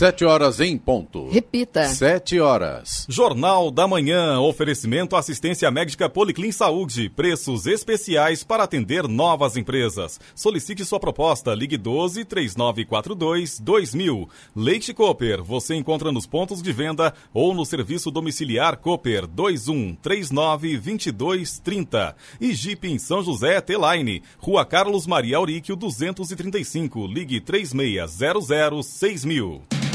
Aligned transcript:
Sete 0.00 0.24
horas 0.24 0.60
em 0.60 0.78
ponto. 0.78 1.28
Repita. 1.28 1.84
Sete 1.88 2.40
horas. 2.40 3.04
Jornal 3.06 3.70
da 3.70 3.86
Manhã. 3.86 4.40
Oferecimento 4.40 5.14
assistência 5.14 5.70
médica 5.70 6.08
Policlin 6.08 6.50
Saúde. 6.50 7.10
Preços 7.10 7.66
especiais 7.66 8.42
para 8.42 8.62
atender 8.64 9.06
novas 9.06 9.58
empresas. 9.58 10.18
Solicite 10.34 10.86
sua 10.86 10.98
proposta. 10.98 11.54
Ligue 11.54 11.76
12 11.76 12.24
3942 12.24 13.60
2000. 13.60 14.26
Leite 14.56 14.94
Cooper. 14.94 15.42
Você 15.42 15.74
encontra 15.74 16.10
nos 16.10 16.26
pontos 16.26 16.62
de 16.62 16.72
venda 16.72 17.12
ou 17.34 17.52
no 17.52 17.66
serviço 17.66 18.10
domiciliar 18.10 18.78
Cooper 18.78 19.28
21 19.28 19.96
39 19.96 20.78
22 20.78 21.58
30. 21.58 22.16
E 22.40 22.54
Jeep 22.54 22.88
em 22.88 22.98
São 22.98 23.22
José 23.22 23.60
T-Line. 23.60 24.22
Rua 24.38 24.64
Carlos 24.64 25.06
Maria 25.06 25.36
Auríquio 25.36 25.76
235. 25.76 27.06
Ligue 27.06 27.38
3600 27.38 28.86
6000. 28.86 29.89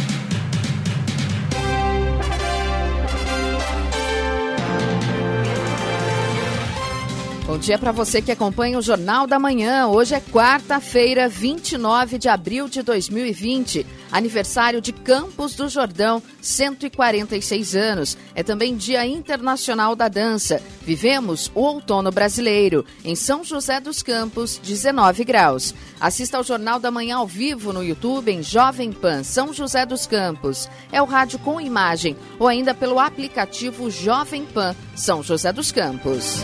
Bom 7.55 7.59
dia 7.59 7.80
para 7.80 7.94
você 7.94 8.22
que 8.22 8.34
acompanha 8.34 8.77
o 8.77 8.82
Jornal 8.82 9.26
da 9.26 9.40
Manhã. 9.40 9.88
Hoje 9.88 10.14
é 10.14 10.20
quarta-feira, 10.20 11.30
29 11.30 12.18
de 12.18 12.28
abril 12.28 12.68
de 12.68 12.81
2020, 12.81 13.88
aniversário 14.12 14.81
de 14.81 14.91
Campos 14.91 15.55
do 15.55 15.70
Jordão, 15.70 16.22
146 16.41 17.73
anos. 17.73 18.18
É 18.36 18.44
também 18.44 18.76
Dia 18.76 19.05
Internacional 19.05 19.95
da 19.95 20.09
Dança. 20.09 20.62
Vivemos 20.81 21.50
o 21.55 21.62
outono 21.62 22.12
brasileiro. 22.12 22.86
Em 23.05 23.16
São 23.16 23.41
José 23.41 23.80
dos 23.80 24.03
Campos, 24.03 24.59
19 24.62 25.23
graus. 25.23 25.73
Assista 25.97 26.36
ao 26.36 26.44
Jornal 26.44 26.78
da 26.78 26.92
Manhã 26.92 27.19
ao 27.19 27.25
vivo 27.25 27.72
no 27.72 27.81
YouTube 27.81 28.34
em 28.34 28.44
Jovem 28.44 28.92
Pan 28.92 29.23
São 29.23 29.53
José 29.53 29.86
dos 29.86 30.06
Campos. 30.06 30.69
É 30.92 31.02
o 31.02 31.06
rádio 31.06 31.40
com 31.40 31.62
imagem 31.62 32.17
ou 32.38 32.50
ainda 32.50 32.73
pelo 32.73 33.00
aplicativo 33.00 33.90
Jovem 33.90 34.45
Pan 34.45 34.75
São 34.94 35.23
José 35.23 35.53
dos 35.53 35.72
Campos. 35.72 36.44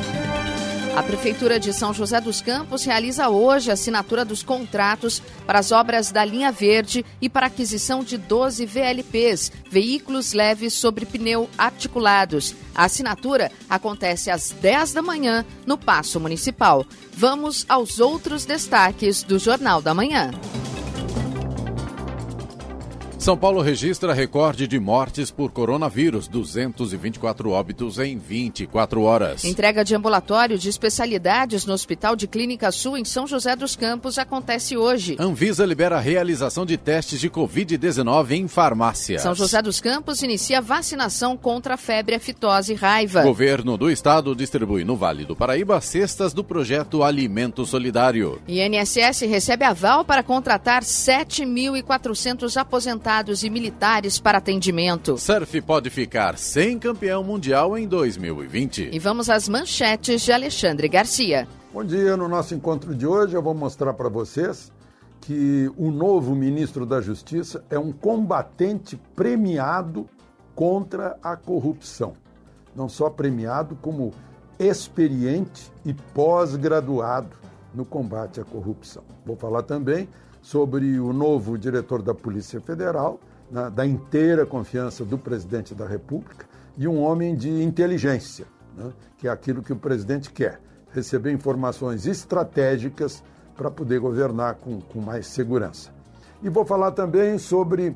A 0.96 1.02
Prefeitura 1.02 1.58
de 1.58 1.72
São 1.72 1.94
José 1.94 2.20
dos 2.20 2.42
Campos 2.42 2.84
realiza 2.84 3.30
hoje 3.30 3.70
a 3.70 3.74
assinatura 3.74 4.26
dos 4.26 4.44
contratos 4.44 5.22
para 5.48 5.58
as 5.58 5.72
obras 5.72 6.12
da 6.12 6.24
linha 6.26 6.52
verde 6.52 7.06
e 7.22 7.30
para 7.30 7.46
aquisição 7.46 8.04
de 8.04 8.18
12 8.18 8.66
VLPs, 8.66 9.54
veículos 9.70 10.34
leves 10.34 10.74
sobre 10.74 11.06
pneu 11.06 11.50
articulados. 11.58 12.54
A 12.76 12.86
assinatura 12.86 13.50
acontece 13.70 14.30
às 14.30 14.52
10 14.52 14.92
da 14.92 15.02
manhã 15.02 15.46
no 15.66 15.78
Paço 15.78 16.20
Municipal. 16.20 16.86
Vamos 17.14 17.66
aos 17.70 18.02
outros 18.02 18.44
destaques 18.44 19.24
do 19.24 19.40
Jornal 19.40 19.82
da 19.82 19.94
Manhã. 19.94 20.32
São 23.22 23.38
Paulo 23.38 23.62
registra 23.62 24.16
recorde 24.16 24.68
de 24.68 24.80
mortes 24.80 25.30
por 25.30 25.52
coronavírus, 25.52 26.28
224 26.28 27.52
óbitos 27.52 28.00
em 28.00 28.18
24 28.18 29.04
horas. 29.04 29.46
Entrega 29.46 29.86
de 29.86 29.94
ambulatório 29.94 30.58
de 30.58 30.68
especialidades 30.68 31.64
no 31.64 31.72
Hospital 31.72 32.16
de 32.16 32.26
Clínica 32.26 32.72
Sul 32.72 32.98
em 32.98 33.06
São 33.06 33.28
José 33.28 33.56
dos 33.56 33.76
Campos 33.76 34.18
acontece 34.18 34.76
hoje. 34.76 35.18
Anvisa 35.20 35.68
libera 35.68 35.98
a 35.98 36.00
realização 36.00 36.66
de 36.66 36.78
testes 36.78 37.20
de 37.20 37.30
Covid-19 37.30 38.32
em 38.32 38.48
farmácias. 38.48 39.22
São 39.22 39.36
José 39.36 39.62
dos 39.62 39.80
Campos 39.80 40.24
inicia 40.24 40.60
vacinação 40.60 41.38
contra 41.38 41.76
a 41.76 41.78
febre, 41.78 42.16
afitose 42.16 42.74
e 42.74 42.76
raiva. 42.76 43.22
Governo 43.22 43.78
do 43.78 43.92
Estado 43.92 44.36
distribui 44.36 44.84
no 44.84 44.96
Vale 44.96 45.26
do 45.26 45.36
Paraíba 45.36 45.80
cestas 45.80 46.34
do 46.34 46.44
projeto 46.44 47.04
Alimento 47.04 47.68
Solidário. 47.68 48.42
INSS 48.48 49.22
recebe 49.30 49.64
aval 49.64 50.04
para 50.04 50.24
contratar 50.24 50.82
7.400 50.82 52.58
aposentados 52.60 53.11
e 53.44 53.50
militares 53.50 54.20
para 54.20 54.38
atendimento. 54.38 55.18
Surf 55.18 55.62
pode 55.62 55.90
ficar 55.90 56.38
sem 56.38 56.80
campeão 56.80 57.22
mundial 57.22 57.78
em 57.78 57.86
2020. 57.86 58.90
E 58.90 59.00
vamos 59.00 59.30
às 59.30 59.50
manchetes 59.50 60.22
de 60.22 60.32
Alexandre 60.32 60.88
Garcia. 60.88 61.46
Bom 61.74 61.84
dia, 61.84 62.16
no 62.16 62.30
nosso 62.30 62.56
encontro 62.56 62.96
de 62.96 63.06
hoje 63.06 63.36
eu 63.36 63.42
vou 63.42 63.54
mostrar 63.54 63.94
para 63.94 64.08
vocês 64.08 64.72
que 65.20 65.70
o 65.76 65.92
novo 65.92 66.34
ministro 66.34 66.86
da 66.86 67.02
Justiça 67.02 67.66
é 67.70 67.78
um 67.78 67.92
combatente 67.92 68.98
premiado 69.14 70.08
contra 70.56 71.18
a 71.22 71.36
corrupção. 71.36 72.14
Não 72.74 72.88
só 72.88 73.10
premiado, 73.10 73.78
como 73.82 74.14
experiente 74.58 75.70
e 75.84 75.94
pós-graduado 75.94 77.36
no 77.76 77.84
combate 77.84 78.40
à 78.40 78.46
corrupção. 78.46 79.04
Vou 79.26 79.36
falar 79.36 79.64
também 79.64 80.08
sobre 80.42 81.00
o 81.00 81.14
novo 81.14 81.58
diretor 81.58 82.02
da 82.02 82.14
Polícia 82.14 82.60
Federal, 82.60 83.20
né, 83.50 83.70
da 83.70 83.86
inteira 83.86 84.46
confiança 84.46 85.06
do 85.06 85.18
presidente 85.18 85.76
da 85.76 85.86
República 85.86 86.46
e 86.78 86.88
um 86.88 87.02
homem 87.02 87.36
de 87.36 87.50
inteligência, 87.64 88.46
né, 88.76 88.92
que 89.18 89.28
é 89.28 89.32
aquilo 89.32 89.62
que 89.62 89.74
o 89.74 89.76
presidente 89.76 90.32
quer: 90.32 90.60
receber 90.92 91.32
informações 91.32 92.06
estratégicas 92.06 93.24
para 93.56 93.70
poder 93.70 94.00
governar 94.00 94.56
com, 94.56 94.82
com 94.82 95.00
mais 95.00 95.28
segurança. 95.28 95.92
E 96.42 96.50
vou 96.50 96.66
falar 96.66 96.92
também 96.92 97.38
sobre 97.38 97.90
uh, 97.90 97.96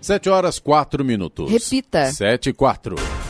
7 0.00 0.28
horas 0.28 0.58
4 0.58 1.04
minutos. 1.04 1.48
Repita. 1.48 2.10
7 2.10 2.50
e 2.50 2.52
4. 2.52 3.21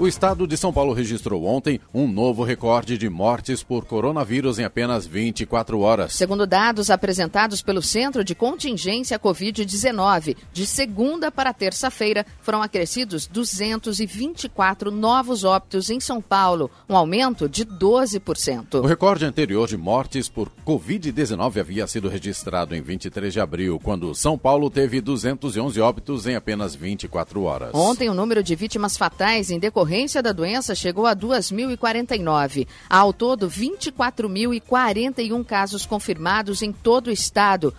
O 0.00 0.06
estado 0.06 0.46
de 0.46 0.56
São 0.56 0.72
Paulo 0.72 0.92
registrou 0.92 1.44
ontem 1.44 1.80
um 1.92 2.06
novo 2.06 2.44
recorde 2.44 2.96
de 2.96 3.08
mortes 3.08 3.64
por 3.64 3.84
coronavírus 3.84 4.60
em 4.60 4.64
apenas 4.64 5.04
24 5.04 5.80
horas. 5.80 6.14
Segundo 6.14 6.46
dados 6.46 6.88
apresentados 6.88 7.62
pelo 7.62 7.82
Centro 7.82 8.22
de 8.22 8.32
Contingência 8.32 9.18
Covid-19, 9.18 10.36
de 10.52 10.66
segunda 10.68 11.32
para 11.32 11.52
terça-feira 11.52 12.24
foram 12.40 12.62
acrescidos 12.62 13.26
224 13.26 14.92
novos 14.92 15.42
óbitos 15.42 15.90
em 15.90 15.98
São 15.98 16.22
Paulo, 16.22 16.70
um 16.88 16.96
aumento 16.96 17.48
de 17.48 17.64
12%. 17.64 18.74
O 18.80 18.86
recorde 18.86 19.24
anterior 19.24 19.66
de 19.66 19.76
mortes 19.76 20.28
por 20.28 20.48
Covid-19 20.64 21.58
havia 21.58 21.88
sido 21.88 22.08
registrado 22.08 22.76
em 22.76 22.80
23 22.80 23.32
de 23.32 23.40
abril, 23.40 23.80
quando 23.82 24.14
São 24.14 24.38
Paulo 24.38 24.70
teve 24.70 25.00
211 25.00 25.80
óbitos 25.80 26.24
em 26.28 26.36
apenas 26.36 26.76
24 26.76 27.42
horas. 27.42 27.74
Ontem, 27.74 28.08
o 28.08 28.14
número 28.14 28.44
de 28.44 28.54
vítimas 28.54 28.96
fatais 28.96 29.50
em 29.50 29.58
decorrência 29.58 29.87
decorrência 29.88 30.22
da 30.22 30.32
doença 30.32 30.74
chegou 30.74 31.06
a 31.06 31.16
2.049. 31.16 32.66
Há 32.90 32.98
ao 32.98 33.10
todo 33.10 33.48
24.041 33.48 35.42
casos 35.44 35.86
confirmados 35.86 36.60
em 36.60 36.70
todo 36.70 37.06
o 37.06 37.10
estado, 37.10 37.74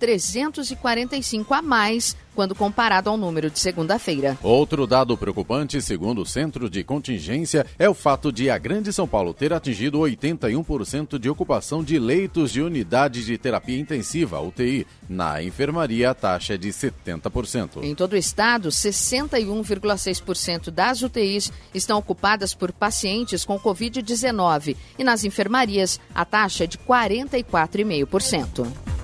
2.345 0.00 1.46
a 1.50 1.62
mais 1.62 2.16
quando 2.38 2.54
comparado 2.54 3.10
ao 3.10 3.16
número 3.16 3.50
de 3.50 3.58
segunda-feira. 3.58 4.38
Outro 4.44 4.86
dado 4.86 5.16
preocupante, 5.16 5.82
segundo 5.82 6.22
o 6.22 6.26
Centro 6.26 6.70
de 6.70 6.84
Contingência, 6.84 7.66
é 7.76 7.88
o 7.88 7.94
fato 7.94 8.30
de 8.30 8.48
a 8.48 8.56
Grande 8.56 8.92
São 8.92 9.08
Paulo 9.08 9.34
ter 9.34 9.52
atingido 9.52 9.98
81% 9.98 11.18
de 11.18 11.28
ocupação 11.28 11.82
de 11.82 11.98
leitos 11.98 12.52
de 12.52 12.62
unidade 12.62 13.24
de 13.24 13.36
terapia 13.36 13.76
intensiva, 13.76 14.40
UTI. 14.40 14.86
Na 15.08 15.42
enfermaria, 15.42 16.10
a 16.10 16.14
taxa 16.14 16.54
é 16.54 16.56
de 16.56 16.68
70%. 16.68 17.82
Em 17.82 17.92
todo 17.92 18.12
o 18.12 18.16
estado, 18.16 18.68
61,6% 18.68 20.70
das 20.70 21.02
UTIs 21.02 21.52
estão 21.74 21.98
ocupadas 21.98 22.54
por 22.54 22.70
pacientes 22.70 23.44
com 23.44 23.58
Covid-19 23.58 24.76
e 24.96 25.02
nas 25.02 25.24
enfermarias, 25.24 25.98
a 26.14 26.24
taxa 26.24 26.62
é 26.62 26.68
de 26.68 26.78
44,5%. 26.78 28.97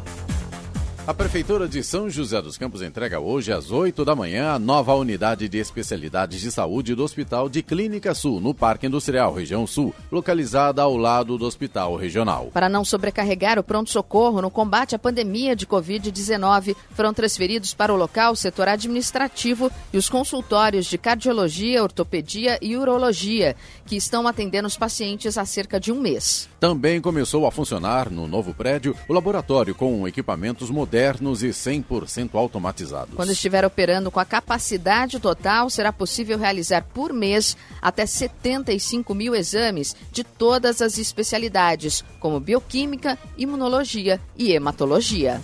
A 1.07 1.13
Prefeitura 1.13 1.69
de 1.69 1.85
São 1.85 2.09
José 2.09 2.41
dos 2.41 2.57
Campos 2.57 2.81
entrega 2.81 3.21
hoje 3.21 3.53
às 3.53 3.71
8 3.71 4.07
da 4.07 4.17
manhã 4.17 4.53
a 4.53 4.59
nova 4.59 4.95
unidade 4.95 5.51
de 5.51 5.59
especialidades 5.59 6.41
de 6.41 6.51
saúde 6.51 6.95
do 6.95 7.05
Hospital 7.05 7.47
de 7.47 7.63
Clínica 7.63 8.15
Sul, 8.15 8.41
no 8.41 8.55
Parque 8.55 8.87
Industrial 8.87 9.31
Região 9.31 9.67
Sul, 9.67 9.95
localizada 10.11 10.81
ao 10.81 10.97
lado 10.97 11.37
do 11.37 11.45
Hospital 11.45 11.95
Regional. 11.97 12.49
Para 12.55 12.71
não 12.71 12.87
sobrecarregar 12.87 13.59
o 13.59 13.63
pronto-socorro 13.63 14.41
no 14.41 14.51
combate 14.51 14.95
à 14.95 14.99
pandemia 14.99 15.55
de 15.55 15.67
Covid-19, 15.67 16.75
foram 16.95 17.13
transferidos 17.13 17.75
para 17.75 17.93
o 17.93 17.99
local 17.99 18.33
o 18.33 18.37
setor 18.37 18.69
administrativo 18.69 19.71
e 19.93 19.99
os 19.99 20.09
consultórios 20.09 20.87
de 20.87 20.97
cardiologia, 20.97 21.83
ortopedia 21.83 22.59
e 22.63 22.79
urologia, 22.79 23.55
que 23.85 23.95
estão 23.95 24.27
atendendo 24.27 24.69
os 24.69 24.79
pacientes 24.79 25.37
há 25.37 25.45
cerca 25.45 25.79
de 25.79 25.93
um 25.93 26.01
mês. 26.01 26.49
Também 26.65 26.99
começou 26.99 27.47
a 27.47 27.51
funcionar 27.53 28.11
no 28.11 28.27
novo 28.27 28.55
prédio 28.55 28.97
o 29.07 29.13
laboratório 29.13 29.75
com 29.75 30.09
equipamentos 30.09 30.71
modernos 30.71 31.43
e 31.43 31.49
100% 31.49 32.31
automatizados. 32.33 33.15
Quando 33.15 33.33
estiver 33.33 33.67
operando 33.67 34.11
com 34.11 34.19
a 34.19 34.25
capacidade 34.25 35.21
total, 35.21 35.69
será 35.69 35.93
possível 35.93 36.39
realizar 36.39 36.83
por 36.95 37.13
mês 37.13 37.55
até 37.83 38.07
75 38.07 39.15
mil 39.15 39.35
exames 39.35 39.95
de 40.11 40.25
todas 40.25 40.81
as 40.81 40.97
especialidades, 40.97 42.03
como 42.19 42.41
bioquímica, 42.41 43.19
imunologia 43.37 44.19
e 44.35 44.51
hematologia. 44.53 45.43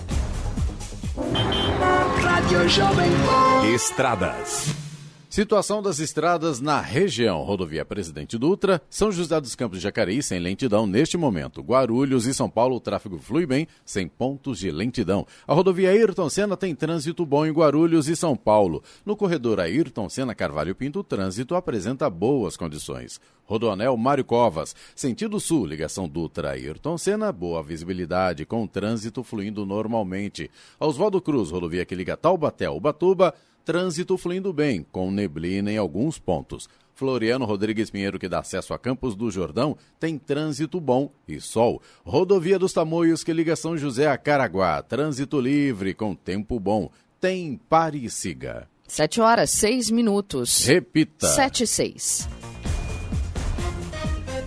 Estradas. 3.75 4.90
Situação 5.31 5.81
das 5.81 6.01
estradas 6.01 6.61
na 6.61 6.81
região. 6.81 7.45
Rodovia 7.45 7.85
Presidente 7.85 8.37
Dutra, 8.37 8.83
São 8.91 9.13
José 9.13 9.41
dos 9.41 9.55
Campos 9.55 9.79
de 9.79 9.85
Jacareí 9.85 10.21
sem 10.25 10.41
lentidão 10.41 10.89
neste 10.89 11.17
momento. 11.17 11.63
Guarulhos 11.63 12.27
e 12.27 12.35
São 12.35 12.51
Paulo 12.51 12.75
o 12.75 12.81
tráfego 12.81 13.17
flui 13.17 13.47
bem, 13.47 13.69
sem 13.85 14.09
pontos 14.09 14.59
de 14.59 14.73
lentidão. 14.73 15.25
A 15.47 15.55
rodovia 15.55 15.91
Ayrton 15.91 16.29
Senna 16.29 16.57
tem 16.57 16.75
trânsito 16.75 17.25
bom 17.25 17.47
em 17.47 17.53
Guarulhos 17.53 18.09
e 18.09 18.17
São 18.17 18.35
Paulo. 18.35 18.83
No 19.07 19.15
corredor 19.15 19.61
Ayrton 19.61 20.09
Senna 20.09 20.35
Carvalho 20.35 20.75
Pinto, 20.75 20.99
o 20.99 21.05
trânsito 21.05 21.55
apresenta 21.55 22.11
boas 22.11 22.57
condições. 22.57 23.21
Rodoanel 23.45 23.97
Mário 23.97 24.25
Covas, 24.25 24.75
sentido 24.97 25.39
sul, 25.39 25.65
ligação 25.65 26.09
Dutra 26.09 26.51
Ayrton 26.51 26.99
Senna, 26.99 27.31
boa 27.31 27.63
visibilidade, 27.63 28.45
com 28.45 28.67
trânsito 28.67 29.23
fluindo 29.23 29.65
normalmente. 29.65 30.51
Oswaldo 30.81 31.21
Cruz, 31.21 31.53
rodovia 31.53 31.85
que 31.85 31.95
liga 31.95 32.17
Taubaté 32.17 32.67
ao 32.67 32.77
Ubatuba, 32.77 33.33
trânsito 33.65 34.17
fluindo 34.17 34.53
bem, 34.53 34.85
com 34.91 35.11
neblina 35.11 35.71
em 35.71 35.77
alguns 35.77 36.19
pontos. 36.19 36.69
Floriano 36.95 37.47
Rodrigues 37.47 37.91
Pinheiro, 37.91 38.19
que 38.19 38.29
dá 38.29 38.41
acesso 38.41 38.75
a 38.75 38.79
Campos 38.79 39.17
do 39.17 39.31
Jordão, 39.31 39.77
tem 39.99 40.19
trânsito 40.19 40.79
bom 40.79 41.11
e 41.27 41.41
sol. 41.41 41.81
Rodovia 42.05 42.59
dos 42.59 42.75
Tamoios, 42.75 43.25
que 43.25 43.33
liga 43.33 43.57
São 43.57 43.77
José 43.77 44.07
a 44.07 44.19
Caraguá, 44.19 44.83
trânsito 44.83 45.41
livre 45.41 45.95
com 45.95 46.15
tempo 46.15 46.61
bom. 46.61 46.91
Tem 47.19 47.59
pare 47.69 48.05
e 48.05 48.11
siga. 48.11 48.69
Sete 48.87 49.21
horas, 49.21 49.51
seis 49.51 49.91
minutos. 49.91 50.65
Repita. 50.67 51.27
Sete 51.29 51.65
e 51.65 51.67
seis. 51.67 52.29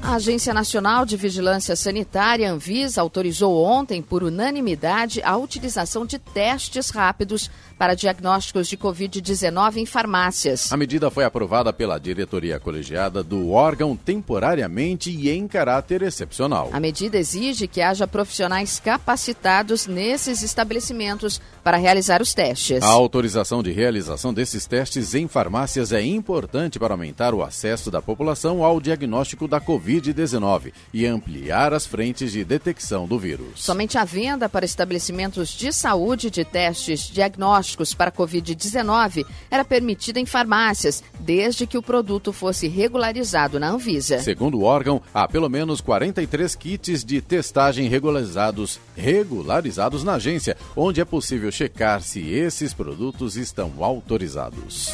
A 0.03 0.15
Agência 0.15 0.53
Nacional 0.53 1.05
de 1.05 1.15
Vigilância 1.15 1.77
Sanitária, 1.77 2.51
Anvisa, 2.51 2.99
autorizou 2.99 3.63
ontem, 3.63 4.01
por 4.01 4.21
unanimidade, 4.21 5.21
a 5.23 5.37
utilização 5.37 6.05
de 6.05 6.19
testes 6.19 6.89
rápidos 6.89 7.49
para 7.83 7.95
diagnósticos 7.95 8.69
de 8.69 8.77
Covid-19 8.77 9.75
em 9.75 9.85
farmácias. 9.85 10.71
A 10.71 10.77
medida 10.77 11.11
foi 11.11 11.25
aprovada 11.25 11.73
pela 11.73 11.99
diretoria 11.99 12.57
colegiada 12.57 13.21
do 13.21 13.51
órgão 13.51 13.93
temporariamente 13.93 15.11
e 15.11 15.29
em 15.29 15.45
caráter 15.49 16.01
excepcional. 16.01 16.69
A 16.71 16.79
medida 16.79 17.17
exige 17.17 17.67
que 17.67 17.81
haja 17.81 18.07
profissionais 18.07 18.79
capacitados 18.79 19.85
nesses 19.85 20.41
estabelecimentos 20.43 21.41
para 21.61 21.75
realizar 21.75 22.21
os 22.21 22.33
testes. 22.33 22.81
A 22.81 22.87
autorização 22.87 23.61
de 23.61 23.73
realização 23.73 24.33
desses 24.33 24.65
testes 24.65 25.13
em 25.13 25.27
farmácias 25.27 25.91
é 25.91 26.01
importante 26.01 26.79
para 26.79 26.93
aumentar 26.93 27.33
o 27.33 27.43
acesso 27.43 27.91
da 27.91 28.01
população 28.01 28.63
ao 28.63 28.79
diagnóstico 28.79 29.45
da 29.45 29.59
Covid-19 29.59 30.71
e 30.93 31.05
ampliar 31.05 31.73
as 31.73 31.85
frentes 31.85 32.31
de 32.31 32.45
detecção 32.45 33.05
do 33.05 33.19
vírus. 33.19 33.47
Somente 33.55 33.97
a 33.97 34.05
venda 34.05 34.47
para 34.47 34.63
estabelecimentos 34.63 35.49
de 35.49 35.73
saúde 35.73 36.31
de 36.31 36.45
testes 36.45 37.09
diagnósticos 37.09 37.72
para 37.95 38.11
Covid-19 38.11 39.25
era 39.49 39.63
permitida 39.63 40.19
em 40.19 40.25
farmácias, 40.25 41.03
desde 41.19 41.65
que 41.65 41.77
o 41.77 41.81
produto 41.81 42.31
fosse 42.31 42.67
regularizado 42.67 43.59
na 43.59 43.69
Anvisa. 43.69 44.19
Segundo 44.19 44.59
o 44.59 44.63
órgão, 44.63 45.01
há 45.13 45.27
pelo 45.27 45.49
menos 45.49 45.81
43 45.81 46.55
kits 46.55 47.03
de 47.03 47.21
testagem 47.21 47.87
regularizados, 47.87 48.79
regularizados 48.95 50.03
na 50.03 50.13
agência, 50.13 50.55
onde 50.75 51.01
é 51.01 51.05
possível 51.05 51.51
checar 51.51 52.01
se 52.01 52.29
esses 52.29 52.73
produtos 52.73 53.37
estão 53.37 53.71
autorizados. 53.79 54.93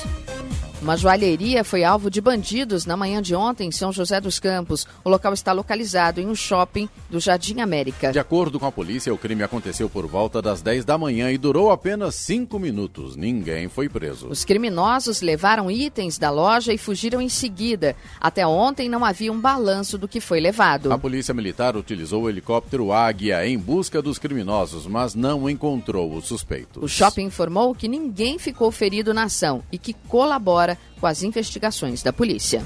Uma 0.81 0.95
joalheria 0.95 1.61
foi 1.65 1.83
alvo 1.83 2.09
de 2.09 2.21
bandidos 2.21 2.85
na 2.85 2.95
manhã 2.95 3.21
de 3.21 3.35
ontem 3.35 3.67
em 3.67 3.71
São 3.71 3.91
José 3.91 4.21
dos 4.21 4.39
Campos. 4.39 4.87
O 5.03 5.09
local 5.09 5.33
está 5.33 5.51
localizado 5.51 6.21
em 6.21 6.27
um 6.27 6.33
shopping 6.33 6.87
do 7.09 7.19
Jardim 7.19 7.59
América. 7.59 8.13
De 8.13 8.19
acordo 8.19 8.57
com 8.57 8.65
a 8.65 8.71
polícia, 8.71 9.13
o 9.13 9.17
crime 9.17 9.43
aconteceu 9.43 9.89
por 9.89 10.07
volta 10.07 10.41
das 10.41 10.61
10 10.61 10.85
da 10.85 10.97
manhã 10.97 11.29
e 11.31 11.37
durou 11.37 11.69
apenas 11.69 12.15
5 12.15 12.57
minutos. 12.59 13.15
Ninguém 13.15 13.67
foi 13.67 13.89
preso. 13.89 14.27
Os 14.27 14.45
criminosos 14.45 15.21
levaram 15.21 15.71
itens 15.71 16.17
da 16.17 16.29
loja 16.29 16.73
e 16.73 16.77
fugiram 16.77 17.21
em 17.21 17.29
seguida. 17.29 17.95
Até 18.19 18.45
ontem 18.45 18.89
não 18.89 19.03
havia 19.03 19.31
um 19.31 19.39
balanço 19.39 19.97
do 19.97 20.07
que 20.07 20.19
foi 20.19 20.39
levado. 20.39 20.91
A 20.91 20.97
polícia 20.97 21.33
militar 21.33 21.75
utilizou 21.75 22.23
o 22.23 22.29
helicóptero 22.29 22.91
Águia 22.91 23.47
em 23.47 23.57
busca 23.57 24.01
dos 24.01 24.19
criminosos, 24.19 24.85
mas 24.85 25.15
não 25.15 25.49
encontrou 25.49 26.13
os 26.13 26.25
suspeitos. 26.25 26.83
O 26.83 26.87
shopping 26.87 27.23
informou 27.23 27.73
que 27.73 27.87
ninguém 27.87 28.37
ficou 28.37 28.71
ferido 28.71 29.13
na 29.13 29.23
ação 29.23 29.63
e 29.71 29.77
que 29.77 29.93
colabora 30.07 30.77
com 30.99 31.07
as 31.07 31.23
investigações 31.23 32.03
da 32.03 32.11
polícia. 32.13 32.63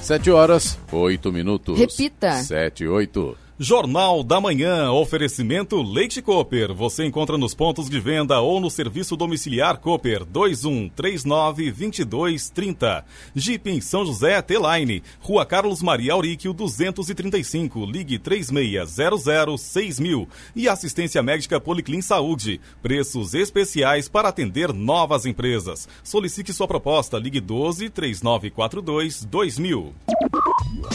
7 0.00 0.30
horas, 0.30 0.78
8 0.90 1.32
minutos. 1.32 1.78
Repita. 1.78 2.32
7 2.42 2.84
e 2.84 2.88
8. 2.88 3.47
Jornal 3.60 4.22
da 4.22 4.40
Manhã, 4.40 4.92
oferecimento 4.92 5.82
Leite 5.82 6.22
Cooper. 6.22 6.72
Você 6.72 7.04
encontra 7.04 7.36
nos 7.36 7.56
pontos 7.56 7.90
de 7.90 7.98
venda 7.98 8.40
ou 8.40 8.60
no 8.60 8.70
serviço 8.70 9.16
domiciliar 9.16 9.78
Cooper 9.78 10.24
2139-2230. 10.26 13.02
Jeep 13.34 13.68
em 13.68 13.80
São 13.80 14.06
José, 14.06 14.40
T-Line, 14.42 15.02
Rua 15.18 15.44
Carlos 15.44 15.82
Maria 15.82 16.12
Auríquio 16.12 16.52
235, 16.52 17.84
ligue 17.84 18.16
36006000. 18.20 20.28
E 20.54 20.68
assistência 20.68 21.20
médica 21.20 21.58
Policlin 21.58 22.00
Saúde. 22.00 22.60
Preços 22.80 23.34
especiais 23.34 24.08
para 24.08 24.28
atender 24.28 24.72
novas 24.72 25.26
empresas. 25.26 25.88
Solicite 26.04 26.52
sua 26.52 26.68
proposta, 26.68 27.18
ligue 27.18 27.40
12 27.40 27.90
3942 27.90 29.24
2000. 29.24 29.92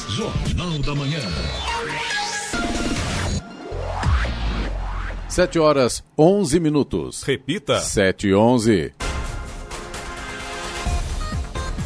Jornal 0.07 0.79
da 0.79 0.95
Manhã. 0.95 1.19
7 5.33 5.57
horas 5.57 6.03
11 6.15 6.59
minutos. 6.59 7.23
Repita. 7.23 7.79
7 7.79 8.27
e 8.27 8.35
11. 8.35 8.93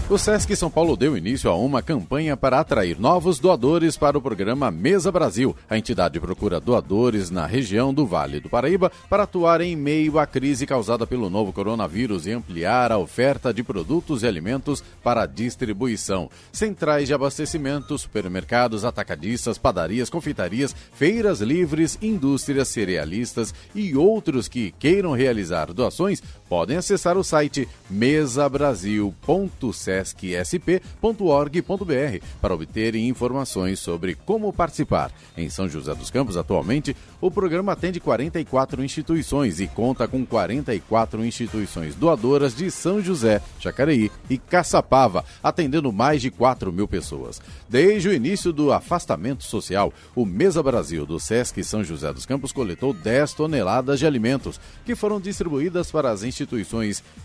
O 0.09 0.17
Sesc 0.17 0.55
São 0.55 0.71
Paulo 0.71 0.95
deu 0.95 1.17
início 1.17 1.49
a 1.49 1.55
uma 1.57 1.81
campanha 1.81 2.37
para 2.37 2.61
atrair 2.61 2.97
novos 2.97 3.39
doadores 3.39 3.97
para 3.97 4.17
o 4.17 4.21
programa 4.21 4.71
Mesa 4.71 5.11
Brasil. 5.11 5.53
A 5.69 5.77
entidade 5.77 6.17
procura 6.17 6.61
doadores 6.61 7.29
na 7.29 7.45
região 7.45 7.93
do 7.93 8.05
Vale 8.05 8.39
do 8.39 8.47
Paraíba 8.47 8.89
para 9.09 9.23
atuar 9.23 9.59
em 9.59 9.75
meio 9.75 10.17
à 10.17 10.25
crise 10.25 10.65
causada 10.65 11.05
pelo 11.05 11.29
novo 11.29 11.51
coronavírus 11.51 12.25
e 12.25 12.31
ampliar 12.31 12.89
a 12.89 12.97
oferta 12.97 13.53
de 13.53 13.63
produtos 13.63 14.23
e 14.23 14.27
alimentos 14.27 14.81
para 15.03 15.25
distribuição. 15.25 16.29
Centrais 16.53 17.09
de 17.09 17.13
abastecimento, 17.13 17.97
supermercados, 17.97 18.85
atacadistas, 18.85 19.57
padarias, 19.57 20.09
confeitarias, 20.09 20.73
feiras 20.93 21.41
livres, 21.41 21.99
indústrias 22.01 22.69
cerealistas 22.69 23.53
e 23.75 23.93
outros 23.93 24.47
que 24.47 24.73
queiram 24.79 25.11
realizar 25.11 25.73
doações 25.73 26.23
podem 26.49 26.77
acessar 26.77 27.17
o 27.17 27.23
site 27.23 27.67
mesabrasil.sesc 27.89 30.17
sescsp.org.br 30.17 32.25
para 32.41 32.53
obterem 32.53 33.07
informações 33.07 33.79
sobre 33.79 34.15
como 34.15 34.51
participar. 34.51 35.11
Em 35.35 35.49
São 35.49 35.67
José 35.67 35.93
dos 35.93 36.09
Campos, 36.09 36.37
atualmente, 36.37 36.95
o 37.21 37.29
programa 37.29 37.73
atende 37.73 37.99
44 37.99 38.83
instituições 38.83 39.59
e 39.59 39.67
conta 39.67 40.07
com 40.07 40.25
44 40.25 41.23
instituições 41.25 41.95
doadoras 41.95 42.55
de 42.55 42.69
São 42.71 43.01
José, 43.01 43.41
Jacareí 43.59 44.11
e 44.29 44.37
Caçapava, 44.37 45.23
atendendo 45.41 45.91
mais 45.91 46.21
de 46.21 46.31
4 46.31 46.71
mil 46.71 46.87
pessoas. 46.87 47.41
Desde 47.69 48.09
o 48.09 48.13
início 48.13 48.51
do 48.51 48.71
afastamento 48.71 49.43
social, 49.43 49.93
o 50.15 50.25
Mesa 50.25 50.63
Brasil 50.63 51.05
do 51.05 51.19
Sesc 51.19 51.63
São 51.63 51.83
José 51.83 52.11
dos 52.13 52.25
Campos 52.25 52.51
coletou 52.51 52.93
10 52.93 53.33
toneladas 53.33 53.99
de 53.99 54.05
alimentos, 54.05 54.59
que 54.85 54.95
foram 54.95 55.19
distribuídas 55.19 55.91
para 55.91 56.09
as 56.09 56.23
instituições 56.23 56.36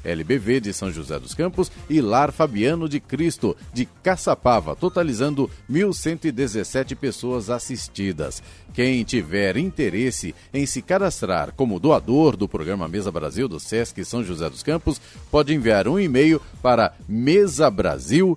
LBV 0.05 0.61
de 0.61 0.73
São 0.73 0.91
José 0.91 1.19
dos 1.19 1.35
Campos 1.35 1.71
e 1.89 2.01
Lar 2.01 2.33
Fabiano 2.33 2.89
de 2.89 3.01
Cristo, 3.01 3.57
de 3.73 3.87
Caçapava, 4.03 4.77
totalizando 4.77 5.51
1.117 5.71 6.97
pessoas 6.97 7.51
assistidas. 7.51 8.43
Quem 8.73 9.05
tiver 9.05 9.57
interesse 9.57 10.35
em 10.53 10.67
se 10.67 10.81
cadastrar 10.81 11.53
como 11.55 11.81
doador 11.81 12.37
do 12.37 12.49
programa 12.49 12.89
Mesa 12.89 13.11
Brasil 13.11 13.49
do 13.49 13.61
Sesc 13.61 14.05
São 14.05 14.25
José 14.25 14.49
dos 14.49 14.63
Campos, 14.63 15.01
pode 15.31 15.55
enviar 15.55 15.89
um 15.89 15.99
e-mail 15.99 16.41
para 16.63 16.95
mesabrasil 17.09 18.37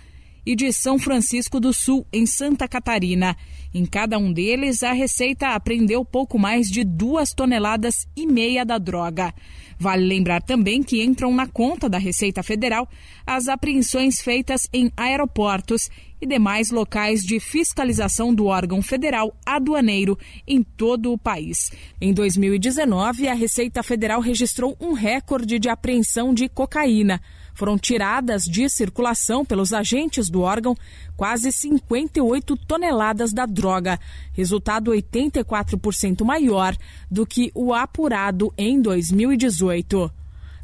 e 0.46 0.54
de 0.54 0.72
São 0.72 1.00
Francisco 1.00 1.58
do 1.58 1.72
Sul, 1.72 2.06
em 2.12 2.26
Santa 2.26 2.68
Catarina. 2.68 3.36
Em 3.72 3.84
cada 3.84 4.18
um 4.18 4.32
deles, 4.32 4.82
a 4.82 4.92
Receita 4.92 5.48
apreendeu 5.48 6.04
pouco 6.04 6.38
mais 6.38 6.70
de 6.70 6.84
duas 6.84 7.34
toneladas 7.34 8.06
e 8.16 8.26
meia 8.26 8.64
da 8.64 8.78
droga. 8.78 9.34
Vale 9.78 10.04
lembrar 10.04 10.42
também 10.42 10.82
que 10.82 11.02
entram 11.02 11.32
na 11.32 11.46
conta 11.46 11.88
da 11.88 11.98
Receita 11.98 12.42
Federal 12.42 12.88
as 13.26 13.46
apreensões 13.46 14.20
feitas 14.20 14.68
em 14.72 14.90
aeroportos 14.96 15.88
e 16.20 16.26
demais 16.26 16.70
locais 16.70 17.20
de 17.20 17.38
fiscalização 17.38 18.34
do 18.34 18.46
órgão 18.46 18.82
federal 18.82 19.36
aduaneiro 19.46 20.18
em 20.46 20.62
todo 20.62 21.12
o 21.12 21.18
país. 21.18 21.70
Em 22.00 22.12
2019, 22.12 23.28
a 23.28 23.34
Receita 23.34 23.82
Federal 23.82 24.20
registrou 24.20 24.76
um 24.80 24.94
recorde 24.94 25.58
de 25.58 25.68
apreensão 25.68 26.34
de 26.34 26.48
cocaína. 26.48 27.20
Foram 27.58 27.76
tiradas 27.76 28.44
de 28.44 28.68
circulação 28.68 29.44
pelos 29.44 29.72
agentes 29.72 30.30
do 30.30 30.42
órgão 30.42 30.76
quase 31.16 31.50
58 31.50 32.56
toneladas 32.56 33.32
da 33.32 33.46
droga, 33.46 33.98
resultado 34.32 34.92
84% 34.92 36.24
maior 36.24 36.76
do 37.10 37.26
que 37.26 37.50
o 37.56 37.74
apurado 37.74 38.54
em 38.56 38.80
2018. 38.80 40.08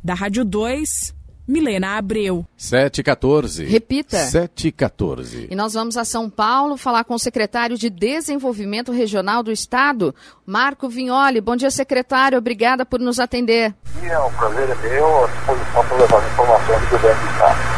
Da 0.04 0.14
Rádio 0.14 0.44
2, 0.44 1.12
Milena 1.46 1.98
Abreu. 1.98 2.46
714. 2.56 3.64
Repita. 3.64 4.18
714. 4.18 5.48
E 5.50 5.54
nós 5.54 5.74
vamos 5.74 5.96
a 5.96 6.04
São 6.04 6.30
Paulo 6.30 6.76
falar 6.76 7.04
com 7.04 7.14
o 7.14 7.18
secretário 7.18 7.76
de 7.76 7.90
Desenvolvimento 7.90 8.92
Regional 8.92 9.42
do 9.42 9.52
Estado, 9.52 10.14
Marco 10.46 10.88
Vignoli. 10.88 11.40
Bom 11.40 11.56
dia, 11.56 11.70
secretário. 11.70 12.38
Obrigada 12.38 12.86
por 12.86 13.00
nos 13.00 13.18
atender. 13.20 13.74
É 14.02 14.18
um 14.18 14.32
prazer 14.32 14.70
é 14.70 14.88
meu, 14.88 15.24
à 15.24 15.28
disposição 15.28 15.84
para 15.86 15.96
levar 15.96 16.30
informações 16.32 16.80
do 16.80 16.90
governo 16.90 17.20
do 17.20 17.30
Estado. 17.32 17.73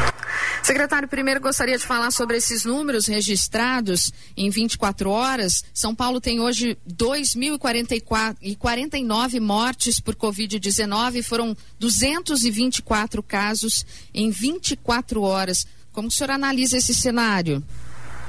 Secretário, 0.67 1.07
primeiro 1.07 1.41
gostaria 1.41 1.79
de 1.79 1.87
falar 1.87 2.11
sobre 2.11 2.39
esses 2.39 2.65
números 2.65 3.07
registrados 3.07 4.13
em 4.37 4.51
24 4.51 5.09
horas. 5.09 5.65
São 5.73 5.95
Paulo 5.95 6.21
tem 6.21 6.41
hoje 6.41 6.77
2.049 6.91 9.41
mortes 9.41 10.01
por 10.01 10.17
Covid-19, 10.17 11.23
foram 11.23 11.57
224 11.79 13.23
casos 13.23 13.87
em 14.13 14.29
24 14.29 15.23
horas. 15.23 15.69
Como 15.93 16.09
o 16.09 16.11
senhor 16.11 16.33
analisa 16.33 16.79
esse 16.79 16.93
cenário? 16.93 17.63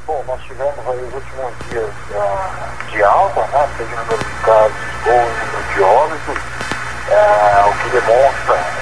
Bom, 0.05 0.23
nós 0.27 0.39
tivemos 0.43 0.77
aí 0.77 1.07
os 1.07 1.13
últimos 1.15 1.51
dias 1.71 1.89
uh, 1.89 2.91
de 2.91 3.01
alta, 3.01 3.47
né, 3.47 3.67
seja 3.77 3.95
número 3.95 4.19
de 4.19 4.25
casos 4.45 4.77
ou 5.07 5.15
número 5.15 5.63
de 5.73 5.81
óbitos, 5.81 6.37
uh, 6.37 7.67
o 7.67 7.73
que 7.81 7.89
demonstra 7.89 8.76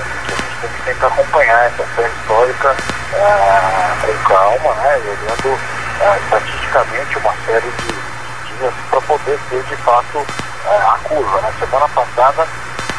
a 0.66 0.68
gente 0.68 0.82
tentar 0.84 1.08
acompanhar 1.08 1.66
essa 1.66 1.86
série 1.96 2.14
histórica 2.14 2.76
ah, 3.14 3.96
com 4.02 4.30
calma, 4.30 4.74
né, 4.76 4.98
olhando 4.98 5.60
ah, 6.02 6.18
estatisticamente 6.24 7.18
uma 7.20 7.34
série 7.46 7.70
de 7.70 8.58
dias 8.58 8.74
para 8.90 9.02
poder 9.02 9.40
ter 9.50 9.64
de 9.64 9.76
fato 9.78 10.26
ah, 10.66 10.96
a 10.96 11.08
curva. 11.08 11.42
Na 11.42 11.50
né. 11.50 11.54
semana 11.60 11.88
passada 11.90 12.48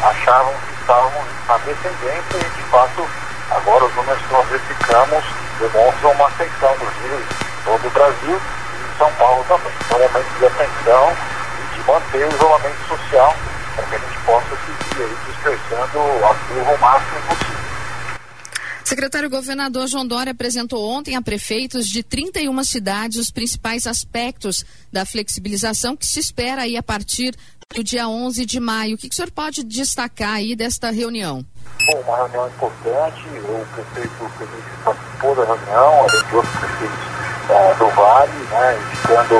achavam 0.01 0.53
que 0.53 0.81
estavam 0.81 1.11
na 1.47 1.57
descendência 1.57 2.37
e 2.37 2.49
de 2.55 2.63
fato 2.69 3.07
agora 3.51 3.85
os 3.85 3.95
números 3.95 4.21
que 4.21 4.33
nós 4.33 4.47
verificamos 4.47 5.23
demonstram 5.59 6.11
uma 6.11 6.27
ascensão 6.27 6.77
dos 6.77 6.93
vírus 7.01 7.25
em 7.25 7.63
todo 7.65 7.87
o 7.87 7.91
Brasil 7.91 8.39
e 8.39 8.93
em 8.93 8.97
São 8.97 9.11
Paulo 9.13 9.43
também. 9.47 9.73
Então, 9.85 9.99
é 9.99 10.39
de 10.39 10.45
atenção 10.45 11.13
e 11.59 11.75
de 11.75 11.83
manter 11.83 12.25
o 12.27 12.35
isolamento 12.35 12.87
social 12.87 13.35
para 13.75 13.85
que 13.85 13.95
a 13.95 13.99
gente 13.99 14.17
possa 14.19 14.55
seguir 14.65 15.03
aí 15.03 15.17
dispersando 15.25 15.99
a 16.25 16.35
curva 16.47 16.71
o 16.71 16.77
máximo 16.79 17.21
possível. 17.27 17.56
Secretário 18.87 19.29
Governador 19.29 19.85
João 19.85 20.07
Dória 20.07 20.31
apresentou 20.31 20.89
ontem 20.89 21.17
a 21.17 21.21
prefeitos 21.21 21.87
de 21.87 22.01
31 22.01 22.63
cidades 22.63 23.17
os 23.17 23.29
principais 23.29 23.85
aspectos 23.85 24.65
da 24.89 25.05
flexibilização 25.05 25.97
que 25.97 26.05
se 26.05 26.21
espera 26.21 26.61
aí 26.61 26.77
a 26.77 26.81
partir 26.81 27.35
do 27.75 27.83
dia 27.83 28.07
11 28.07 28.45
de 28.45 28.61
maio. 28.61 28.95
O 28.95 28.97
que, 28.97 29.09
que 29.09 29.13
o 29.13 29.15
senhor 29.17 29.29
pode 29.29 29.61
destacar 29.65 30.35
aí 30.35 30.55
desta 30.55 30.89
reunião? 30.89 31.45
Bom, 31.85 31.99
uma 31.99 32.15
reunião 32.15 32.47
importante, 32.47 33.23
o 33.27 33.65
prefeito 33.75 34.31
Felipe 34.37 34.83
participou 34.85 35.35
da 35.35 35.43
reunião, 35.43 35.99
além 35.99 36.27
de 36.29 36.35
outros 36.37 36.55
prefeitos 36.55 36.97
é, 37.49 37.75
do 37.75 37.89
Vale, 37.89 38.31
né, 38.31 38.79
indicando 38.87 39.35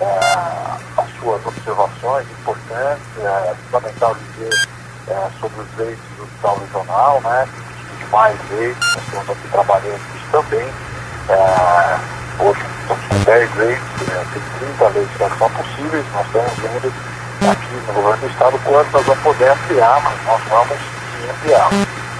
é, 0.00 1.00
as 1.00 1.20
suas 1.20 1.46
observações 1.46 2.26
importantes, 2.40 3.06
é 3.18 3.54
fundamental 3.66 4.16
dizer 4.16 4.68
é, 5.06 5.30
sobre 5.38 5.60
os 5.60 5.70
direitos 5.76 6.04
do 6.16 6.24
hospital 6.24 6.58
regional, 6.58 7.20
né, 7.20 7.48
mais 8.06 8.36
leis, 8.50 8.76
nós 8.78 9.04
estamos 9.04 9.30
aqui 9.30 9.48
trabalhando 9.50 10.00
isso 10.14 10.26
também. 10.32 10.66
É, 11.28 12.42
hoje 12.42 12.60
estamos 12.82 13.06
com 13.06 13.24
10 13.24 13.54
leis, 13.56 13.80
é, 14.08 14.24
tem 14.32 14.68
30 14.68 14.88
leis 14.88 15.08
que 15.10 15.38
são 15.38 15.50
possíveis, 15.50 16.06
nós 16.14 16.26
estamos 16.26 16.52
vendo 16.58 16.92
aqui 17.50 17.74
no 17.86 17.92
governo 17.94 18.20
do 18.20 18.26
estado 18.26 18.60
quanto 18.64 18.92
nós 18.92 19.06
vamos 19.06 19.22
poder 19.22 19.50
ampliar, 19.50 20.00
mas 20.02 20.24
nós 20.26 20.40
vamos 20.48 20.78
ampliar. 21.30 21.70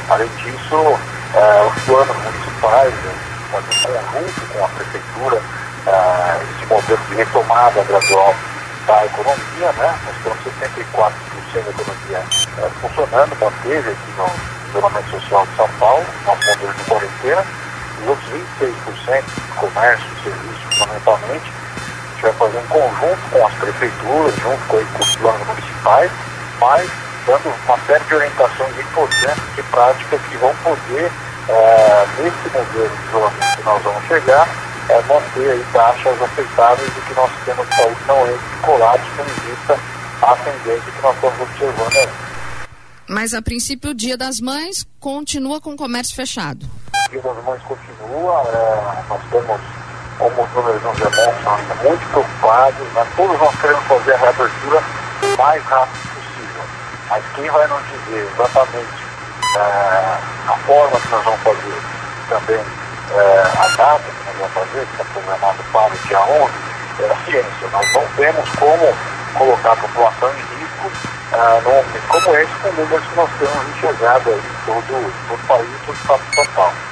Além 0.08 0.28
disso, 0.36 0.98
é, 1.34 1.62
os 1.66 1.82
planos 1.84 2.16
municipais, 2.16 2.94
né, 2.94 3.12
em 3.12 3.52
conjunto 3.52 4.52
com 4.52 4.64
a 4.64 4.68
prefeitura, 4.68 5.42
é, 5.86 6.40
esse 6.56 6.66
modelo 6.66 7.00
de 7.08 7.14
retomada 7.14 7.82
gradual 7.84 8.34
da 8.86 9.06
economia, 9.06 9.72
né? 9.72 9.98
Nós 10.04 10.16
temos 10.22 10.38
74% 10.44 11.12
da 11.54 11.70
economia 11.70 12.22
é, 12.58 12.70
funcionando, 12.80 13.36
manteve 13.40 13.90
aqui 13.90 14.12
no, 14.16 14.59
isolamento 14.70 15.10
social 15.10 15.46
de 15.46 15.56
São 15.56 15.68
Paulo, 15.78 16.04
nosso 16.26 16.46
modelo 16.46 16.74
de 16.74 16.84
quarentena, 16.84 17.44
os 18.02 18.08
outros 18.08 18.28
26% 18.30 19.40
comércio, 19.56 20.06
serviço, 20.22 20.78
fundamentalmente, 20.78 21.44
a 21.44 22.12
gente 22.12 22.22
vai 22.22 22.32
fazer 22.32 22.58
um 22.58 22.66
conjunto 22.66 23.30
com 23.30 23.46
as 23.46 23.54
prefeituras, 23.54 24.34
junto 24.36 24.66
com, 24.68 24.84
com 24.84 25.02
os 25.02 25.16
planos 25.16 25.46
municipais, 25.46 26.10
mas 26.58 26.90
dando 27.26 27.54
uma 27.66 27.78
série 27.86 28.04
de 28.04 28.14
orientações 28.14 28.78
importantes 28.78 29.54
de 29.54 29.62
práticas 29.64 30.20
que 30.22 30.36
vão 30.38 30.54
poder, 30.56 31.12
é, 31.48 32.06
nesse 32.18 32.56
modelo 32.56 32.88
de 32.88 33.08
isolamento 33.08 33.56
que 33.56 33.62
nós 33.64 33.82
vamos 33.82 34.04
chegar, 34.06 34.48
é, 34.88 35.02
manter 35.02 35.50
aí 35.50 35.64
taxas 35.72 36.22
aceitáveis 36.22 36.90
do 36.94 37.00
que 37.02 37.14
nosso 37.14 37.34
sistema 37.36 37.64
de 37.64 37.76
saúde 37.76 38.00
não 38.06 38.26
é 38.26 38.32
de 38.32 38.62
colapso, 38.62 39.06
tendo 39.16 39.46
vista 39.46 39.78
a 40.22 40.36
tendência 40.36 40.92
que 40.92 41.02
nós 41.02 41.14
estamos 41.14 41.40
observando 41.40 41.96
aí. 41.96 42.29
Mas 43.10 43.34
a 43.34 43.42
princípio 43.42 43.90
o 43.90 43.94
Dia 43.94 44.16
das 44.16 44.40
Mães 44.40 44.86
continua 45.00 45.60
com 45.60 45.72
o 45.72 45.76
comércio 45.76 46.14
fechado. 46.14 46.64
Dia 47.10 47.20
das 47.20 47.44
Mães 47.44 47.60
continua, 47.62 48.40
é, 48.46 49.02
nós 49.08 49.20
temos, 49.32 49.60
os 50.20 50.54
números 50.54 50.80
nos 50.80 50.96
demonstram, 50.96 51.54
ainda 51.56 51.74
muito 51.74 52.06
preocupados, 52.12 52.86
mas 52.94 53.08
todos 53.16 53.36
nós 53.40 53.60
queremos 53.60 53.84
fazer 53.86 54.12
a 54.12 54.16
reabertura 54.16 54.82
o 55.24 55.36
mais 55.36 55.60
rápido 55.64 56.08
possível. 56.14 56.62
Mas 57.08 57.24
quem 57.34 57.50
vai 57.50 57.66
nos 57.66 57.82
dizer 57.82 58.30
exatamente 58.32 59.02
é, 59.56 60.18
a 60.46 60.56
forma 60.64 61.00
que 61.00 61.08
nós 61.08 61.24
vamos 61.24 61.40
fazer, 61.40 61.82
também 62.28 62.64
é, 63.10 63.42
a 63.58 63.68
data 63.76 64.04
que 64.04 64.24
nós 64.24 64.36
vamos 64.38 64.52
fazer, 64.54 64.86
que 64.86 64.92
está 64.92 65.04
programado 65.12 65.58
para 65.72 65.86
o 65.92 65.98
dia 66.06 66.20
11, 66.20 66.52
é 67.00 67.10
a 67.10 67.24
ciência. 67.24 67.68
Nós 67.72 67.92
não 67.92 68.06
temos 68.14 68.48
como 68.50 68.94
colocar 69.36 69.72
a 69.72 69.76
população 69.76 70.30
em 70.30 70.42
risco 70.42 70.59
ah, 71.32 71.60
momento 71.64 72.08
como 72.08 72.36
esse, 72.36 72.52
com 72.62 72.72
números 72.72 73.06
que 73.06 73.16
nós 73.16 73.30
temos 73.38 73.76
enxergado 73.76 74.30
aí 74.30 74.38
em 74.38 74.66
todo, 74.66 75.12
todo 75.28 75.34
o 75.34 75.46
país, 75.46 75.68
todo 75.86 75.90
o 75.90 75.92
estado 75.92 76.22
de 76.22 76.34
São 76.34 76.46
Paulo. 76.54 76.89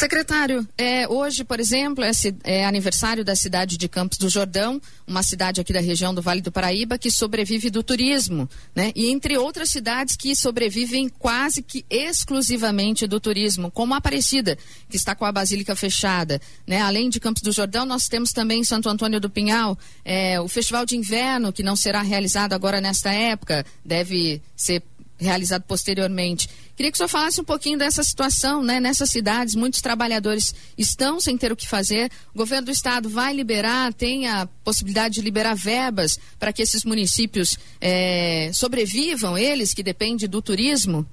Secretário, 0.00 0.66
é, 0.78 1.06
hoje, 1.06 1.44
por 1.44 1.60
exemplo, 1.60 2.02
é, 2.02 2.10
é, 2.44 2.64
aniversário 2.64 3.22
da 3.22 3.36
cidade 3.36 3.76
de 3.76 3.86
Campos 3.86 4.16
do 4.16 4.30
Jordão, 4.30 4.80
uma 5.06 5.22
cidade 5.22 5.60
aqui 5.60 5.74
da 5.74 5.80
região 5.80 6.14
do 6.14 6.22
Vale 6.22 6.40
do 6.40 6.50
Paraíba 6.50 6.96
que 6.96 7.10
sobrevive 7.10 7.68
do 7.68 7.82
turismo, 7.82 8.48
né? 8.74 8.92
E 8.96 9.10
entre 9.10 9.36
outras 9.36 9.68
cidades 9.68 10.16
que 10.16 10.34
sobrevivem 10.34 11.06
quase 11.06 11.60
que 11.60 11.84
exclusivamente 11.90 13.06
do 13.06 13.20
turismo, 13.20 13.70
como 13.70 13.92
a 13.92 13.98
Aparecida, 13.98 14.56
que 14.88 14.96
está 14.96 15.14
com 15.14 15.26
a 15.26 15.32
Basílica 15.32 15.76
fechada, 15.76 16.40
né? 16.66 16.80
Além 16.80 17.10
de 17.10 17.20
Campos 17.20 17.42
do 17.42 17.52
Jordão, 17.52 17.84
nós 17.84 18.08
temos 18.08 18.32
também 18.32 18.64
Santo 18.64 18.88
Antônio 18.88 19.20
do 19.20 19.28
Pinhal, 19.28 19.78
é, 20.02 20.40
o 20.40 20.48
Festival 20.48 20.86
de 20.86 20.96
Inverno, 20.96 21.52
que 21.52 21.62
não 21.62 21.76
será 21.76 22.00
realizado 22.00 22.54
agora 22.54 22.80
nesta 22.80 23.12
época, 23.12 23.66
deve 23.84 24.40
ser 24.56 24.82
realizado 25.20 25.64
posteriormente. 25.64 26.48
Queria 26.80 26.90
que 26.90 26.96
o 26.96 26.96
senhor 26.96 27.08
falasse 27.08 27.38
um 27.38 27.44
pouquinho 27.44 27.78
dessa 27.78 28.02
situação, 28.02 28.62
né? 28.62 28.80
Nessas 28.80 29.10
cidades, 29.10 29.54
muitos 29.54 29.82
trabalhadores 29.82 30.54
estão 30.78 31.20
sem 31.20 31.36
ter 31.36 31.52
o 31.52 31.56
que 31.56 31.68
fazer. 31.68 32.10
O 32.34 32.38
governo 32.38 32.64
do 32.64 32.70
estado 32.70 33.06
vai 33.06 33.34
liberar, 33.34 33.92
tem 33.92 34.26
a 34.26 34.48
possibilidade 34.64 35.16
de 35.16 35.20
liberar 35.20 35.54
verbas 35.54 36.18
para 36.38 36.54
que 36.54 36.62
esses 36.62 36.82
municípios 36.82 37.58
é, 37.82 38.50
sobrevivam, 38.54 39.36
eles 39.36 39.74
que 39.74 39.82
dependem 39.82 40.26
do 40.26 40.40
turismo? 40.40 41.04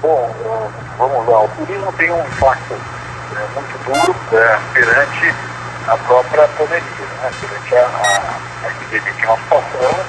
Bom, 0.00 0.32
vamos 0.96 1.26
lá. 1.26 1.44
O 1.44 1.48
turismo 1.56 1.92
tem 1.94 2.08
um 2.12 2.24
impacto 2.28 2.74
é, 2.74 3.48
muito 3.52 3.84
duro 3.84 4.16
é, 4.32 4.60
perante 4.74 5.34
a 5.88 5.96
própria 6.06 6.46
pandemia, 6.50 7.06
né? 7.20 7.32
perante 7.40 7.74
a, 7.74 7.80
a, 7.80 8.64
a 8.64 8.70
epidemia 8.70 9.12
que 9.14 9.26
nós 9.26 9.40
passamos. 9.48 10.06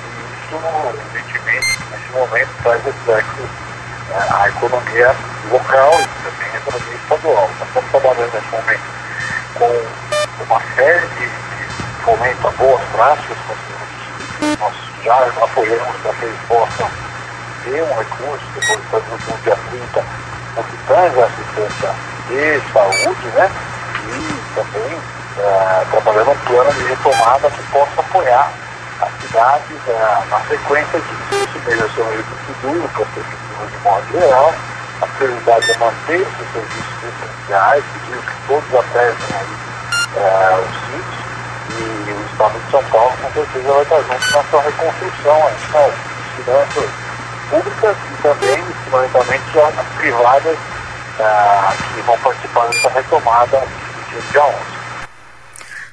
E 0.00 0.24
isso, 0.32 0.56
evidentemente, 1.04 1.66
nesse 1.90 2.12
momento 2.14 2.62
traz 2.62 2.82
reflexos 2.82 3.67
a 4.14 4.48
economia 4.48 5.14
local 5.50 5.92
e 6.00 6.06
também 6.24 6.48
a 6.52 6.56
economia 6.56 6.94
estadual. 6.94 7.50
Nós 7.58 7.68
estamos 7.68 7.90
trabalhando 7.90 8.32
nesse 8.32 8.48
momento 8.48 8.98
com 9.54 10.44
uma 10.44 10.60
série 10.76 11.06
de 11.06 11.28
fomento 12.04 12.48
a 12.48 12.50
boas 12.52 12.82
práticas, 12.92 13.36
nós 14.58 14.74
já 15.04 15.44
apoiamos 15.44 15.96
para 16.02 16.12
que 16.14 16.24
eles 16.24 16.40
possam 16.48 16.90
ter 17.64 17.82
um 17.82 17.98
recurso, 17.98 18.44
depois 18.54 19.04
no 19.08 19.38
dia 19.42 19.56
30, 19.70 20.04
no 20.56 20.62
que 20.64 20.76
traz 20.86 21.18
a 21.18 21.24
assistência 21.24 21.94
de 22.28 22.72
saúde, 22.72 23.26
né? 23.34 23.50
E 24.06 24.54
também 24.54 24.98
é, 25.38 25.84
trabalhando 25.90 26.30
um 26.30 26.38
plano 26.46 26.72
de 26.72 26.84
retomada 26.84 27.50
que 27.50 27.62
possa 27.64 28.00
apoiar 28.00 28.50
as 29.00 29.22
cidades 29.22 29.76
é, 29.88 30.30
na 30.30 30.40
sequência 30.48 31.00
disso. 31.00 31.17
É 31.30 32.02
um 32.02 32.06
muito 32.06 32.60
duro 32.62 32.88
para 32.94 33.02
as 33.04 33.70
de 33.70 33.78
modo 33.78 34.12
geral. 34.12 34.54
A 35.00 35.06
prioridade 35.06 35.70
é 35.70 35.78
manter 35.78 36.20
os 36.22 36.52
serviços 36.52 36.98
essenciais, 37.04 37.84
pedimos 37.92 38.24
que 38.24 38.48
todos 38.48 38.74
atestem 38.74 39.36
aí 39.36 39.68
é, 40.16 40.58
os 40.58 40.74
sítios 40.86 41.28
e 41.78 42.12
o 42.12 42.26
Estado 42.32 42.58
de 42.58 42.70
São 42.70 42.84
Paulo 42.84 43.12
com 43.22 43.30
certeza 43.32 43.72
vai 43.72 43.82
estar 43.82 43.98
junto 43.98 44.36
na 44.36 44.44
sua 44.44 44.62
reconstrução 44.62 45.46
aí, 45.46 45.56
nas 45.72 45.94
finanças 46.36 46.90
públicas 47.50 47.96
e 47.96 48.22
também, 48.22 48.64
fundamentalmente, 48.84 49.58
as 49.60 49.86
privadas 49.98 50.58
é, 51.20 51.94
que 51.94 52.00
vão 52.02 52.18
participar 52.18 52.66
dessa 52.66 52.88
retomada 52.90 53.62
no 54.12 54.22
dia 54.32 54.44
11. 54.44 54.77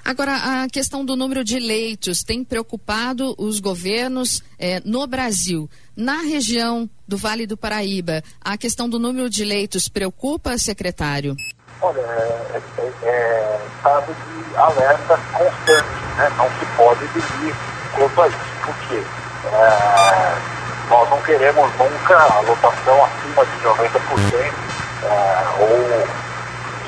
Agora, 0.05 0.35
a 0.35 0.69
questão 0.69 1.03
do 1.03 1.15
número 1.15 1.43
de 1.43 1.57
leitos 1.57 2.21
tem 2.21 2.43
preocupado 2.43 3.33
os 3.39 3.59
governos 3.59 4.43
eh, 4.59 4.79
no 4.85 5.07
Brasil. 5.07 5.67
Na 5.97 6.21
região 6.21 6.87
do 7.07 7.17
Vale 7.17 7.47
do 7.47 7.57
Paraíba, 7.57 8.21
a 8.39 8.55
questão 8.55 8.87
do 8.87 8.99
número 8.99 9.27
de 9.31 9.43
leitos 9.43 9.89
preocupa, 9.89 10.59
secretário? 10.59 11.35
Olha, 11.81 12.01
é, 12.01 12.61
é, 12.77 12.93
é 13.01 13.61
estado 13.75 14.13
de 14.13 14.55
alerta 14.55 15.19
constante, 15.33 16.17
né? 16.17 16.31
não 16.37 16.49
se 16.59 16.65
pode 16.77 17.07
dormir 17.07 17.55
quanto 17.95 18.21
a 18.21 18.27
isso. 18.27 18.37
Por 18.63 18.75
quê? 18.87 19.03
É, 19.53 20.87
nós 20.87 21.09
não 21.09 21.21
queremos 21.23 21.71
nunca 21.79 22.15
a 22.15 22.41
lotação 22.41 23.05
acima 23.05 23.43
de 23.43 23.57
90% 23.63 24.53
é, 25.03 25.45
ou 25.59 26.25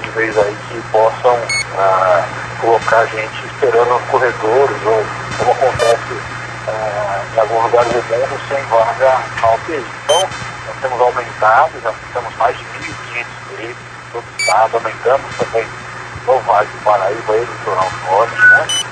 níveis 0.08 0.38
aí 0.38 0.58
que 0.70 0.82
possam 0.92 1.36
é, 1.36 2.24
colocar 2.62 3.00
a 3.00 3.06
gente 3.06 3.46
esperando 3.46 3.90
nos 3.90 4.04
corredores 4.10 4.78
ou 4.86 5.06
como 5.38 5.52
acontece 5.52 6.14
uh, 6.14 7.36
em 7.36 7.40
alguns 7.40 7.64
lugares 7.64 7.92
do 7.92 8.02
mundo 8.02 8.42
sem 8.48 8.64
vaga 8.66 9.20
na 9.42 9.54
UTI. 9.56 9.86
Então, 10.06 10.22
nós 10.68 10.76
temos 10.82 11.02
aumentado, 11.02 11.72
já 11.84 11.94
temos 12.14 12.36
mais 12.38 12.58
de 12.58 12.64
1.500 12.64 13.26
leitos 13.58 13.78
em 13.78 14.12
todo 14.12 14.24
o 14.24 14.42
estado, 14.42 14.78
aumentamos 14.78 15.36
também 15.38 15.68
no 16.26 16.40
Vale 16.40 16.68
do 16.68 16.84
Paraíba 16.84 17.38
e 17.38 17.40
Litoral 17.40 17.92
Norte, 18.10 18.48
né? 18.48 18.68
Isso 18.68 18.88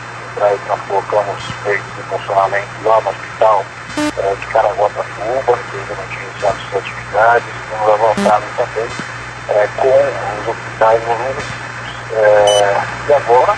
nós 0.67 0.81
colocamos 0.87 1.43
leitos 1.63 1.95
de 1.95 2.01
funcionamento 2.03 2.67
lá 2.83 3.01
no 3.01 3.09
hospital 3.09 3.65
uh, 3.97 4.35
de 4.35 4.47
Caraguatatuba, 4.47 5.57
que 5.71 5.77
ainda 5.77 5.95
não 5.95 6.07
tinha 6.09 6.23
iniciado 6.23 6.59
suas 6.69 6.83
atividades, 6.83 7.45
temos 7.69 7.89
avançado 7.89 8.43
também 8.57 9.14
uh, 9.49 9.67
com 9.77 10.41
os 10.41 10.47
hospitais 10.47 11.01
municípios. 11.05 11.55
e 13.07 13.13
agora, 13.13 13.55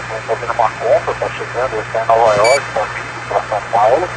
estamos 0.00 0.24
fazendo 0.26 0.52
uma 0.52 0.70
compra, 0.70 1.12
está 1.12 1.28
chegando, 1.30 1.82
está 1.86 2.02
em 2.02 2.06
Nova 2.06 2.36
York, 2.36 2.62
está 2.68 2.82
vindo 2.82 3.28
para 3.28 3.40
São 3.48 3.60
Paulo. 3.72 4.08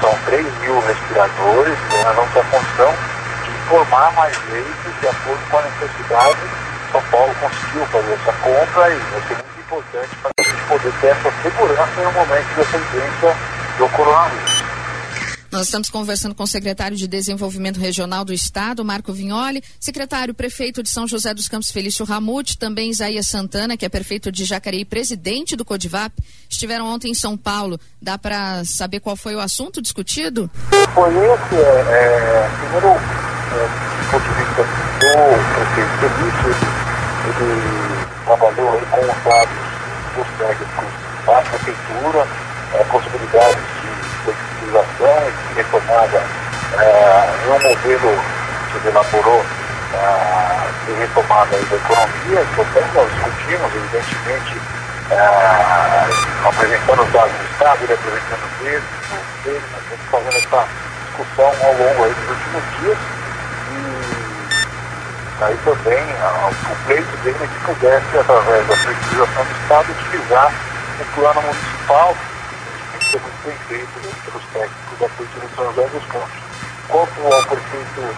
São 0.00 0.14
3 0.26 0.58
mil 0.58 0.80
respiradores 0.80 1.78
ter 2.32 2.40
a 2.40 2.44
função 2.44 2.94
de 3.44 3.50
informar 3.50 4.12
mais 4.12 4.36
leitos 4.50 5.00
de 5.00 5.08
acordo 5.08 5.40
com 5.50 5.58
a 5.58 5.62
necessidade. 5.62 6.38
São 6.92 7.02
Paulo 7.10 7.34
conseguiu 7.40 7.86
fazer 7.86 8.12
essa 8.12 8.32
compra 8.32 8.90
e 8.90 8.98
vai 8.98 9.20
ser 9.22 9.34
muito 9.34 9.60
importante 9.60 10.16
para 10.22 10.30
a 10.38 10.42
gente 10.42 10.62
poder 10.64 10.92
ter 11.00 11.06
essa 11.08 11.32
segurança 11.42 12.00
no 12.02 12.12
momento 12.12 12.56
da 12.56 12.62
emergência 12.62 13.36
do 13.78 13.88
coronavírus. 13.90 14.47
Nós 15.50 15.62
estamos 15.62 15.88
conversando 15.88 16.34
com 16.34 16.42
o 16.42 16.46
secretário 16.46 16.94
de 16.94 17.08
Desenvolvimento 17.08 17.80
Regional 17.80 18.22
do 18.22 18.34
Estado, 18.34 18.84
Marco 18.84 19.14
Vignoli, 19.14 19.64
secretário 19.80 20.34
prefeito 20.34 20.82
de 20.82 20.90
São 20.90 21.06
José 21.06 21.32
dos 21.32 21.48
Campos 21.48 21.70
Felício 21.70 22.04
Ramute, 22.04 22.58
também 22.58 22.90
Isaías 22.90 23.26
Santana, 23.28 23.74
que 23.74 23.86
é 23.86 23.88
prefeito 23.88 24.30
de 24.30 24.44
Jacareí, 24.44 24.84
presidente 24.84 25.56
do 25.56 25.64
Codivap, 25.64 26.12
estiveram 26.50 26.86
ontem 26.86 27.12
em 27.12 27.14
São 27.14 27.34
Paulo. 27.34 27.80
Dá 28.00 28.18
para 28.18 28.62
saber 28.66 29.00
qual 29.00 29.16
foi 29.16 29.34
o 29.34 29.40
assunto 29.40 29.80
discutido? 29.80 30.50
Foi 30.94 31.08
esse, 31.08 31.54
é, 31.54 31.58
é, 31.58 32.50
primeiro, 32.60 32.88
é, 32.88 33.64
do 33.98 34.10
ponto 34.10 34.28
de 34.28 34.34
vista 34.34 34.62
do 34.62 34.78
prefeito 35.54 35.98
ele, 37.40 38.06
trabalhou 38.26 38.80
com 38.90 39.00
os 39.00 39.24
dados 39.24 39.58
dos 40.14 40.26
técnicos 40.36 40.92
da 41.24 41.40
prefeitura, 41.40 42.28
é, 42.74 42.84
possibilidades 42.84 43.78
flexibilização 44.24 44.57
e 44.70 45.54
retomada 45.54 46.22
é, 46.78 47.34
em 47.44 47.50
um 47.50 47.68
modelo 47.68 48.22
que 48.70 48.80
se 48.80 48.88
elaborou 48.88 49.44
é, 49.94 50.86
de 50.86 50.92
retomada 50.92 51.56
da 51.56 51.76
economia, 51.76 52.44
portanto 52.54 52.88
nós 52.94 53.10
discutimos, 53.12 53.74
evidentemente, 53.74 54.60
é, 55.10 56.46
apresentando 56.46 57.02
os 57.02 57.12
dados 57.12 57.32
do 57.32 57.44
Estado, 57.44 57.78
ele 57.84 57.94
apresentando 57.94 58.58
dele, 58.58 58.82
dele, 59.44 59.64
nós 59.72 59.82
estamos 59.82 60.04
fazendo 60.10 60.36
essa 60.36 60.68
discussão 61.06 61.66
ao 61.66 61.72
longo 61.72 62.04
aí 62.04 62.12
dos 62.12 62.28
últimos 62.28 62.62
dias 62.78 62.98
e 65.40 65.44
aí 65.44 65.58
também 65.64 66.04
o 66.44 66.86
pleito 66.86 67.16
dele 67.18 67.38
é 67.40 67.46
que 67.46 67.64
pudesse, 67.64 68.18
através 68.18 68.66
da 68.66 68.76
flexibilização 68.76 69.44
do 69.44 69.62
Estado, 69.62 69.92
utilizar 69.92 70.52
o 71.00 71.04
plano 71.14 71.42
municipal 71.42 72.16
ser 73.10 73.20
muito 73.20 73.46
bem 73.46 73.56
feito 73.68 73.88
pelos 74.24 74.44
técnicos 74.52 74.98
da 75.00 75.08
Prefeitura 75.08 75.46
de 75.46 75.54
São 75.54 75.64
José 75.72 75.88
dos 75.88 76.04
Campos. 76.06 76.38
Quanto 76.88 77.34
ao 77.34 77.42
prefeito 77.44 78.16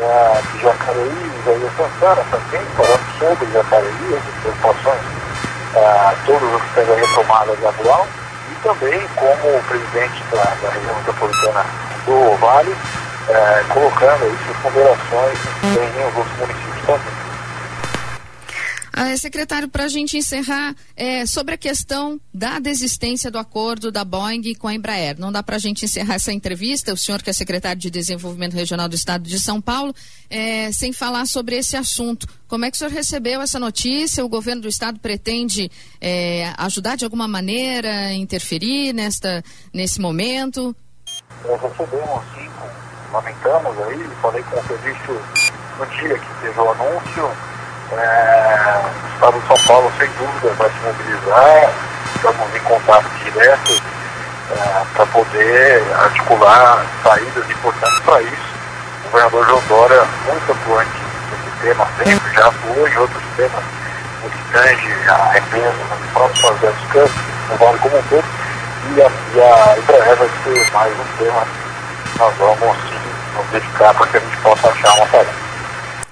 é, 0.00 0.42
de 0.52 0.62
Jacareí, 0.62 1.32
Isaías 1.40 1.72
Santana, 1.76 2.24
também 2.30 2.64
falando 2.76 3.18
sobre 3.18 3.52
Jacareí, 3.52 4.16
as 4.16 4.40
preocupações, 4.40 5.02
é, 5.74 6.16
todos 6.24 6.54
os 6.54 6.62
que 6.62 6.74
têm 6.74 6.84
a 6.84 6.96
retomada 6.96 7.54
gradual, 7.56 8.06
e 8.50 8.54
também 8.62 9.08
como 9.16 9.62
presidente 9.68 10.24
da, 10.32 10.42
da 10.42 10.70
região 10.70 10.94
metropolitana 10.96 11.66
do 12.06 12.36
Vale, 12.38 12.76
é, 13.28 13.64
colocando 13.68 14.24
aí 14.24 14.38
suas 14.44 14.56
ponderações 14.58 15.38
em 15.64 16.20
os 16.20 16.38
municípios 16.38 16.86
também. 16.86 17.29
Ah, 18.92 19.16
secretário, 19.16 19.68
para 19.68 19.84
a 19.84 19.88
gente 19.88 20.16
encerrar, 20.16 20.74
é, 20.96 21.24
sobre 21.24 21.54
a 21.54 21.58
questão 21.58 22.20
da 22.34 22.58
desistência 22.58 23.30
do 23.30 23.38
acordo 23.38 23.90
da 23.90 24.04
Boeing 24.04 24.54
com 24.54 24.66
a 24.66 24.74
Embraer. 24.74 25.18
Não 25.18 25.30
dá 25.30 25.42
para 25.42 25.56
a 25.56 25.58
gente 25.58 25.84
encerrar 25.84 26.14
essa 26.14 26.32
entrevista, 26.32 26.92
o 26.92 26.96
senhor 26.96 27.22
que 27.22 27.30
é 27.30 27.32
secretário 27.32 27.80
de 27.80 27.88
Desenvolvimento 27.88 28.54
Regional 28.54 28.88
do 28.88 28.96
Estado 28.96 29.22
de 29.22 29.38
São 29.38 29.60
Paulo, 29.60 29.94
é, 30.28 30.72
sem 30.72 30.92
falar 30.92 31.26
sobre 31.26 31.56
esse 31.56 31.76
assunto. 31.76 32.26
Como 32.48 32.64
é 32.64 32.70
que 32.70 32.76
o 32.76 32.78
senhor 32.78 32.92
recebeu 32.92 33.40
essa 33.40 33.60
notícia? 33.60 34.24
O 34.24 34.28
governo 34.28 34.62
do 34.62 34.68
Estado 34.68 34.98
pretende 34.98 35.70
é, 36.00 36.52
ajudar 36.58 36.96
de 36.96 37.04
alguma 37.04 37.28
maneira, 37.28 38.12
interferir 38.12 38.92
nesta, 38.92 39.42
nesse 39.72 40.00
momento? 40.00 40.74
Recebemos, 41.44 42.24
sim, 42.34 42.50
lamentamos 43.12 43.78
aí, 43.86 44.04
falei 44.20 44.42
com 44.42 44.58
o 44.58 44.66
serviço 44.66 45.12
no 45.78 45.86
dia 45.86 46.18
que 46.18 46.40
teve 46.42 46.58
o 46.58 46.70
anúncio 46.70 47.50
é, 47.98 48.80
o 49.04 49.14
Estado 49.14 49.40
de 49.40 49.46
São 49.46 49.56
Paulo, 49.66 49.92
sem 49.98 50.08
dúvida, 50.10 50.54
vai 50.54 50.70
se 50.70 50.76
mobilizar, 50.84 51.70
estamos 52.14 52.54
em 52.54 52.60
contato 52.60 53.06
direto 53.24 53.82
é, 54.52 54.84
para 54.94 55.06
poder 55.06 55.82
articular 55.98 56.84
saídas 57.02 57.50
importantes 57.50 58.00
para 58.00 58.22
isso. 58.22 58.50
O 59.06 59.10
governador 59.10 59.46
João 59.46 59.62
Dória, 59.68 60.04
muito 60.26 60.52
atuante 60.52 60.90
nesse 61.30 61.60
tema, 61.62 61.88
sempre 61.98 62.34
já 62.34 62.46
atuou 62.46 62.88
em 62.88 62.96
outros 62.96 63.22
temas, 63.36 63.64
no 64.22 64.30
que 64.30 64.52
tange 64.52 65.08
a 65.08 65.32
represa 65.32 65.72
nos 65.72 66.10
próprios 66.12 66.40
projetos 66.40 66.86
campos, 66.92 67.22
no 67.50 67.56
Vale 67.56 67.78
como 67.78 67.98
um 67.98 68.02
todo, 68.02 68.24
e 68.94 69.02
a, 69.02 69.10
e 69.34 69.42
a 69.42 70.14
vai 70.14 70.30
ser 70.44 70.72
mais 70.72 70.92
um 70.92 71.24
tema 71.24 71.44
que 72.12 72.18
nós 72.18 72.34
vamos 72.36 72.76
sim 72.88 73.00
nos 73.36 73.46
dedicar 73.50 73.94
para 73.94 74.06
que 74.06 74.16
a 74.16 74.20
gente 74.20 74.36
possa 74.38 74.68
achar 74.68 74.94
uma 74.96 75.06
saída. 75.08 75.49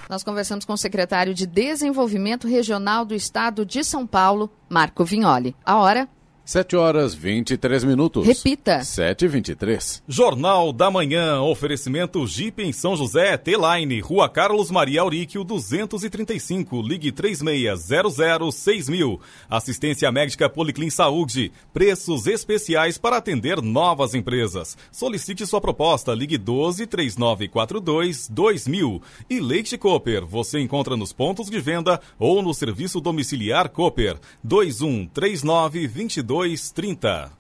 Nós 0.09 0.23
conversamos 0.23 0.65
com 0.65 0.73
o 0.73 0.79
secretário 0.79 1.35
de 1.35 1.47
Desenvolvimento 1.47 2.49
Regional 2.49 3.05
do 3.05 3.15
Estado 3.15 3.67
de 3.67 3.85
São 3.85 4.07
Paulo, 4.07 4.51
Marco 4.69 5.05
Vignoli. 5.05 5.55
A 5.63 5.77
hora 5.77 6.09
7 6.49 6.77
horas 6.77 7.15
23 7.15 7.85
minutos. 7.85 8.27
Repita. 8.27 8.83
7 8.83 9.27
e 9.27 9.29
23 9.29 10.03
Jornal 10.09 10.73
da 10.73 10.91
Manhã. 10.91 11.43
Oferecimento 11.43 12.27
Jeep 12.27 12.63
em 12.63 12.73
São 12.73 12.97
José, 12.97 13.37
T-Line, 13.37 14.01
Rua 14.01 14.31
Carlos 14.31 14.71
Maria 14.71 15.03
Auríquio, 15.03 15.45
235. 15.45 16.81
Ligue 16.81 17.13
36006000. 17.13 19.21
Assistência 19.51 20.11
médica 20.11 20.49
Policlin 20.49 20.89
Saúde. 20.89 21.53
Preços 21.71 22.27
especiais 22.27 22.97
para 22.97 23.19
atender 23.19 23.61
novas 23.61 24.15
empresas. 24.15 24.75
Solicite 24.91 25.47
sua 25.47 25.61
proposta. 25.61 26.15
Ligue 26.15 26.39
12 26.39 26.87
3942 26.87 28.27
2000. 28.27 29.03
E 29.29 29.39
Leite 29.39 29.77
Cooper. 29.77 30.25
Você 30.25 30.59
encontra 30.59 30.97
nos 30.97 31.13
pontos 31.13 31.51
de 31.51 31.61
venda 31.61 32.01
ou 32.19 32.41
no 32.41 32.55
serviço 32.55 33.03
domiciliar 33.03 33.69
Cooper. 33.69 34.17
2139 34.43 35.87
22 35.87 36.38
3230. 36.39 37.31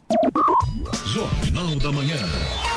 Jornal 1.06 1.76
da 1.76 1.92
Manhã. 1.92 2.67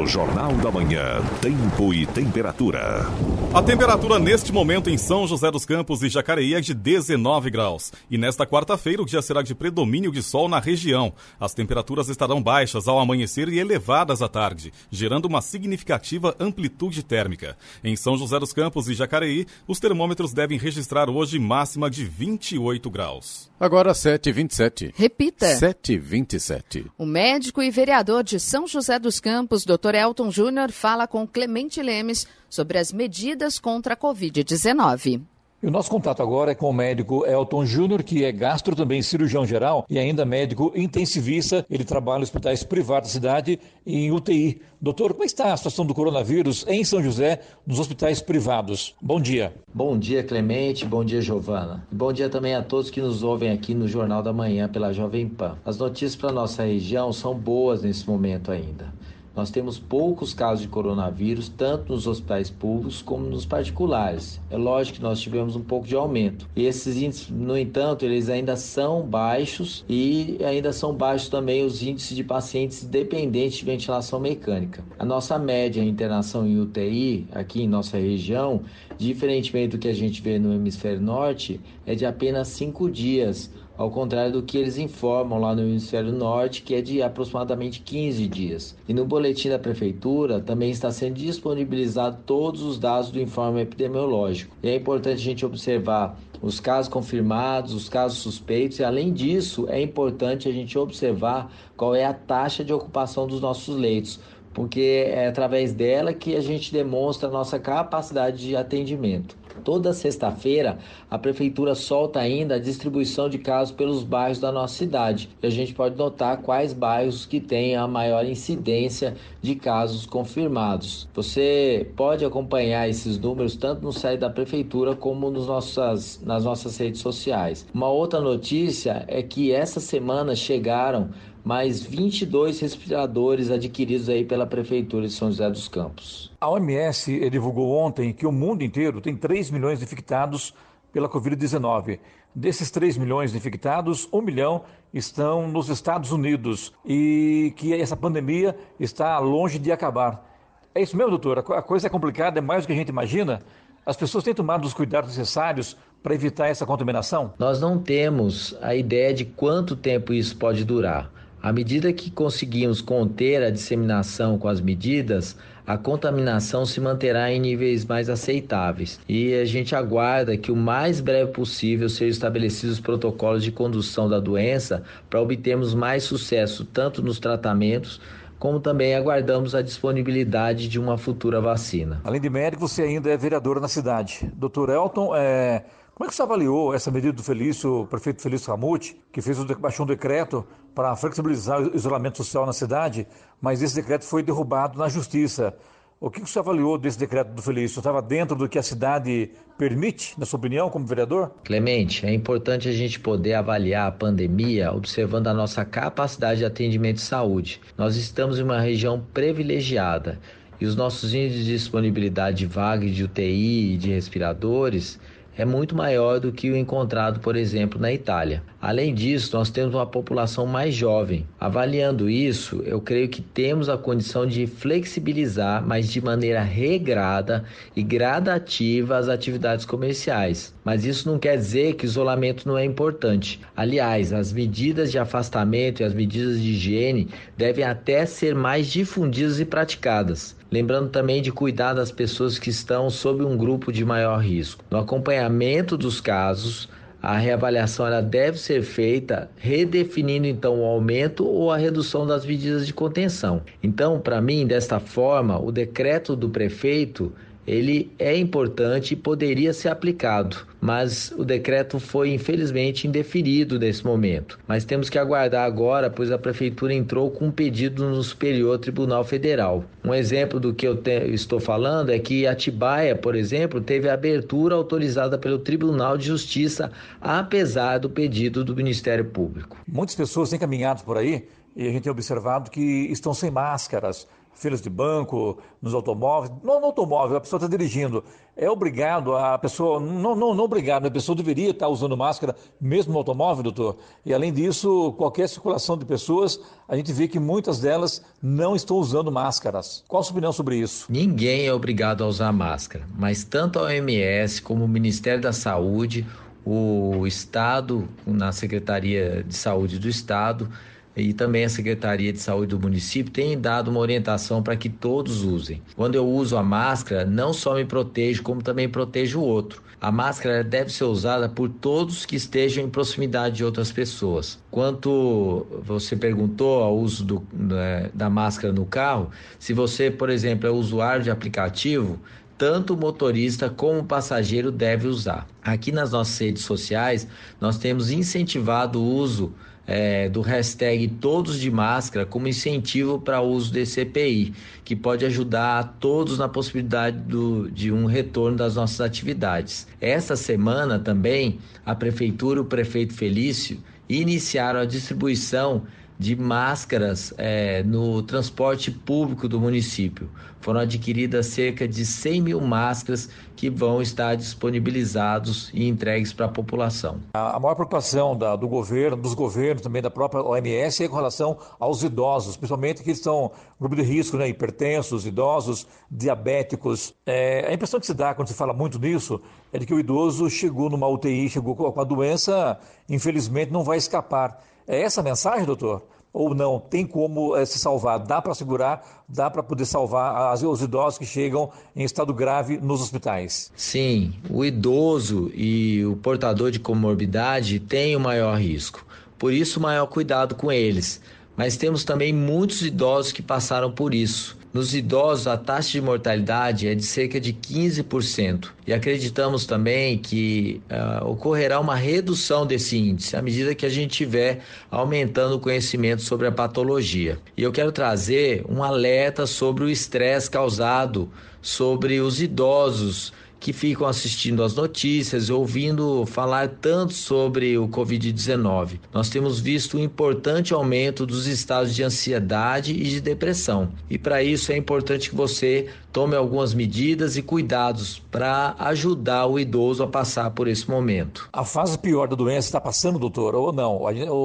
No 0.00 0.06
Jornal 0.06 0.54
da 0.54 0.70
Manhã, 0.70 1.20
tempo 1.42 1.92
e 1.92 2.06
temperatura. 2.06 3.06
A 3.52 3.60
temperatura 3.62 4.18
neste 4.18 4.50
momento 4.50 4.88
em 4.88 4.96
São 4.96 5.26
José 5.26 5.50
dos 5.50 5.66
Campos 5.66 6.02
e 6.02 6.08
Jacareí 6.08 6.54
é 6.54 6.60
de 6.60 6.72
19 6.72 7.50
graus. 7.50 7.92
E 8.10 8.16
nesta 8.16 8.46
quarta-feira 8.46 9.02
o 9.02 9.04
dia 9.04 9.20
será 9.20 9.42
de 9.42 9.54
predomínio 9.54 10.10
de 10.10 10.22
sol 10.22 10.48
na 10.48 10.58
região. 10.58 11.12
As 11.38 11.52
temperaturas 11.52 12.08
estarão 12.08 12.42
baixas 12.42 12.88
ao 12.88 12.98
amanhecer 12.98 13.50
e 13.50 13.58
elevadas 13.58 14.22
à 14.22 14.28
tarde, 14.28 14.72
gerando 14.90 15.26
uma 15.26 15.42
significativa 15.42 16.34
amplitude 16.40 17.02
térmica. 17.02 17.54
Em 17.84 17.94
São 17.94 18.16
José 18.16 18.38
dos 18.38 18.54
Campos 18.54 18.88
e 18.88 18.94
Jacareí, 18.94 19.46
os 19.68 19.78
termômetros 19.78 20.32
devem 20.32 20.56
registrar 20.56 21.10
hoje 21.10 21.38
máxima 21.38 21.90
de 21.90 22.04
28 22.06 22.88
graus. 22.88 23.50
Agora 23.60 23.92
7h27. 23.92 24.94
Repita. 24.96 25.46
7h27. 25.58 26.86
O 26.96 27.04
médico 27.04 27.62
e 27.62 27.70
vereador 27.70 28.22
de 28.22 28.40
São 28.40 28.66
José 28.66 28.98
dos 28.98 29.20
Campos, 29.20 29.66
Dr. 29.90 29.96
Elton 29.96 30.30
Júnior, 30.30 30.70
fala 30.70 31.08
com 31.08 31.26
Clemente 31.26 31.82
Lemes 31.82 32.24
sobre 32.48 32.78
as 32.78 32.92
medidas 32.92 33.58
contra 33.58 33.94
a 33.94 33.96
Covid-19. 33.96 35.20
E 35.62 35.66
o 35.66 35.70
nosso 35.70 35.90
contato 35.90 36.22
agora 36.22 36.52
é 36.52 36.54
com 36.54 36.70
o 36.70 36.72
médico 36.72 37.26
Elton 37.26 37.66
Júnior, 37.66 38.04
que 38.04 38.24
é 38.24 38.30
gastro 38.30 38.76
também 38.76 39.02
cirurgião 39.02 39.44
geral 39.44 39.84
e 39.90 39.98
ainda 39.98 40.24
médico 40.24 40.72
intensivista. 40.76 41.66
Ele 41.68 41.84
trabalha 41.84 42.20
em 42.20 42.22
hospitais 42.22 42.62
privados 42.62 43.10
da 43.10 43.12
cidade 43.14 43.58
e 43.84 44.06
em 44.06 44.12
UTI. 44.12 44.62
Doutor, 44.80 45.12
como 45.12 45.24
está 45.24 45.52
a 45.52 45.56
situação 45.56 45.84
do 45.84 45.92
coronavírus 45.92 46.64
em 46.68 46.84
São 46.84 47.02
José, 47.02 47.40
nos 47.66 47.80
hospitais 47.80 48.22
privados? 48.22 48.94
Bom 49.02 49.20
dia. 49.20 49.52
Bom 49.74 49.98
dia, 49.98 50.22
Clemente. 50.22 50.86
Bom 50.86 51.04
dia, 51.04 51.20
Giovana. 51.20 51.84
Bom 51.90 52.12
dia 52.12 52.30
também 52.30 52.54
a 52.54 52.62
todos 52.62 52.90
que 52.90 53.00
nos 53.00 53.24
ouvem 53.24 53.50
aqui 53.50 53.74
no 53.74 53.88
Jornal 53.88 54.22
da 54.22 54.32
Manhã 54.32 54.68
pela 54.68 54.92
Jovem 54.92 55.28
Pan. 55.28 55.58
As 55.64 55.78
notícias 55.78 56.14
para 56.14 56.30
nossa 56.30 56.62
região 56.62 57.12
são 57.12 57.34
boas 57.34 57.82
nesse 57.82 58.08
momento 58.08 58.52
ainda. 58.52 59.00
Nós 59.34 59.50
temos 59.50 59.78
poucos 59.78 60.34
casos 60.34 60.62
de 60.62 60.68
coronavírus, 60.68 61.48
tanto 61.48 61.92
nos 61.92 62.06
hospitais 62.06 62.50
públicos 62.50 63.00
como 63.00 63.26
nos 63.26 63.46
particulares. 63.46 64.40
É 64.50 64.56
lógico 64.56 64.98
que 64.98 65.02
nós 65.02 65.20
tivemos 65.20 65.54
um 65.54 65.62
pouco 65.62 65.86
de 65.86 65.94
aumento. 65.94 66.48
Esses 66.56 66.96
índices, 66.96 67.30
no 67.30 67.56
entanto, 67.56 68.04
eles 68.04 68.28
ainda 68.28 68.56
são 68.56 69.02
baixos 69.02 69.84
e 69.88 70.38
ainda 70.44 70.72
são 70.72 70.94
baixos 70.94 71.28
também 71.28 71.64
os 71.64 71.82
índices 71.82 72.16
de 72.16 72.24
pacientes 72.24 72.84
dependentes 72.84 73.58
de 73.58 73.64
ventilação 73.64 74.18
mecânica. 74.18 74.84
A 74.98 75.04
nossa 75.04 75.38
média 75.38 75.80
em 75.80 75.88
internação 75.88 76.46
em 76.46 76.58
UTI 76.58 77.28
aqui 77.32 77.62
em 77.62 77.68
nossa 77.68 77.96
região, 77.98 78.62
diferentemente 78.98 79.68
do 79.68 79.78
que 79.78 79.88
a 79.88 79.94
gente 79.94 80.20
vê 80.20 80.38
no 80.38 80.52
hemisfério 80.52 81.00
norte, 81.00 81.60
é 81.86 81.94
de 81.94 82.04
apenas 82.04 82.48
cinco 82.48 82.90
dias 82.90 83.50
ao 83.80 83.90
contrário 83.90 84.34
do 84.34 84.42
que 84.42 84.58
eles 84.58 84.76
informam 84.76 85.40
lá 85.40 85.54
no 85.54 85.62
Hemisfério 85.62 86.12
Norte, 86.12 86.60
que 86.60 86.74
é 86.74 86.82
de 86.82 87.00
aproximadamente 87.00 87.80
15 87.80 88.28
dias. 88.28 88.76
E 88.86 88.92
no 88.92 89.06
boletim 89.06 89.48
da 89.48 89.58
Prefeitura 89.58 90.38
também 90.38 90.70
está 90.70 90.90
sendo 90.90 91.14
disponibilizado 91.14 92.18
todos 92.26 92.60
os 92.60 92.78
dados 92.78 93.10
do 93.10 93.18
informe 93.18 93.62
epidemiológico. 93.62 94.54
E 94.62 94.68
é 94.68 94.76
importante 94.76 95.14
a 95.14 95.24
gente 95.24 95.46
observar 95.46 96.20
os 96.42 96.60
casos 96.60 96.92
confirmados, 96.92 97.72
os 97.72 97.88
casos 97.88 98.18
suspeitos, 98.18 98.78
e 98.80 98.84
além 98.84 99.14
disso, 99.14 99.66
é 99.70 99.80
importante 99.80 100.46
a 100.46 100.52
gente 100.52 100.78
observar 100.78 101.50
qual 101.74 101.94
é 101.94 102.04
a 102.04 102.12
taxa 102.12 102.62
de 102.62 102.74
ocupação 102.74 103.26
dos 103.26 103.40
nossos 103.40 103.74
leitos, 103.74 104.20
porque 104.52 105.04
é 105.08 105.28
através 105.28 105.72
dela 105.72 106.12
que 106.12 106.34
a 106.36 106.40
gente 106.40 106.72
demonstra 106.72 107.28
a 107.28 107.32
nossa 107.32 107.58
capacidade 107.58 108.38
de 108.38 108.56
atendimento. 108.56 109.40
Toda 109.64 109.92
sexta-feira, 109.92 110.78
a 111.10 111.18
prefeitura 111.18 111.74
solta 111.74 112.18
ainda 112.18 112.54
a 112.54 112.58
distribuição 112.58 113.28
de 113.28 113.38
casos 113.38 113.74
pelos 113.74 114.02
bairros 114.02 114.38
da 114.38 114.50
nossa 114.50 114.74
cidade. 114.74 115.28
E 115.42 115.46
a 115.46 115.50
gente 115.50 115.74
pode 115.74 115.96
notar 115.96 116.38
quais 116.38 116.72
bairros 116.72 117.26
que 117.26 117.40
têm 117.40 117.76
a 117.76 117.86
maior 117.86 118.24
incidência 118.24 119.14
de 119.42 119.54
casos 119.54 120.06
confirmados. 120.06 121.08
Você 121.14 121.90
pode 121.94 122.24
acompanhar 122.24 122.88
esses 122.88 123.18
números 123.18 123.56
tanto 123.56 123.82
no 123.82 123.92
site 123.92 124.20
da 124.20 124.30
prefeitura 124.30 124.94
como 124.94 125.30
nos 125.30 125.46
nossas, 125.46 126.20
nas 126.24 126.44
nossas 126.44 126.76
redes 126.78 127.00
sociais. 127.00 127.66
Uma 127.74 127.88
outra 127.88 128.20
notícia 128.20 129.04
é 129.08 129.22
que 129.22 129.52
essa 129.52 129.80
semana 129.80 130.34
chegaram 130.34 131.10
mais 131.44 131.82
22 131.82 132.60
respiradores 132.60 133.50
adquiridos 133.50 134.08
aí 134.08 134.24
pela 134.24 134.46
Prefeitura 134.46 135.06
de 135.06 135.12
São 135.12 135.28
José 135.28 135.48
dos 135.50 135.68
Campos. 135.68 136.32
A 136.40 136.48
OMS 136.48 137.30
divulgou 137.30 137.76
ontem 137.76 138.12
que 138.12 138.26
o 138.26 138.32
mundo 138.32 138.62
inteiro 138.62 139.00
tem 139.00 139.16
3 139.16 139.50
milhões 139.50 139.78
de 139.78 139.84
infectados 139.84 140.54
pela 140.92 141.08
Covid-19. 141.08 141.98
Desses 142.34 142.70
3 142.70 142.96
milhões 142.96 143.32
de 143.32 143.38
infectados, 143.38 144.08
1 144.12 144.22
milhão 144.22 144.62
estão 144.94 145.48
nos 145.48 145.68
Estados 145.68 146.12
Unidos 146.12 146.72
e 146.84 147.52
que 147.56 147.74
essa 147.74 147.96
pandemia 147.96 148.56
está 148.78 149.18
longe 149.18 149.58
de 149.58 149.72
acabar. 149.72 150.26
É 150.74 150.80
isso 150.80 150.96
mesmo, 150.96 151.10
doutor? 151.10 151.38
A 151.38 151.62
coisa 151.62 151.88
é 151.88 151.90
complicada, 151.90 152.38
é 152.38 152.42
mais 152.42 152.62
do 152.62 152.68
que 152.68 152.72
a 152.72 152.76
gente 152.76 152.88
imagina. 152.90 153.42
As 153.84 153.96
pessoas 153.96 154.22
têm 154.22 154.34
tomado 154.34 154.64
os 154.64 154.74
cuidados 154.74 155.16
necessários 155.16 155.76
para 156.02 156.14
evitar 156.14 156.48
essa 156.48 156.64
contaminação? 156.64 157.32
Nós 157.38 157.60
não 157.60 157.78
temos 157.78 158.56
a 158.60 158.74
ideia 158.74 159.12
de 159.12 159.24
quanto 159.24 159.76
tempo 159.76 160.12
isso 160.12 160.36
pode 160.36 160.64
durar. 160.64 161.10
À 161.42 161.52
medida 161.52 161.90
que 161.90 162.10
conseguimos 162.10 162.82
conter 162.82 163.42
a 163.42 163.50
disseminação 163.50 164.38
com 164.38 164.46
as 164.46 164.60
medidas, 164.60 165.36
a 165.66 165.78
contaminação 165.78 166.66
se 166.66 166.80
manterá 166.82 167.32
em 167.32 167.40
níveis 167.40 167.84
mais 167.84 168.10
aceitáveis 168.10 169.00
e 169.08 169.32
a 169.34 169.44
gente 169.46 169.74
aguarda 169.74 170.36
que 170.36 170.52
o 170.52 170.56
mais 170.56 171.00
breve 171.00 171.32
possível 171.32 171.88
sejam 171.88 172.10
estabelecidos 172.10 172.78
protocolos 172.78 173.42
de 173.42 173.50
condução 173.50 174.06
da 174.06 174.20
doença 174.20 174.82
para 175.08 175.20
obtermos 175.20 175.74
mais 175.74 176.02
sucesso 176.02 176.64
tanto 176.64 177.02
nos 177.02 177.18
tratamentos 177.18 178.00
como 178.38 178.58
também 178.58 178.94
aguardamos 178.94 179.54
a 179.54 179.62
disponibilidade 179.62 180.66
de 180.66 180.80
uma 180.80 180.96
futura 180.96 181.42
vacina. 181.42 182.00
Além 182.02 182.20
de 182.20 182.30
médico, 182.30 182.66
você 182.66 182.82
ainda 182.82 183.10
é 183.10 183.16
vereador 183.16 183.60
na 183.60 183.68
cidade. 183.68 184.30
Doutor 184.34 184.70
Elton, 184.70 185.14
é 185.14 185.62
Como 186.00 186.08
é 186.08 186.08
que 186.08 186.16
você 186.16 186.22
avaliou 186.22 186.72
essa 186.72 186.90
medida 186.90 187.12
do 187.12 187.22
Felício, 187.22 187.86
prefeito 187.90 188.22
Felício 188.22 188.50
Ramute, 188.50 188.98
que 189.12 189.20
fez 189.20 189.38
baixou 189.58 189.84
um 189.84 189.86
decreto 189.86 190.46
para 190.74 190.96
flexibilizar 190.96 191.60
o 191.60 191.76
isolamento 191.76 192.16
social 192.16 192.46
na 192.46 192.54
cidade, 192.54 193.06
mas 193.38 193.60
esse 193.60 193.74
decreto 193.74 194.06
foi 194.06 194.22
derrubado 194.22 194.78
na 194.78 194.88
justiça. 194.88 195.54
O 196.00 196.08
que 196.08 196.18
você 196.22 196.38
avaliou 196.38 196.78
desse 196.78 196.98
decreto 196.98 197.32
do 197.32 197.42
Felício? 197.42 197.80
Estava 197.80 198.00
dentro 198.00 198.34
do 198.34 198.48
que 198.48 198.58
a 198.58 198.62
cidade 198.62 199.30
permite, 199.58 200.18
na 200.18 200.24
sua 200.24 200.38
opinião, 200.38 200.70
como 200.70 200.86
vereador? 200.86 201.32
Clemente, 201.44 202.06
é 202.06 202.14
importante 202.14 202.66
a 202.66 202.72
gente 202.72 202.98
poder 202.98 203.34
avaliar 203.34 203.88
a 203.88 203.92
pandemia 203.92 204.72
observando 204.72 205.26
a 205.26 205.34
nossa 205.34 205.66
capacidade 205.66 206.38
de 206.38 206.46
atendimento 206.46 206.96
de 206.96 207.02
saúde. 207.02 207.60
Nós 207.76 207.96
estamos 207.96 208.38
em 208.38 208.42
uma 208.42 208.58
região 208.58 209.04
privilegiada 209.12 210.18
e 210.58 210.64
os 210.64 210.74
nossos 210.74 211.12
índices 211.12 211.44
de 211.44 211.52
disponibilidade 211.52 212.38
de 212.38 212.46
vagas 212.46 212.90
de 212.92 213.04
UTI 213.04 213.74
e 213.74 213.76
de 213.76 213.90
respiradores 213.90 214.98
é 215.36 215.44
muito 215.44 215.74
maior 215.74 216.18
do 216.20 216.32
que 216.32 216.50
o 216.50 216.56
encontrado, 216.56 217.20
por 217.20 217.36
exemplo, 217.36 217.80
na 217.80 217.92
Itália. 217.92 218.42
Além 218.60 218.94
disso, 218.94 219.34
nós 219.34 219.48
temos 219.48 219.74
uma 219.74 219.86
população 219.86 220.46
mais 220.46 220.74
jovem. 220.74 221.26
Avaliando 221.38 222.10
isso, 222.10 222.62
eu 222.66 222.80
creio 222.80 223.08
que 223.08 223.22
temos 223.22 223.68
a 223.68 223.78
condição 223.78 224.26
de 224.26 224.46
flexibilizar, 224.46 225.66
mas 225.66 225.90
de 225.90 226.00
maneira 226.00 226.42
regrada 226.42 227.44
e 227.74 227.82
gradativa 227.82 228.98
as 228.98 229.08
atividades 229.08 229.64
comerciais. 229.64 230.54
Mas 230.62 230.84
isso 230.84 231.10
não 231.10 231.18
quer 231.18 231.36
dizer 231.36 231.74
que 231.74 231.86
isolamento 231.86 232.46
não 232.46 232.58
é 232.58 232.64
importante. 232.64 233.40
Aliás, 233.56 234.12
as 234.12 234.32
medidas 234.32 234.90
de 234.90 234.98
afastamento 234.98 235.80
e 235.80 235.84
as 235.84 235.94
medidas 235.94 236.40
de 236.40 236.50
higiene 236.50 237.08
devem 237.36 237.64
até 237.64 238.04
ser 238.04 238.34
mais 238.34 238.66
difundidas 238.66 239.40
e 239.40 239.44
praticadas. 239.44 240.36
Lembrando 240.50 240.88
também 240.88 241.22
de 241.22 241.30
cuidar 241.30 241.74
das 241.74 241.92
pessoas 241.92 242.38
que 242.38 242.50
estão 242.50 242.90
sob 242.90 243.22
um 243.22 243.36
grupo 243.36 243.72
de 243.72 243.84
maior 243.84 244.18
risco. 244.18 244.64
No 244.68 244.78
acompanhamento 244.78 245.76
dos 245.76 246.00
casos, 246.00 246.68
a 247.00 247.16
reavaliação 247.16 247.86
ela 247.86 248.02
deve 248.02 248.36
ser 248.36 248.62
feita 248.62 249.30
redefinindo 249.36 250.26
então 250.26 250.60
o 250.60 250.64
aumento 250.64 251.24
ou 251.24 251.52
a 251.52 251.56
redução 251.56 252.06
das 252.06 252.26
medidas 252.26 252.66
de 252.66 252.74
contenção. 252.74 253.42
Então, 253.62 254.00
para 254.00 254.20
mim, 254.20 254.46
desta 254.46 254.80
forma, 254.80 255.38
o 255.38 255.52
decreto 255.52 256.16
do 256.16 256.28
prefeito 256.28 257.12
ele 257.50 257.90
é 257.98 258.16
importante 258.16 258.92
e 258.92 258.96
poderia 258.96 259.52
ser 259.52 259.70
aplicado, 259.70 260.46
mas 260.60 261.12
o 261.18 261.24
decreto 261.24 261.80
foi 261.80 262.14
infelizmente 262.14 262.86
indeferido 262.86 263.58
nesse 263.58 263.84
momento. 263.84 264.38
Mas 264.46 264.64
temos 264.64 264.88
que 264.88 264.96
aguardar 264.96 265.44
agora, 265.44 265.90
pois 265.90 266.12
a 266.12 266.18
prefeitura 266.18 266.72
entrou 266.72 267.10
com 267.10 267.26
um 267.26 267.30
pedido 267.32 267.90
no 267.90 268.00
Superior 268.04 268.56
Tribunal 268.60 269.02
Federal. 269.02 269.64
Um 269.84 269.92
exemplo 269.92 270.38
do 270.38 270.54
que 270.54 270.64
eu 270.64 270.76
te, 270.76 271.12
estou 271.12 271.40
falando 271.40 271.90
é 271.90 271.98
que 271.98 272.24
Atibaia, 272.24 272.94
por 272.94 273.16
exemplo, 273.16 273.60
teve 273.60 273.88
a 273.88 273.94
abertura 273.94 274.54
autorizada 274.54 275.18
pelo 275.18 275.40
Tribunal 275.40 275.98
de 275.98 276.06
Justiça, 276.06 276.70
apesar 277.00 277.78
do 277.78 277.90
pedido 277.90 278.44
do 278.44 278.54
Ministério 278.54 279.06
Público. 279.06 279.56
Muitas 279.66 279.96
pessoas 279.96 280.30
têm 280.30 280.38
caminhado 280.38 280.84
por 280.84 280.96
aí 280.96 281.26
e 281.56 281.66
a 281.66 281.72
gente 281.72 281.82
tem 281.82 281.90
observado 281.90 282.48
que 282.48 282.60
estão 282.60 283.12
sem 283.12 283.28
máscaras 283.28 284.06
filas 284.34 284.62
de 284.62 284.70
banco, 284.70 285.38
nos 285.60 285.74
automóveis. 285.74 286.32
Não 286.42 286.60
no 286.60 286.66
automóvel, 286.66 287.16
a 287.16 287.20
pessoa 287.20 287.38
está 287.38 287.48
dirigindo. 287.48 288.02
É 288.36 288.48
obrigado, 288.48 289.14
a 289.14 289.36
pessoa, 289.36 289.78
não, 289.78 290.16
não, 290.16 290.34
não 290.34 290.44
obrigado, 290.44 290.86
a 290.86 290.90
pessoa 290.90 291.14
deveria 291.14 291.50
estar 291.50 291.68
usando 291.68 291.96
máscara 291.96 292.34
mesmo 292.60 292.92
no 292.92 292.98
automóvel, 292.98 293.42
doutor. 293.42 293.76
E 294.04 294.14
além 294.14 294.32
disso, 294.32 294.94
qualquer 294.96 295.28
circulação 295.28 295.76
de 295.76 295.84
pessoas, 295.84 296.40
a 296.66 296.74
gente 296.74 296.92
vê 296.92 297.06
que 297.06 297.18
muitas 297.18 297.60
delas 297.60 298.02
não 298.22 298.56
estão 298.56 298.76
usando 298.76 299.12
máscaras. 299.12 299.84
Qual 299.86 300.00
a 300.00 300.02
sua 300.02 300.12
opinião 300.12 300.32
sobre 300.32 300.56
isso? 300.56 300.86
Ninguém 300.88 301.46
é 301.46 301.52
obrigado 301.52 302.02
a 302.02 302.06
usar 302.06 302.32
máscara, 302.32 302.86
mas 302.96 303.24
tanto 303.24 303.58
a 303.58 303.64
OMS 303.64 304.40
como 304.40 304.64
o 304.64 304.68
Ministério 304.68 305.20
da 305.20 305.32
Saúde, 305.32 306.06
o 306.44 307.06
Estado, 307.06 307.86
na 308.06 308.32
Secretaria 308.32 309.22
de 309.22 309.34
Saúde 309.34 309.78
do 309.78 309.88
Estado, 309.88 310.48
e 310.96 311.12
também 311.12 311.44
a 311.44 311.48
Secretaria 311.48 312.12
de 312.12 312.18
Saúde 312.18 312.50
do 312.50 312.60
município 312.60 313.12
tem 313.12 313.40
dado 313.40 313.70
uma 313.70 313.80
orientação 313.80 314.42
para 314.42 314.56
que 314.56 314.68
todos 314.68 315.22
usem. 315.22 315.62
Quando 315.76 315.94
eu 315.94 316.06
uso 316.06 316.36
a 316.36 316.42
máscara, 316.42 317.04
não 317.04 317.32
só 317.32 317.54
me 317.54 317.64
protejo, 317.64 318.22
como 318.22 318.42
também 318.42 318.68
protejo 318.68 319.20
o 319.20 319.24
outro. 319.24 319.62
A 319.80 319.90
máscara 319.90 320.44
deve 320.44 320.70
ser 320.70 320.84
usada 320.84 321.26
por 321.26 321.48
todos 321.48 322.04
que 322.04 322.14
estejam 322.14 322.64
em 322.64 322.68
proximidade 322.68 323.36
de 323.36 323.44
outras 323.44 323.72
pessoas. 323.72 324.38
Quanto 324.50 325.46
você 325.62 325.96
perguntou 325.96 326.62
ao 326.62 326.76
uso 326.76 327.02
do, 327.02 327.22
né, 327.32 327.88
da 327.94 328.10
máscara 328.10 328.52
no 328.52 328.66
carro, 328.66 329.10
se 329.38 329.54
você, 329.54 329.90
por 329.90 330.10
exemplo, 330.10 330.46
é 330.46 330.50
usuário 330.50 331.02
de 331.02 331.10
aplicativo, 331.10 331.98
tanto 332.36 332.74
o 332.74 332.76
motorista 332.76 333.48
como 333.48 333.80
o 333.80 333.84
passageiro 333.84 334.50
deve 334.50 334.86
usar. 334.86 335.26
Aqui 335.42 335.72
nas 335.72 335.92
nossas 335.92 336.18
redes 336.18 336.42
sociais, 336.42 337.06
nós 337.40 337.56
temos 337.56 337.90
incentivado 337.90 338.80
o 338.80 338.84
uso 338.84 339.32
é, 339.70 340.08
do 340.08 340.20
hashtag 340.20 340.88
Todos 340.88 341.38
de 341.38 341.48
Máscara 341.48 342.04
como 342.04 342.26
incentivo 342.26 342.98
para 342.98 343.20
o 343.20 343.30
uso 343.30 343.52
desse 343.52 343.80
EPI, 343.82 344.34
que 344.64 344.74
pode 344.74 345.06
ajudar 345.06 345.60
a 345.60 345.62
todos 345.62 346.18
na 346.18 346.28
possibilidade 346.28 346.98
do, 346.98 347.48
de 347.48 347.70
um 347.70 347.84
retorno 347.86 348.36
das 348.36 348.56
nossas 348.56 348.80
atividades. 348.80 349.68
Esta 349.80 350.16
semana 350.16 350.76
também, 350.76 351.38
a 351.64 351.72
Prefeitura 351.72 352.40
e 352.40 352.42
o 352.42 352.46
Prefeito 352.46 352.94
Felício 352.94 353.58
iniciaram 353.88 354.58
a 354.58 354.64
distribuição 354.64 355.62
de 356.00 356.16
máscaras 356.16 357.12
é, 357.18 357.62
no 357.62 358.02
transporte 358.02 358.70
público 358.70 359.28
do 359.28 359.38
município. 359.38 360.08
Foram 360.40 360.60
adquiridas 360.60 361.26
cerca 361.26 361.68
de 361.68 361.84
100 361.84 362.22
mil 362.22 362.40
máscaras 362.40 363.10
que 363.36 363.50
vão 363.50 363.82
estar 363.82 364.14
disponibilizados 364.14 365.50
e 365.52 365.68
entregues 365.68 366.10
para 366.14 366.24
a 366.24 366.28
população. 366.30 367.00
A 367.12 367.38
maior 367.38 367.54
preocupação 367.54 368.16
da, 368.16 368.34
do 368.34 368.48
governo, 368.48 368.96
dos 368.96 369.12
governos, 369.12 369.60
também 369.60 369.82
da 369.82 369.90
própria 369.90 370.22
OMS, 370.22 370.82
é 370.82 370.88
com 370.88 370.96
relação 370.96 371.36
aos 371.58 371.82
idosos, 371.82 372.34
principalmente 372.34 372.82
que 372.82 372.94
no 373.04 373.30
grupo 373.60 373.76
de 373.76 373.82
risco, 373.82 374.16
né, 374.16 374.26
hipertensos, 374.26 375.04
idosos, 375.04 375.66
diabéticos. 375.90 376.94
É, 377.04 377.46
a 377.46 377.52
impressão 377.52 377.78
que 377.78 377.84
se 377.84 377.92
dá 377.92 378.14
quando 378.14 378.28
se 378.28 378.34
fala 378.34 378.54
muito 378.54 378.78
nisso 378.78 379.20
é 379.52 379.58
de 379.58 379.66
que 379.66 379.74
o 379.74 379.78
idoso 379.78 380.30
chegou 380.30 380.70
numa 380.70 380.88
UTI, 380.88 381.28
chegou 381.28 381.54
com 381.54 381.78
a 381.78 381.84
doença, 381.84 382.58
infelizmente 382.88 383.52
não 383.52 383.62
vai 383.62 383.76
escapar. 383.76 384.48
É 384.70 384.82
essa 384.82 385.00
a 385.00 385.02
mensagem, 385.02 385.44
doutor? 385.44 385.82
Ou 386.12 386.32
não? 386.32 386.60
Tem 386.60 386.86
como 386.86 387.34
é, 387.34 387.44
se 387.44 387.58
salvar? 387.58 387.98
Dá 387.98 388.22
para 388.22 388.32
segurar? 388.34 389.04
Dá 389.08 389.28
para 389.28 389.42
poder 389.42 389.64
salvar 389.64 390.32
as, 390.32 390.44
os 390.44 390.62
idosos 390.62 390.96
que 390.96 391.04
chegam 391.04 391.50
em 391.74 391.82
estado 391.82 392.14
grave 392.14 392.56
nos 392.56 392.80
hospitais? 392.80 393.50
Sim, 393.56 394.14
o 394.30 394.44
idoso 394.44 395.28
e 395.34 395.84
o 395.84 395.96
portador 395.96 396.52
de 396.52 396.60
comorbidade 396.60 397.58
têm 397.58 397.96
o 397.96 398.00
maior 398.00 398.38
risco. 398.38 398.86
Por 399.18 399.32
isso, 399.32 399.60
maior 399.60 399.86
cuidado 399.86 400.36
com 400.36 400.52
eles. 400.52 401.00
Mas 401.36 401.56
temos 401.56 401.82
também 401.82 402.12
muitos 402.12 402.62
idosos 402.62 403.10
que 403.10 403.22
passaram 403.22 403.72
por 403.72 403.92
isso. 403.92 404.38
Nos 404.52 404.74
idosos, 404.74 405.28
a 405.28 405.36
taxa 405.36 405.70
de 405.70 405.80
mortalidade 405.80 406.66
é 406.66 406.74
de 406.74 406.82
cerca 406.82 407.20
de 407.20 407.32
15%. 407.32 408.48
E 408.66 408.72
acreditamos 408.72 409.46
também 409.46 409.96
que 409.96 410.60
uh, 410.68 411.06
ocorrerá 411.08 411.60
uma 411.60 411.76
redução 411.76 412.44
desse 412.44 412.76
índice 412.76 413.16
à 413.16 413.22
medida 413.22 413.54
que 413.54 413.64
a 413.64 413.68
gente 413.68 413.92
tiver 413.92 414.40
aumentando 414.68 415.36
o 415.36 415.40
conhecimento 415.40 416.02
sobre 416.02 416.26
a 416.26 416.32
patologia. 416.32 417.16
E 417.36 417.42
eu 417.44 417.52
quero 417.52 417.70
trazer 417.70 418.44
um 418.48 418.64
alerta 418.64 419.24
sobre 419.24 419.62
o 419.62 419.70
estresse 419.70 420.28
causado 420.28 421.08
sobre 421.40 422.00
os 422.00 422.20
idosos 422.20 423.12
que 423.40 423.54
ficam 423.54 423.86
assistindo 423.86 424.44
as 424.44 424.54
notícias, 424.54 425.30
ouvindo 425.30 426.04
falar 426.04 426.46
tanto 426.60 426.92
sobre 426.92 427.56
o 427.56 427.66
Covid-19. 427.66 428.78
Nós 428.92 429.08
temos 429.08 429.40
visto 429.40 429.78
um 429.78 429.82
importante 429.82 430.52
aumento 430.52 431.06
dos 431.06 431.26
estados 431.26 431.74
de 431.74 431.82
ansiedade 431.82 432.72
e 432.72 432.84
de 432.84 433.00
depressão. 433.00 433.72
E 433.88 433.96
para 433.96 434.22
isso 434.22 434.52
é 434.52 434.56
importante 434.58 435.08
que 435.08 435.16
você 435.16 435.68
tome 435.92 436.16
algumas 436.16 436.54
medidas 436.54 437.16
e 437.16 437.22
cuidados 437.22 438.00
para 438.10 438.54
ajudar 438.58 439.26
o 439.26 439.38
idoso 439.38 439.82
a 439.82 439.86
passar 439.86 440.30
por 440.30 440.48
esse 440.48 440.68
momento. 440.68 441.28
A 441.32 441.44
fase 441.44 441.78
pior 441.78 442.08
da 442.08 442.16
doença 442.16 442.48
está 442.48 442.60
passando, 442.60 442.98
doutor, 442.98 443.34
ou 443.34 443.52
não? 443.52 443.80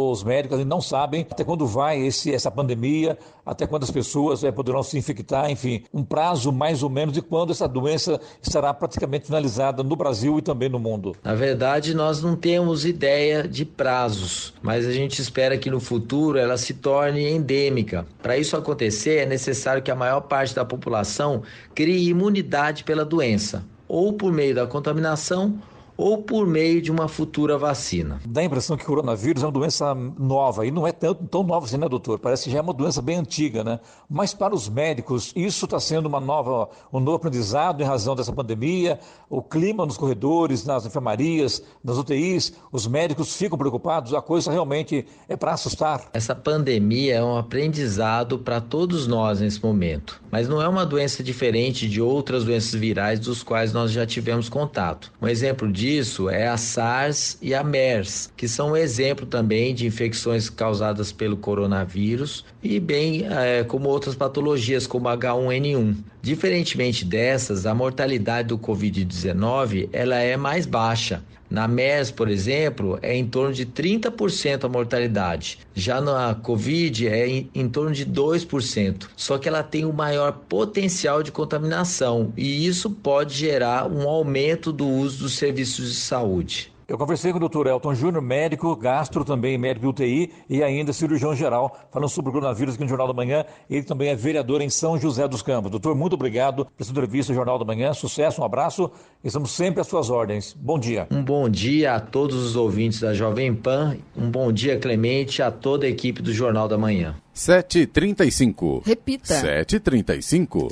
Os 0.10 0.24
médicos 0.24 0.64
não 0.66 0.82
sabem 0.82 1.26
até 1.30 1.44
quando 1.44 1.66
vai 1.66 2.00
esse, 2.00 2.34
essa 2.34 2.52
pandemia, 2.52 3.18
até 3.46 3.68
quando 3.68 3.84
as 3.84 3.92
pessoas 3.92 4.44
é, 4.44 4.52
poderão 4.52 4.82
se 4.82 4.98
infectar, 4.98 5.50
enfim, 5.52 5.84
um 5.94 6.04
prazo 6.04 6.52
mais 6.52 6.82
ou 6.82 6.90
menos 6.90 7.14
de 7.14 7.22
quando 7.22 7.52
essa 7.52 7.68
doença 7.68 8.20
estará 8.42 8.74
praticamente 8.74 9.28
finalizada 9.28 9.84
no 9.84 9.96
Brasil 9.96 10.40
e 10.40 10.42
também 10.42 10.70
no 10.70 10.80
mundo. 10.80 11.16
Na 11.24 11.36
verdade, 11.36 11.94
nós 11.94 12.22
não 12.22 12.36
temos 12.36 12.86
ideia 12.86 13.48
de 13.48 13.64
prazos, 13.66 14.54
mas 14.62 14.86
a 14.86 14.92
gente 14.92 15.22
espera 15.22 15.58
que 15.58 15.70
no 15.70 15.80
futuro 15.80 16.38
ela 16.38 16.58
se 16.58 16.74
torne 16.74 17.28
endêmica. 17.28 18.06
Para 18.22 18.38
isso 18.38 18.58
acontecer, 18.58 19.20
é 19.20 19.26
necessário 19.26 19.82
que 19.82 19.92
a 19.92 19.96
maior 19.96 20.22
parte 20.22 20.56
da 20.56 20.66
população 20.66 21.44
crie 21.74 22.10
imunidade 22.10 22.84
pela 22.84 23.06
doença, 23.06 23.64
ou 23.88 24.14
por 24.14 24.32
meio 24.32 24.56
da 24.56 24.68
contaminação 24.68 25.60
ou 25.98 26.18
por 26.22 26.46
meio 26.46 26.82
de 26.82 26.92
uma 26.92 27.08
futura 27.08 27.58
vacina. 27.58 28.20
Dá 28.26 28.42
a 28.42 28.44
impressão 28.44 28.76
que 28.76 28.84
o 28.84 28.88
coronavírus 28.88 29.44
é 29.44 29.46
uma 29.46 29.52
doença 29.52 29.94
nova 29.96 30.66
e 30.66 30.72
não 30.72 30.86
é 30.86 30.92
tão, 30.92 31.14
tão 31.14 31.44
nova 31.44 31.66
assim, 31.66 31.78
né, 31.78 31.88
doutor? 31.88 32.20
Parece 32.20 32.46
que 32.46 32.52
já 32.52 32.60
é 32.60 32.62
uma 32.62 32.74
doença 32.74 33.02
bem 33.02 33.18
antiga, 33.18 33.64
né? 33.64 33.80
Mas 34.10 34.34
para 34.34 34.54
os 34.54 34.68
médicos, 34.68 35.32
isso 35.36 35.66
está 35.66 35.80
sendo 35.80 36.08
uma 36.08 36.20
nova, 36.20 36.70
um 36.92 37.00
novo 37.00 37.18
aprendizado 37.18 37.82
em 37.82 37.86
razão 37.86 38.16
dessa 38.16 38.34
pandemia, 38.34 39.00
o 39.30 39.42
clima 39.42 39.86
nos 39.86 39.98
corredores, 39.98 40.66
nas 40.66 40.86
enfermarias, 40.86 41.64
nas 41.84 41.98
UTIs, 41.98 42.54
os 42.72 42.88
médicos 42.88 43.36
ficam 43.36 43.58
preocupados, 43.58 44.14
a 44.14 44.22
coisa 44.22 44.52
realmente 44.52 45.06
é 45.30 45.36
para 45.36 45.54
assustar. 45.54 46.10
Essa 46.14 46.36
pandemia 46.36 47.16
é 47.16 47.24
um 47.24 47.38
aprendizado 47.38 48.40
para 48.40 48.60
todos 48.60 49.08
nós 49.08 49.40
nesse 49.40 49.64
momento, 49.64 50.22
mas 50.30 50.48
não 50.48 50.62
é 50.62 50.68
uma 50.68 50.86
doença 50.86 51.24
diferente 51.24 51.88
de 51.88 52.02
outras 52.02 52.44
doenças 52.44 52.74
virais 52.74 53.20
dos 53.20 53.44
quais 53.44 53.72
nós 53.72 53.92
já 53.92 54.06
tivemos 54.06 54.50
contato. 54.50 55.12
Um 55.22 55.28
exemplo 55.28 55.72
disso 55.72 55.85
é 56.32 56.48
a 56.48 56.58
SARS 56.58 57.38
e 57.42 57.54
a 57.54 57.64
MERS, 57.64 58.32
que 58.36 58.48
são 58.48 58.72
um 58.72 58.76
exemplo 58.76 59.26
também 59.26 59.74
de 59.74 59.86
infecções 59.86 60.50
causadas 60.50 61.12
pelo 61.12 61.38
coronavírus 61.38 62.44
e 62.64 62.80
bem 62.80 63.26
é, 63.30 63.64
como 63.64 63.90
outras 63.90 64.16
patologias 64.16 64.88
como 64.88 65.08
H1N1. 65.08 65.96
Diferentemente 66.22 67.06
dessas, 67.06 67.66
a 67.66 67.76
mortalidade 67.76 68.48
do 68.48 68.58
COVID-19 68.58 69.90
ela 69.94 70.16
é 70.18 70.36
mais 70.36 70.66
baixa. 70.66 71.24
Na 71.50 71.68
MERS, 71.68 72.12
por 72.12 72.28
exemplo, 72.28 72.98
é 73.02 73.16
em 73.16 73.26
torno 73.26 73.54
de 73.54 73.66
30% 73.66 74.64
a 74.64 74.70
mortalidade. 74.70 75.60
Já 75.74 76.02
na 76.02 76.36
Covid 76.36 77.08
é 77.08 77.28
em, 77.28 77.50
em 77.54 77.70
torno 77.70 77.92
de 77.92 78.06
2%. 78.06 79.08
Só 79.16 79.38
que 79.38 79.48
ela 79.48 79.64
tem 79.64 79.86
o 79.86 79.94
maior 79.94 80.32
potencial 80.50 81.22
de 81.22 81.32
contaminação 81.32 82.34
e 82.36 82.66
isso 82.66 82.90
pode 82.90 83.36
gerar 83.36 83.88
um 83.88 84.08
aumento 84.08 84.72
do 84.72 84.88
uso 84.88 85.24
dos 85.24 85.34
serviços 85.38 85.90
de 85.92 85.96
saúde. 85.96 86.75
Eu 86.88 87.00
conversei 87.00 87.32
com 87.32 87.38
o 87.38 87.40
doutor 87.40 87.66
Elton 87.66 87.96
Júnior, 87.96 88.22
médico, 88.22 88.76
gastro 88.76 89.26
também, 89.26 89.58
médico 89.58 89.88
UTI 89.88 90.32
e 90.48 90.62
ainda 90.62 90.94
cirurgião 90.94 91.36
geral, 91.36 91.76
falando 91.92 92.10
sobre 92.10 92.30
o 92.30 92.34
coronavírus 92.34 92.76
aqui 92.76 92.84
no 92.84 92.90
Jornal 92.90 93.08
da 93.08 93.14
Manhã. 93.14 93.44
Ele 93.68 93.82
também 93.82 94.10
é 94.10 94.16
vereador 94.16 94.62
em 94.62 94.70
São 94.70 94.96
José 95.00 95.28
dos 95.28 95.42
Campos. 95.42 95.72
Doutor, 95.72 95.96
muito 95.96 96.14
obrigado 96.14 96.66
por 96.66 96.74
essa 96.80 96.92
entrevista 96.92 97.32
no 97.34 97.38
Jornal 97.38 97.58
da 97.58 97.66
Manhã. 97.66 97.92
Sucesso, 97.92 98.40
um 98.40 98.46
abraço. 98.46 98.92
Estamos 99.24 99.52
sempre 99.52 99.82
às 99.82 99.88
suas 99.88 100.12
ordens. 100.12 100.54
Bom 100.54 100.78
dia. 100.78 101.08
Um 101.10 101.24
bom 101.24 101.50
dia 101.50 101.96
a 101.96 102.00
todos 102.00 102.36
os 102.36 102.56
ouvintes 102.56 103.00
da 103.00 103.16
Jovem 103.16 103.56
Pan. 103.56 103.98
Um 104.16 104.30
bom 104.30 104.52
dia, 104.52 104.78
Clemente, 104.78 105.42
a 105.42 105.50
toda 105.50 105.88
a 105.88 105.90
equipe 105.90 106.22
do 106.22 106.32
Jornal 106.32 106.68
da 106.68 106.78
Manhã. 106.78 107.16
7h35. 107.36 108.86
Repita. 108.86 109.34
7h35. 109.34 110.72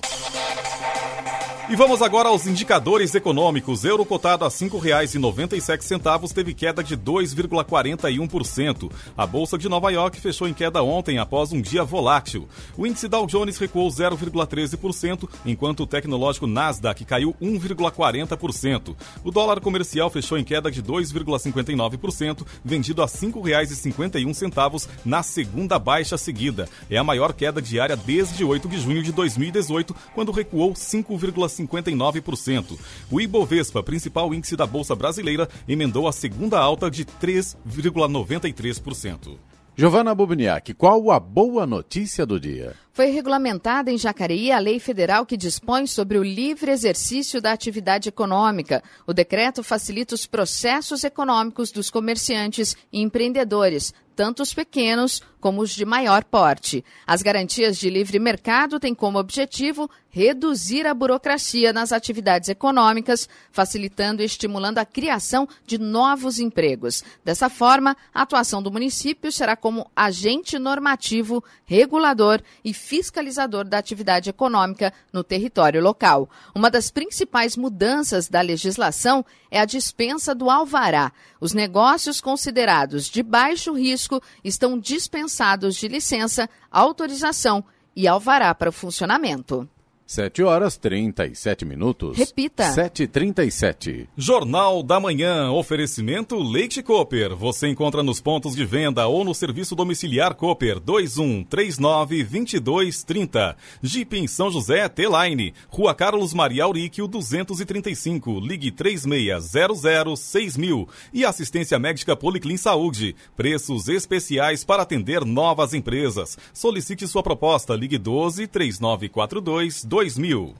E 1.69 1.78
vamos 1.78 2.02
agora 2.02 2.28
aos 2.28 2.45
indicadores 2.45 3.15
econômicos. 3.15 3.86
Euro 3.86 4.04
cotado 4.04 4.43
a 4.43 4.49
R$ 4.49 4.54
5,97 4.54 6.34
teve 6.34 6.54
queda 6.54 6.84
de 6.84 6.97
2,41%. 6.97 8.91
A 9.15 9.26
Bolsa 9.26 9.58
de 9.58 9.69
Nova 9.69 9.89
York 9.89 10.19
fechou 10.19 10.45
em 10.45 10.54
queda 10.54 10.84
ontem 10.84 11.19
após 11.19 11.54
um 11.54 11.62
dia 11.62 11.86
volátil. 11.86 12.49
O 12.78 12.86
índice 12.86 13.08
Dow 13.08 13.26
Jones 13.26 13.58
recuou 13.58 13.89
0,13%, 13.89 15.30
enquanto 15.45 15.84
o 15.84 15.88
tecnológico 15.88 16.45
Nasdaq 16.47 17.06
caiu 17.06 17.34
1,40%. 17.41 18.93
O 19.23 19.32
dólar 19.32 19.62
comercial 19.62 20.10
fechou 20.10 20.38
em 20.38 20.43
queda 20.43 20.69
de 20.69 20.84
2,59%, 20.84 22.45
vendido 22.63 23.02
a 23.02 23.06
R$ 23.06 23.12
5,51 23.12 24.89
na 25.06 25.23
segunda 25.23 25.80
baixa 25.80 26.17
seguida. 26.17 26.67
É 26.89 26.97
a 26.97 27.06
maior 27.06 27.32
queda 27.32 27.62
diária 27.62 27.95
desde 27.95 28.43
8 28.43 28.67
de 28.67 28.82
junho 28.82 29.02
de 29.02 29.13
2018, 29.13 29.95
quando 30.13 30.34
recuou 30.34 30.73
5,59%. 30.73 31.53
59%. 31.54 32.80
O 33.12 33.22
Ibovespa, 33.22 33.84
principal 33.84 34.34
índice 34.34 34.56
da 34.56 34.66
Bolsa 34.66 34.96
Brasileira, 34.96 35.48
emendou 35.68 36.08
a 36.08 36.12
segunda 36.12 36.60
alta 36.60 36.89
de 36.89 37.06
3,93%. 37.06 39.38
Giovana 39.76 40.13
Bubniak, 40.13 40.72
qual 40.76 41.10
a 41.10 41.20
boa 41.20 41.66
notícia 41.66 42.28
do 42.28 42.39
dia? 42.39 42.76
Foi 42.92 43.08
regulamentada 43.08 43.89
em 43.89 43.98
Jacareí 43.98 44.52
a 44.52 44.60
lei 44.60 44.80
federal 44.80 45.26
que 45.26 45.36
dispõe 45.36 45.88
sobre 45.88 46.20
o 46.20 46.24
livre 46.24 46.70
exercício 46.70 47.42
da 47.42 47.52
atividade 47.52 48.08
econômica. 48.08 48.84
O 49.08 49.13
decreto 49.13 49.63
facilita 49.63 50.13
os 50.13 50.28
processos 50.28 51.04
econômicos 51.04 51.72
dos 51.72 51.89
comerciantes 51.89 52.78
e 52.92 53.02
empreendedores, 53.02 53.96
tanto 54.16 54.44
os 54.44 54.54
pequenos 54.54 55.24
como 55.43 55.62
os 55.62 55.71
de 55.71 55.84
maior 55.84 56.23
porte. 56.23 56.86
As 57.06 57.21
garantias 57.21 57.77
de 57.77 57.89
livre 57.89 58.17
mercado 58.17 58.79
têm 58.79 58.95
como 58.95 59.19
objetivo 59.19 59.91
reduzir 60.10 60.88
a 60.88 60.93
burocracia 60.93 61.73
nas 61.73 61.91
atividades 61.91 62.47
econômicas, 62.47 63.27
facilitando 63.51 64.21
e 64.21 64.25
estimulando 64.25 64.77
a 64.77 64.86
criação 64.86 65.45
de 65.65 65.77
novos 65.77 66.39
empregos. 66.39 67.03
Dessa 67.25 67.49
forma, 67.49 67.97
a 68.13 68.21
atuação 68.21 68.63
do 68.63 68.71
município 68.71 69.32
será 69.32 69.58
como 69.58 69.89
agente 69.93 70.58
normativo, 70.58 71.43
regulador 71.65 72.39
e 72.63 72.73
fiscalizador 72.73 73.65
da 73.65 73.79
atividade 73.79 74.29
econômica 74.29 74.93
no 75.12 75.23
território 75.25 75.82
local. 75.82 76.29
Uma 76.56 76.69
das 76.69 76.89
principais 76.89 77.58
mudanças 77.58 78.29
da 78.29 78.39
legislação 78.39 79.25
é 79.51 79.60
a 79.60 79.65
dispensa 79.65 80.34
do 80.34 80.49
alvará. 80.49 81.12
Os 81.41 81.53
negócios 81.53 82.21
considerados 82.21 83.10
de 83.10 83.23
baixo 83.23 83.73
risco 83.73 84.21
estão 84.43 84.79
dispensados 84.79 85.33
de 85.76 85.88
licença, 85.88 86.50
autorização 86.72 87.63
e 87.96 88.08
alvará 88.08 88.54
para 88.54 88.69
o 88.69 88.74
funcionamento. 88.74 89.67
7 90.06 90.44
horas 90.44 90.78
37 90.78 91.66
minutos. 91.66 92.16
Repita. 92.18 92.76
7h37. 92.76 94.08
Jornal 94.18 94.84
da 94.84 95.00
Manhã. 95.00 95.50
Oferecimento 95.52 96.38
Leite 96.38 96.84
Cooper. 96.84 97.34
Você 97.36 97.70
encontra 97.70 98.04
nos 98.04 98.20
pontos 98.20 98.54
de 98.56 98.66
venda 98.66 99.08
ou 99.08 99.24
no 99.24 99.34
serviço 99.34 99.74
domiciliar 99.76 100.36
Cooper 100.36 100.82
2139-2230. 100.82 103.56
Jeep 103.82 104.18
em 104.18 104.28
São 104.28 104.52
José, 104.52 104.89
T-Line. 104.89 105.54
Rua 105.70 105.96
Carlos 105.96 106.34
Maria 106.34 106.66
Auríquio 106.66 107.08
235. 107.08 108.42
Ligue 108.42 108.72
36006000. 108.72 110.86
E 111.13 111.24
assistência 111.24 111.80
médica 111.80 112.13
Policlin 112.16 112.58
Saúde. 112.58 113.16
Preços 113.38 113.88
especiais 113.88 114.66
para 114.66 114.84
atender 114.84 115.24
novas 115.24 115.74
empresas. 115.74 116.38
Solicite 116.54 117.08
sua 117.08 117.24
proposta. 117.24 117.74
Ligue 117.74 117.98
12 117.98 118.48
3942 118.48 119.92
2000. 119.93 120.56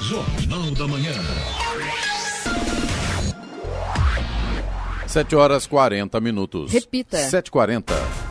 Jornal 0.00 0.70
da 0.72 0.88
Manhã. 0.88 1.12
7 5.06 5.36
horas 5.36 5.68
40 5.68 6.20
minutos. 6.20 6.72
Repita. 6.72 7.16
7h40. 7.16 8.23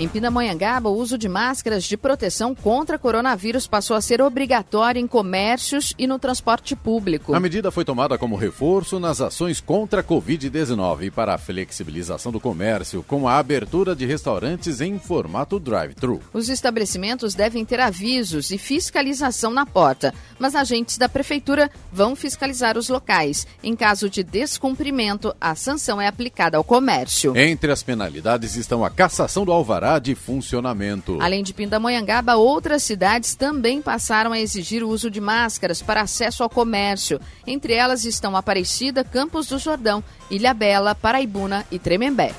Em 0.00 0.08
Pindamonhangaba, 0.08 0.88
o 0.88 0.96
uso 0.96 1.18
de 1.18 1.28
máscaras 1.28 1.84
de 1.84 1.94
proteção 1.94 2.54
contra 2.54 2.98
coronavírus 2.98 3.66
passou 3.66 3.94
a 3.94 4.00
ser 4.00 4.22
obrigatório 4.22 4.98
em 4.98 5.06
comércios 5.06 5.92
e 5.98 6.06
no 6.06 6.18
transporte 6.18 6.74
público. 6.74 7.34
A 7.34 7.38
medida 7.38 7.70
foi 7.70 7.84
tomada 7.84 8.16
como 8.16 8.34
reforço 8.34 8.98
nas 8.98 9.20
ações 9.20 9.60
contra 9.60 10.00
a 10.00 10.02
Covid-19 10.02 11.02
e 11.02 11.10
para 11.10 11.34
a 11.34 11.38
flexibilização 11.38 12.32
do 12.32 12.40
comércio, 12.40 13.02
com 13.06 13.28
a 13.28 13.36
abertura 13.36 13.94
de 13.94 14.06
restaurantes 14.06 14.80
em 14.80 14.98
formato 14.98 15.60
drive-thru. 15.60 16.22
Os 16.32 16.48
estabelecimentos 16.48 17.34
devem 17.34 17.62
ter 17.62 17.78
avisos 17.78 18.50
e 18.50 18.56
fiscalização 18.56 19.50
na 19.50 19.66
porta, 19.66 20.14
mas 20.38 20.54
agentes 20.54 20.96
da 20.96 21.10
prefeitura 21.10 21.70
vão 21.92 22.16
fiscalizar 22.16 22.78
os 22.78 22.88
locais. 22.88 23.46
Em 23.62 23.76
caso 23.76 24.08
de 24.08 24.22
descumprimento, 24.22 25.36
a 25.38 25.54
sanção 25.54 26.00
é 26.00 26.06
aplicada 26.06 26.56
ao 26.56 26.64
comércio. 26.64 27.36
Entre 27.36 27.70
as 27.70 27.82
penalidades 27.82 28.56
estão 28.56 28.82
a 28.82 28.88
cassação 28.88 29.44
do 29.44 29.52
alvará 29.52 29.89
de 29.98 30.14
funcionamento. 30.14 31.18
Além 31.20 31.42
de 31.42 31.52
Pindamonhangaba, 31.52 32.36
outras 32.36 32.82
cidades 32.82 33.34
também 33.34 33.82
passaram 33.82 34.32
a 34.32 34.38
exigir 34.38 34.82
o 34.82 34.88
uso 34.88 35.10
de 35.10 35.20
máscaras 35.20 35.82
para 35.82 36.02
acesso 36.02 36.42
ao 36.42 36.50
comércio. 36.50 37.20
Entre 37.46 37.72
elas 37.72 38.04
estão 38.04 38.36
Aparecida, 38.36 39.02
Campos 39.02 39.48
do 39.48 39.58
Jordão, 39.58 40.02
Ilhabela, 40.30 40.94
Paraibuna 40.94 41.66
e 41.70 41.78
Tremembé. 41.78 42.34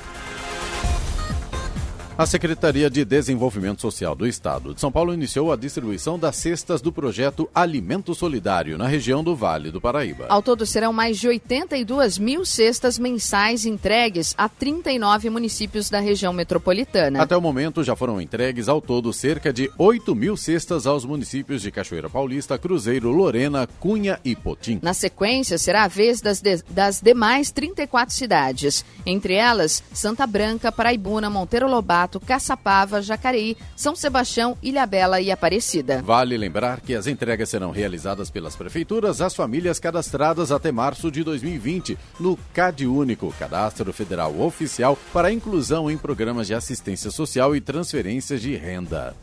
A 2.22 2.26
Secretaria 2.26 2.88
de 2.88 3.04
Desenvolvimento 3.04 3.80
Social 3.80 4.14
do 4.14 4.28
Estado 4.28 4.72
de 4.72 4.80
São 4.80 4.92
Paulo 4.92 5.12
iniciou 5.12 5.52
a 5.52 5.56
distribuição 5.56 6.16
das 6.16 6.36
cestas 6.36 6.80
do 6.80 6.92
projeto 6.92 7.50
Alimento 7.52 8.14
Solidário 8.14 8.78
na 8.78 8.86
região 8.86 9.24
do 9.24 9.34
Vale 9.34 9.72
do 9.72 9.80
Paraíba. 9.80 10.26
Ao 10.28 10.40
todo, 10.40 10.64
serão 10.64 10.92
mais 10.92 11.18
de 11.18 11.26
82 11.26 12.18
mil 12.18 12.44
cestas 12.44 12.96
mensais 12.96 13.66
entregues 13.66 14.36
a 14.38 14.48
39 14.48 15.30
municípios 15.30 15.90
da 15.90 15.98
região 15.98 16.32
metropolitana. 16.32 17.20
Até 17.20 17.36
o 17.36 17.40
momento, 17.40 17.82
já 17.82 17.96
foram 17.96 18.20
entregues 18.20 18.68
ao 18.68 18.80
todo 18.80 19.12
cerca 19.12 19.52
de 19.52 19.68
8 19.76 20.14
mil 20.14 20.36
cestas 20.36 20.86
aos 20.86 21.04
municípios 21.04 21.60
de 21.60 21.72
Cachoeira 21.72 22.08
Paulista, 22.08 22.56
Cruzeiro, 22.56 23.10
Lorena, 23.10 23.68
Cunha 23.80 24.20
e 24.24 24.36
Potim. 24.36 24.78
Na 24.80 24.94
sequência, 24.94 25.58
será 25.58 25.82
a 25.82 25.88
vez 25.88 26.20
das, 26.20 26.40
de, 26.40 26.62
das 26.70 27.00
demais 27.00 27.50
34 27.50 28.14
cidades, 28.14 28.84
entre 29.04 29.34
elas 29.34 29.82
Santa 29.92 30.24
Branca, 30.24 30.70
Paraibuna, 30.70 31.28
Monteiro 31.28 31.68
Lobato, 31.68 32.11
Caçapava, 32.20 33.02
Jacareí, 33.02 33.56
São 33.76 33.94
Sebastião, 33.94 34.56
Ilhabela 34.62 35.20
e 35.20 35.30
Aparecida. 35.30 36.02
Vale 36.02 36.36
lembrar 36.36 36.80
que 36.80 36.94
as 36.94 37.06
entregas 37.06 37.48
serão 37.48 37.70
realizadas 37.70 38.30
pelas 38.30 38.56
prefeituras 38.56 39.20
às 39.20 39.34
famílias 39.34 39.78
cadastradas 39.78 40.52
até 40.52 40.72
março 40.72 41.10
de 41.10 41.22
2020 41.22 41.98
no 42.18 42.36
CAD 42.52 42.86
Único, 42.86 43.34
Cadastro 43.38 43.92
Federal 43.92 44.40
Oficial 44.40 44.98
para 45.12 45.32
inclusão 45.32 45.90
em 45.90 45.98
programas 45.98 46.46
de 46.46 46.54
assistência 46.54 47.10
social 47.10 47.54
e 47.54 47.60
transferências 47.60 48.40
de 48.40 48.54
renda. 48.56 49.14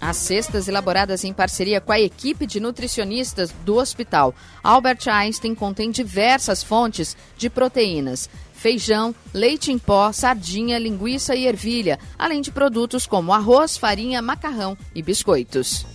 As 0.00 0.16
cestas 0.18 0.68
elaboradas 0.68 1.24
em 1.24 1.32
parceria 1.32 1.80
com 1.80 1.90
a 1.90 1.98
equipe 1.98 2.46
de 2.46 2.60
nutricionistas 2.60 3.50
do 3.64 3.76
Hospital 3.76 4.34
Albert 4.62 5.08
Einstein 5.08 5.54
contêm 5.54 5.90
diversas 5.90 6.62
fontes 6.62 7.16
de 7.36 7.48
proteínas, 7.48 8.28
feijão, 8.66 9.14
leite 9.32 9.70
em 9.70 9.78
pó, 9.78 10.10
sardinha, 10.10 10.76
linguiça 10.76 11.36
e 11.36 11.46
ervilha, 11.46 12.00
além 12.18 12.40
de 12.40 12.50
produtos 12.50 13.06
como 13.06 13.32
arroz, 13.32 13.76
farinha, 13.76 14.20
macarrão 14.20 14.76
e 14.92 15.00
biscoitos. 15.00 15.86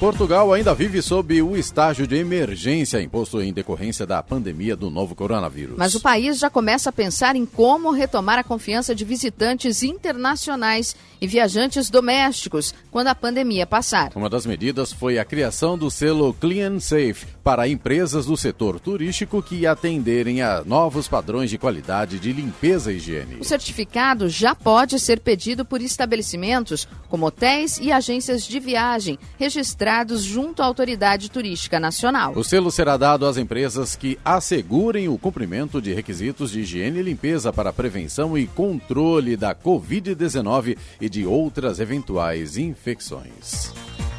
Portugal 0.00 0.50
ainda 0.50 0.74
vive 0.74 1.02
sob 1.02 1.42
o 1.42 1.54
estágio 1.54 2.06
de 2.06 2.16
emergência 2.16 3.02
imposto 3.02 3.42
em 3.42 3.52
decorrência 3.52 4.06
da 4.06 4.22
pandemia 4.22 4.74
do 4.74 4.88
novo 4.88 5.14
coronavírus. 5.14 5.76
Mas 5.76 5.94
o 5.94 6.00
país 6.00 6.38
já 6.38 6.48
começa 6.48 6.88
a 6.88 6.92
pensar 6.92 7.36
em 7.36 7.44
como 7.44 7.90
retomar 7.90 8.38
a 8.38 8.42
confiança 8.42 8.94
de 8.94 9.04
visitantes 9.04 9.82
internacionais 9.82 10.96
e 11.20 11.26
viajantes 11.26 11.90
domésticos 11.90 12.74
quando 12.90 13.08
a 13.08 13.14
pandemia 13.14 13.66
passar. 13.66 14.10
Uma 14.14 14.30
das 14.30 14.46
medidas 14.46 14.90
foi 14.90 15.18
a 15.18 15.24
criação 15.24 15.76
do 15.76 15.90
selo 15.90 16.32
Clean 16.32 16.80
Safe 16.80 17.26
para 17.44 17.68
empresas 17.68 18.24
do 18.24 18.38
setor 18.38 18.80
turístico 18.80 19.42
que 19.42 19.66
atenderem 19.66 20.40
a 20.40 20.64
novos 20.64 21.08
padrões 21.08 21.50
de 21.50 21.58
qualidade 21.58 22.18
de 22.18 22.32
limpeza 22.32 22.90
e 22.90 22.96
higiene. 22.96 23.36
O 23.38 23.44
certificado 23.44 24.30
já 24.30 24.54
pode 24.54 24.98
ser 24.98 25.20
pedido 25.20 25.62
por 25.62 25.82
estabelecimentos 25.82 26.88
como 27.10 27.26
hotéis 27.26 27.78
e 27.78 27.92
agências 27.92 28.46
de 28.46 28.58
viagem 28.58 29.18
registrados 29.38 29.89
junto 30.22 30.62
à 30.62 30.66
Autoridade 30.66 31.30
Turística 31.30 31.80
Nacional. 31.80 32.32
O 32.36 32.44
selo 32.44 32.70
será 32.70 32.96
dado 32.96 33.26
às 33.26 33.36
empresas 33.36 33.96
que 33.96 34.18
assegurem 34.24 35.08
o 35.08 35.18
cumprimento 35.18 35.82
de 35.82 35.92
requisitos 35.92 36.52
de 36.52 36.60
higiene 36.60 37.00
e 37.00 37.02
limpeza 37.02 37.52
para 37.52 37.72
prevenção 37.72 38.38
e 38.38 38.46
controle 38.46 39.36
da 39.36 39.54
Covid-19 39.54 40.78
e 41.00 41.08
de 41.08 41.26
outras 41.26 41.80
eventuais 41.80 42.56
infecções. 42.56 43.72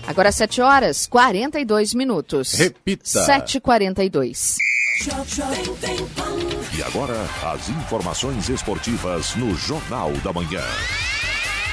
Agora 0.05 0.31
7 0.31 0.61
horas 0.61 1.07
42 1.07 1.93
minutos. 1.93 2.53
Repita. 2.53 3.25
7h42. 3.25 4.57
E 6.77 6.83
agora, 6.83 7.15
as 7.43 7.69
informações 7.69 8.49
esportivas 8.49 9.35
no 9.35 9.55
Jornal 9.55 10.11
da 10.23 10.33
Manhã. 10.33 10.63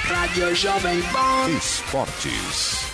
Rádio 0.04 0.54
Jovem 0.54 1.02
Pan. 1.02 1.50
Esportes. 1.50 2.87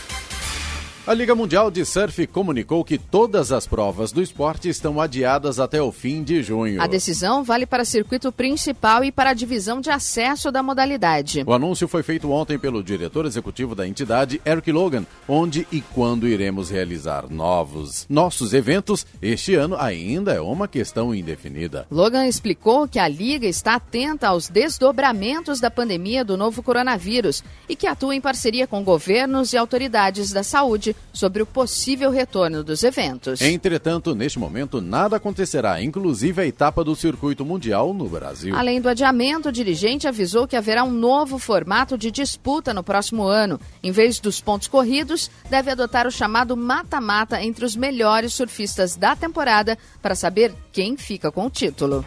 A 1.06 1.12
Liga 1.12 1.34
Mundial 1.34 1.70
de 1.70 1.84
Surf 1.84 2.26
comunicou 2.28 2.82
que 2.82 2.96
todas 2.96 3.52
as 3.52 3.66
provas 3.66 4.10
do 4.10 4.22
esporte 4.22 4.70
estão 4.70 4.98
adiadas 4.98 5.60
até 5.60 5.82
o 5.82 5.92
fim 5.92 6.22
de 6.22 6.42
junho. 6.42 6.80
A 6.80 6.86
decisão 6.86 7.44
vale 7.44 7.66
para 7.66 7.82
o 7.82 7.86
circuito 7.86 8.32
principal 8.32 9.04
e 9.04 9.12
para 9.12 9.28
a 9.28 9.34
divisão 9.34 9.82
de 9.82 9.90
acesso 9.90 10.50
da 10.50 10.62
modalidade. 10.62 11.44
O 11.46 11.52
anúncio 11.52 11.86
foi 11.86 12.02
feito 12.02 12.30
ontem 12.32 12.58
pelo 12.58 12.82
diretor 12.82 13.26
executivo 13.26 13.74
da 13.74 13.86
entidade, 13.86 14.40
Eric 14.46 14.72
Logan, 14.72 15.04
onde 15.28 15.68
e 15.70 15.82
quando 15.82 16.26
iremos 16.26 16.70
realizar 16.70 17.28
novos 17.28 18.06
nossos 18.08 18.54
eventos 18.54 19.06
este 19.20 19.54
ano 19.54 19.76
ainda 19.78 20.32
é 20.32 20.40
uma 20.40 20.66
questão 20.66 21.14
indefinida. 21.14 21.86
Logan 21.90 22.26
explicou 22.26 22.88
que 22.88 22.98
a 22.98 23.06
liga 23.06 23.46
está 23.46 23.74
atenta 23.74 24.28
aos 24.28 24.48
desdobramentos 24.48 25.60
da 25.60 25.70
pandemia 25.70 26.24
do 26.24 26.38
novo 26.38 26.62
coronavírus 26.62 27.44
e 27.68 27.76
que 27.76 27.86
atua 27.86 28.16
em 28.16 28.22
parceria 28.22 28.66
com 28.66 28.82
governos 28.82 29.52
e 29.52 29.58
autoridades 29.58 30.32
da 30.32 30.42
saúde 30.42 30.93
sobre 31.12 31.42
o 31.42 31.46
possível 31.46 32.10
retorno 32.10 32.64
dos 32.64 32.82
eventos. 32.82 33.40
Entretanto, 33.40 34.14
neste 34.14 34.38
momento, 34.38 34.80
nada 34.80 35.16
acontecerá, 35.16 35.80
inclusive 35.80 36.42
a 36.42 36.46
etapa 36.46 36.82
do 36.82 36.96
circuito 36.96 37.44
mundial 37.44 37.94
no 37.94 38.08
Brasil. 38.08 38.54
Além 38.56 38.80
do 38.80 38.88
adiamento, 38.88 39.48
o 39.48 39.52
dirigente 39.52 40.08
avisou 40.08 40.46
que 40.46 40.56
haverá 40.56 40.82
um 40.82 40.90
novo 40.90 41.38
formato 41.38 41.96
de 41.96 42.10
disputa 42.10 42.74
no 42.74 42.82
próximo 42.82 43.22
ano. 43.24 43.60
Em 43.82 43.92
vez 43.92 44.18
dos 44.18 44.40
pontos 44.40 44.66
corridos, 44.66 45.30
deve 45.48 45.70
adotar 45.70 46.06
o 46.06 46.10
chamado 46.10 46.56
mata-mata 46.56 47.40
entre 47.42 47.64
os 47.64 47.76
melhores 47.76 48.34
surfistas 48.34 48.96
da 48.96 49.14
temporada 49.14 49.78
para 50.02 50.14
saber 50.14 50.52
quem 50.72 50.96
fica 50.96 51.30
com 51.30 51.46
o 51.46 51.50
título. 51.50 52.04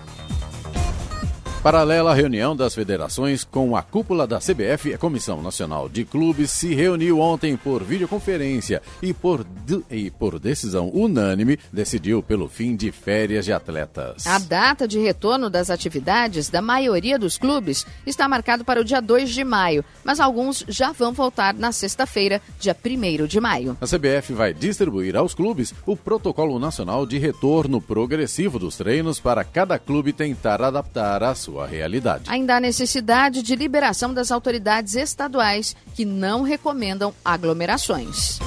Paralela 1.64 2.12
à 2.12 2.14
reunião 2.14 2.56
das 2.56 2.76
federações 2.76 3.44
com 3.44 3.76
a 3.76 3.82
cúpula 3.82 4.28
da 4.28 4.38
CBF, 4.38 4.94
a 4.94 4.98
Comissão 4.98 5.42
Nacional 5.42 5.90
de 5.90 6.06
Clubes 6.06 6.52
se 6.52 6.74
reuniu 6.74 7.20
ontem 7.20 7.58
por 7.58 7.84
videoconferência 7.84 8.82
e 9.02 9.12
por, 9.12 9.46
e 9.90 10.12
por 10.12 10.40
decisão 10.40 10.90
unânime 10.94 11.58
decidiu 11.74 12.22
pelo 12.22 12.48
fim 12.48 12.76
de 12.76 12.92
férias 12.92 13.44
de 13.44 13.52
atletas. 13.52 14.26
A 14.28 14.38
data 14.38 14.88
de 14.88 15.00
retorno 15.00 15.50
das 15.50 15.70
atividades 15.70 16.48
da 16.50 16.62
maioria 16.62 17.18
dos 17.18 17.38
clubes 17.38 17.86
está 18.06 18.30
marcado 18.30 18.64
para 18.64 18.80
o 18.80 18.84
dia 18.84 19.02
2 19.02 19.30
de 19.30 19.44
maio, 19.44 19.84
mas 20.04 20.20
alguns 20.20 20.64
já 20.68 20.92
vão 20.92 21.12
voltar 21.12 21.56
na 21.56 21.72
sexta-feira, 21.72 22.42
dia 22.60 22.76
1 22.76 23.26
de 23.26 23.42
maio. 23.42 23.76
A 23.82 23.86
CBF 23.86 24.32
vai 24.32 24.54
distribuir 24.54 25.18
aos 25.18 25.34
clubes 25.34 25.74
o 25.86 25.98
protocolo 25.98 26.60
nacional 26.60 27.06
de 27.06 27.18
retorno 27.18 27.82
progressivo 27.82 28.60
dos 28.60 28.78
treinos 28.78 29.20
para 29.20 29.44
cada 29.44 29.80
clube 29.80 30.14
tentar 30.14 30.62
adaptar 30.62 31.24
a 31.24 31.34
sua 31.48 31.66
realidade. 31.66 32.26
Ainda 32.28 32.58
há 32.58 32.60
necessidade 32.60 33.42
de 33.42 33.56
liberação 33.56 34.14
das 34.14 34.32
autoridades 34.32 34.96
estaduais 34.96 35.74
que 35.96 36.04
não 36.04 36.42
recomendam 36.44 37.14
aglomerações. 37.24 38.38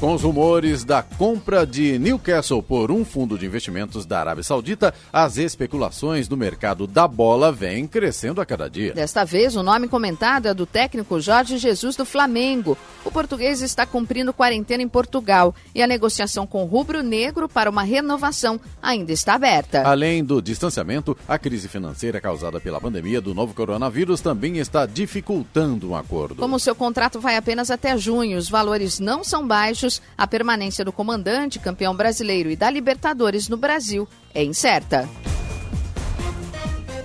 Com 0.00 0.14
os 0.14 0.22
rumores 0.22 0.82
da 0.82 1.02
compra 1.02 1.66
de 1.66 1.98
Newcastle 1.98 2.62
por 2.62 2.90
um 2.90 3.04
fundo 3.04 3.36
de 3.36 3.44
investimentos 3.44 4.06
da 4.06 4.18
Arábia 4.18 4.42
Saudita, 4.42 4.94
as 5.12 5.36
especulações 5.36 6.26
no 6.26 6.38
mercado 6.38 6.86
da 6.86 7.06
bola 7.06 7.52
vêm 7.52 7.86
crescendo 7.86 8.40
a 8.40 8.46
cada 8.46 8.66
dia. 8.66 8.94
Desta 8.94 9.26
vez, 9.26 9.54
o 9.56 9.62
nome 9.62 9.88
comentado 9.88 10.46
é 10.48 10.54
do 10.54 10.64
técnico 10.64 11.20
Jorge 11.20 11.58
Jesus 11.58 11.96
do 11.96 12.06
Flamengo. 12.06 12.78
O 13.04 13.10
português 13.10 13.60
está 13.60 13.84
cumprindo 13.84 14.32
quarentena 14.32 14.82
em 14.82 14.88
Portugal 14.88 15.54
e 15.74 15.82
a 15.82 15.86
negociação 15.86 16.46
com 16.46 16.62
o 16.62 16.66
Rubro 16.66 17.02
Negro 17.02 17.46
para 17.46 17.68
uma 17.68 17.82
renovação 17.82 18.58
ainda 18.80 19.12
está 19.12 19.34
aberta. 19.34 19.82
Além 19.82 20.24
do 20.24 20.40
distanciamento, 20.40 21.14
a 21.28 21.38
crise 21.38 21.68
financeira 21.68 22.22
causada 22.22 22.58
pela 22.58 22.80
pandemia 22.80 23.20
do 23.20 23.34
novo 23.34 23.52
coronavírus 23.52 24.22
também 24.22 24.56
está 24.56 24.86
dificultando 24.86 25.90
um 25.90 25.94
acordo. 25.94 26.36
Como 26.36 26.58
seu 26.58 26.74
contrato 26.74 27.20
vai 27.20 27.36
apenas 27.36 27.70
até 27.70 27.98
junho, 27.98 28.38
os 28.38 28.48
valores 28.48 28.98
não 28.98 29.22
são 29.22 29.46
baixos 29.46 29.89
a 30.16 30.26
permanência 30.26 30.84
do 30.84 30.92
comandante, 30.92 31.58
campeão 31.58 31.96
brasileiro 31.96 32.50
e 32.50 32.56
da 32.56 32.70
Libertadores 32.70 33.48
no 33.48 33.56
Brasil 33.56 34.06
é 34.34 34.44
incerta. 34.44 35.08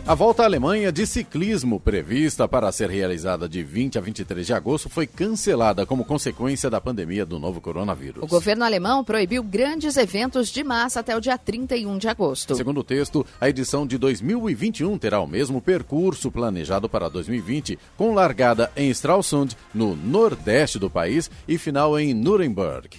A 0.08 0.14
volta 0.14 0.44
à 0.44 0.46
Alemanha 0.46 0.92
de 0.92 1.04
ciclismo, 1.08 1.80
prevista 1.80 2.48
para 2.48 2.72
ser 2.72 2.92
realizada 2.92 3.50
de 3.50 3.64
20 3.64 3.98
a 3.98 4.02
23 4.02 4.46
de 4.46 4.54
agosto, 4.54 4.88
foi 4.88 5.08
cancelada 5.08 5.84
como 5.84 6.06
consequência 6.06 6.70
da 6.70 6.80
pandemia 6.80 7.26
do 7.26 7.40
novo 7.40 7.60
coronavírus. 7.60 8.22
O 8.22 8.28
governo 8.28 8.64
alemão 8.64 9.04
proibiu 9.04 9.42
grandes 9.42 9.98
eventos 9.98 10.50
de 10.50 10.64
massa 10.64 11.00
até 11.00 11.18
o 11.18 11.20
dia 11.20 11.40
31 11.40 11.98
de 11.98 12.08
agosto. 12.08 12.54
Segundo 12.56 12.82
o 12.82 12.84
texto, 12.84 13.26
a 13.42 13.50
edição 13.50 13.88
de 13.88 13.98
2021 13.98 14.96
terá 15.00 15.20
o 15.20 15.26
mesmo 15.26 15.60
percurso 15.60 16.30
planejado 16.30 16.88
para 16.88 17.10
2020, 17.10 17.80
com 17.98 18.14
largada 18.14 18.72
em 18.78 18.92
Stralsund, 18.92 19.58
no 19.74 19.96
nordeste 19.96 20.78
do 20.78 20.88
país, 20.88 21.32
e 21.48 21.58
final 21.58 22.00
em 22.00 22.14
Nuremberg. 22.14 22.90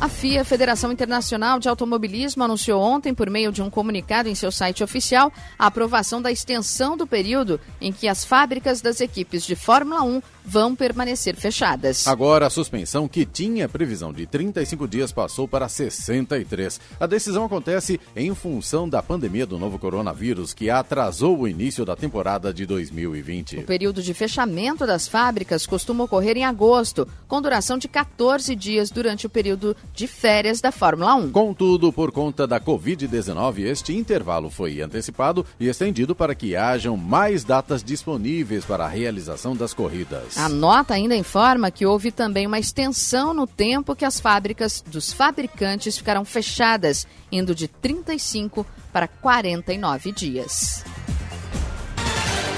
A 0.00 0.08
FIA, 0.08 0.46
Federação 0.46 0.90
Internacional 0.90 1.58
de 1.58 1.68
Automobilismo, 1.68 2.42
anunciou 2.42 2.80
ontem, 2.80 3.12
por 3.12 3.28
meio 3.28 3.52
de 3.52 3.60
um 3.60 3.68
comunicado 3.68 4.30
em 4.30 4.34
seu 4.34 4.50
site 4.50 4.82
oficial, 4.82 5.30
a 5.58 5.66
aprovação 5.66 6.22
da 6.22 6.32
extensão 6.32 6.96
do 6.96 7.06
período 7.06 7.60
em 7.78 7.92
que 7.92 8.08
as 8.08 8.24
fábricas 8.24 8.80
das 8.80 9.02
equipes 9.02 9.44
de 9.44 9.54
Fórmula 9.54 10.00
1 10.00 10.22
vão 10.44 10.74
permanecer 10.74 11.36
fechadas. 11.36 12.06
Agora, 12.06 12.46
a 12.46 12.50
suspensão, 12.50 13.08
que 13.08 13.24
tinha 13.24 13.68
previsão 13.68 14.12
de 14.12 14.26
35 14.26 14.88
dias, 14.88 15.12
passou 15.12 15.46
para 15.46 15.68
63. 15.68 16.80
A 16.98 17.06
decisão 17.06 17.44
acontece 17.44 18.00
em 18.14 18.34
função 18.34 18.88
da 18.88 19.02
pandemia 19.02 19.46
do 19.46 19.58
novo 19.58 19.78
coronavírus, 19.78 20.54
que 20.54 20.70
atrasou 20.70 21.38
o 21.38 21.48
início 21.48 21.84
da 21.84 21.96
temporada 21.96 22.52
de 22.52 22.66
2020. 22.66 23.58
O 23.58 23.62
período 23.62 24.02
de 24.02 24.14
fechamento 24.14 24.86
das 24.86 25.06
fábricas 25.06 25.66
costuma 25.66 26.04
ocorrer 26.04 26.36
em 26.36 26.44
agosto, 26.44 27.06
com 27.28 27.40
duração 27.40 27.78
de 27.78 27.88
14 27.88 28.54
dias 28.54 28.90
durante 28.90 29.26
o 29.26 29.30
período 29.30 29.76
de 29.94 30.06
férias 30.06 30.60
da 30.60 30.72
Fórmula 30.72 31.14
1. 31.14 31.30
Contudo, 31.30 31.92
por 31.92 32.12
conta 32.12 32.46
da 32.46 32.60
Covid-19, 32.60 33.60
este 33.60 33.96
intervalo 33.96 34.50
foi 34.50 34.80
antecipado 34.80 35.44
e 35.58 35.68
estendido 35.68 36.14
para 36.14 36.34
que 36.34 36.56
hajam 36.56 36.96
mais 36.96 37.44
datas 37.44 37.82
disponíveis 37.82 38.64
para 38.64 38.84
a 38.84 38.88
realização 38.88 39.54
das 39.54 39.74
corridas. 39.74 40.36
A 40.40 40.48
nota 40.48 40.94
ainda 40.94 41.14
informa 41.14 41.70
que 41.70 41.84
houve 41.84 42.10
também 42.10 42.46
uma 42.46 42.58
extensão 42.58 43.34
no 43.34 43.46
tempo 43.46 43.94
que 43.94 44.06
as 44.06 44.18
fábricas 44.18 44.82
dos 44.86 45.12
fabricantes 45.12 45.98
ficarão 45.98 46.24
fechadas, 46.24 47.06
indo 47.30 47.54
de 47.54 47.68
35 47.68 48.66
para 48.90 49.06
49 49.06 50.12
dias. 50.12 50.82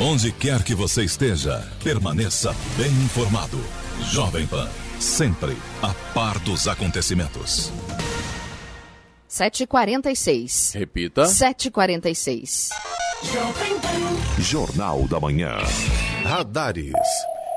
Onde 0.01 0.31
quer 0.31 0.63
que 0.63 0.77
você 0.77 1.03
esteja, 1.03 1.69
permaneça 1.83 2.55
bem 2.77 2.93
informado. 3.03 3.59
Jovem 4.13 4.47
Pan, 4.47 4.69
sempre 5.01 5.57
a 5.83 5.93
par 6.15 6.39
dos 6.39 6.69
acontecimentos. 6.69 7.73
7h46. 9.29 10.79
Repita. 10.79 11.23
7h46. 11.23 12.69
Jornal 14.39 15.09
da 15.09 15.19
Manhã. 15.19 15.57
Radares. 16.23 16.93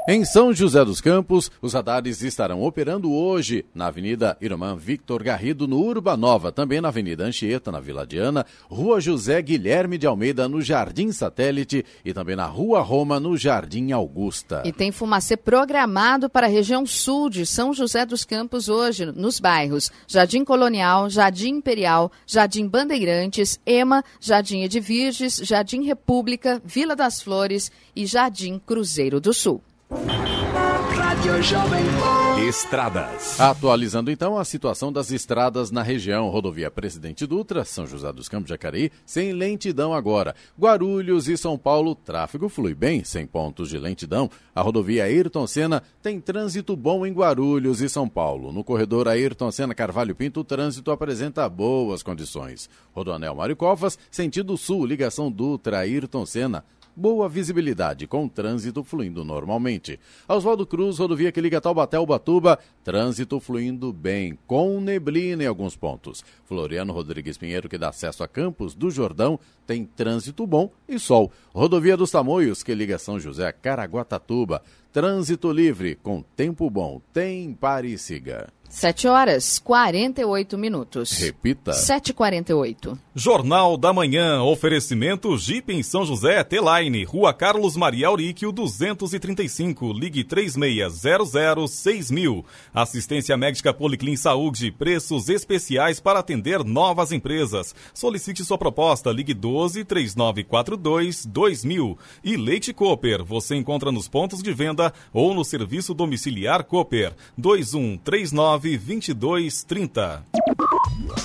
Em 0.07 0.23
São 0.23 0.53
José 0.53 0.85
dos 0.85 1.01
Campos, 1.01 1.49
os 1.59 1.73
radares 1.73 2.21
estarão 2.21 2.61
operando 2.61 3.11
hoje 3.11 3.65
na 3.73 3.87
Avenida 3.87 4.37
Irmã 4.39 4.75
Victor 4.75 5.23
Garrido, 5.23 5.67
no 5.67 5.79
Urbanova, 5.81 6.51
também 6.51 6.79
na 6.79 6.89
Avenida 6.89 7.23
Anchieta, 7.23 7.71
na 7.71 7.79
Vila 7.79 8.05
Diana, 8.05 8.45
Rua 8.69 9.01
José 9.01 9.41
Guilherme 9.41 9.97
de 9.97 10.05
Almeida, 10.05 10.47
no 10.47 10.61
Jardim 10.61 11.11
Satélite 11.11 11.83
e 12.05 12.13
também 12.13 12.35
na 12.35 12.45
Rua 12.45 12.81
Roma, 12.81 13.19
no 13.19 13.35
Jardim 13.35 13.93
Augusta. 13.93 14.61
E 14.63 14.71
tem 14.71 14.91
fumacê 14.91 15.35
programado 15.35 16.29
para 16.29 16.45
a 16.45 16.51
região 16.51 16.85
sul 16.85 17.27
de 17.27 17.43
São 17.43 17.73
José 17.73 18.05
dos 18.05 18.23
Campos 18.23 18.69
hoje, 18.69 19.07
nos 19.07 19.39
bairros 19.39 19.91
Jardim 20.07 20.45
Colonial, 20.45 21.09
Jardim 21.09 21.55
Imperial, 21.55 22.11
Jardim 22.27 22.67
Bandeirantes, 22.67 23.59
Ema, 23.65 24.03
Jardim 24.19 24.61
Edvirges, 24.61 25.37
Jardim 25.37 25.83
República, 25.83 26.61
Vila 26.63 26.95
das 26.95 27.23
Flores 27.23 27.71
e 27.95 28.05
Jardim 28.05 28.59
Cruzeiro 28.59 29.19
do 29.19 29.33
Sul. 29.33 29.63
Rádio 29.95 31.41
Jovem 31.41 31.83
Pan. 31.83 32.41
Estradas. 32.47 33.39
Atualizando 33.39 34.11
então 34.11 34.37
a 34.37 34.43
situação 34.43 34.91
das 34.91 35.09
estradas 35.09 35.71
na 35.71 35.81
região. 35.81 36.29
Rodovia 36.29 36.69
Presidente 36.69 37.25
Dutra, 37.25 37.63
São 37.63 37.87
José 37.87 38.11
dos 38.11 38.27
Campos 38.27 38.49
Jacareí, 38.49 38.91
sem 39.05 39.31
lentidão 39.31 39.93
agora. 39.93 40.35
Guarulhos 40.59 41.29
e 41.29 41.37
São 41.37 41.57
Paulo, 41.57 41.95
tráfego 41.95 42.49
flui 42.49 42.75
bem, 42.75 43.03
sem 43.05 43.25
pontos 43.25 43.69
de 43.69 43.77
lentidão. 43.77 44.29
A 44.53 44.61
rodovia 44.61 45.05
Ayrton 45.05 45.47
Senna 45.47 45.81
tem 46.01 46.19
trânsito 46.19 46.75
bom 46.75 47.05
em 47.05 47.13
Guarulhos 47.13 47.81
e 47.81 47.87
São 47.87 48.09
Paulo. 48.09 48.51
No 48.51 48.63
corredor 48.63 49.07
Ayrton 49.07 49.51
Senna 49.51 49.73
Carvalho 49.73 50.13
Pinto, 50.13 50.41
o 50.41 50.43
trânsito 50.43 50.91
apresenta 50.91 51.47
boas 51.47 52.03
condições. 52.03 52.69
Rodoanel 52.93 53.35
Mário 53.35 53.55
Covas, 53.55 53.97
sentido 54.11 54.57
sul, 54.57 54.85
ligação 54.85 55.31
Dutra 55.31 55.79
Ayrton 55.79 56.25
Senna 56.25 56.65
boa 56.95 57.27
visibilidade, 57.27 58.07
com 58.07 58.27
trânsito 58.27 58.83
fluindo 58.83 59.25
normalmente. 59.25 59.99
Oswaldo 60.27 60.65
Cruz, 60.65 60.97
rodovia 60.97 61.31
que 61.31 61.41
liga 61.41 61.59
Taubaté 61.59 61.97
ao 61.97 62.05
Batuba, 62.05 62.59
trânsito 62.83 63.39
fluindo 63.39 63.91
bem, 63.91 64.37
com 64.47 64.79
neblina 64.79 65.43
em 65.43 65.47
alguns 65.47 65.75
pontos. 65.75 66.23
Floriano 66.45 66.93
Rodrigues 66.93 67.37
Pinheiro, 67.37 67.67
que 67.67 67.77
dá 67.77 67.89
acesso 67.89 68.23
a 68.23 68.27
Campos 68.27 68.73
do 68.73 68.89
Jordão, 68.89 69.39
tem 69.67 69.85
trânsito 69.85 70.45
bom 70.47 70.71
e 70.87 70.97
sol. 70.99 71.31
Rodovia 71.53 71.97
dos 71.97 72.11
Tamoios, 72.11 72.63
que 72.63 72.73
liga 72.73 72.97
São 72.97 73.19
José 73.19 73.47
a 73.47 73.53
Caraguatatuba, 73.53 74.61
trânsito 74.93 75.51
livre, 75.51 75.95
com 75.95 76.21
tempo 76.21 76.69
bom. 76.69 77.01
Tem 77.11 77.53
pare 77.53 77.93
e 77.93 77.97
siga. 77.97 78.47
7 78.69 79.07
horas 79.07 79.59
48 79.59 80.57
minutos. 80.57 81.11
Repita. 81.11 81.71
7h48. 81.71 82.97
Jornal 83.17 83.77
da 83.77 83.93
Manhã, 83.93 84.43
oferecimento 84.43 85.37
Jeep 85.37 85.71
em 85.71 85.81
São 85.81 86.05
José, 86.05 86.43
T-Line, 86.43 87.05
Rua 87.05 87.33
Carlos 87.33 87.77
Maria 87.77 88.09
Auríquio, 88.09 88.51
235, 88.51 89.93
ligue 89.93 90.25
36006000. 90.25 92.43
Assistência 92.73 93.37
médica 93.37 93.73
Policlin 93.73 94.17
Saúde, 94.17 94.69
preços 94.69 95.29
especiais 95.29 96.01
para 96.01 96.19
atender 96.19 96.61
novas 96.65 97.13
empresas. 97.13 97.73
Solicite 97.93 98.43
sua 98.43 98.57
proposta, 98.57 99.13
ligue 99.13 99.33
12 99.33 99.85
3942 99.85 101.25
2000. 101.25 101.97
E 102.21 102.35
Leite 102.35 102.73
Cooper, 102.73 103.23
você 103.23 103.55
encontra 103.55 103.93
nos 103.93 104.09
pontos 104.09 104.43
de 104.43 104.51
venda 104.51 104.91
ou 105.13 105.33
no 105.33 105.45
serviço 105.45 105.93
domiciliar 105.93 106.65
Cooper, 106.65 107.13
2139 107.37 108.77
2230. 108.77 110.25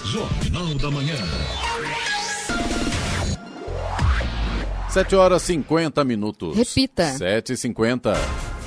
Jornal 0.05 0.74
da 0.74 0.88
Manhã. 0.88 1.16
7 4.93 5.14
horas 5.14 5.43
50 5.43 6.05
minutos. 6.05 6.57
Repita. 6.57 7.14
7h50. 7.14 8.59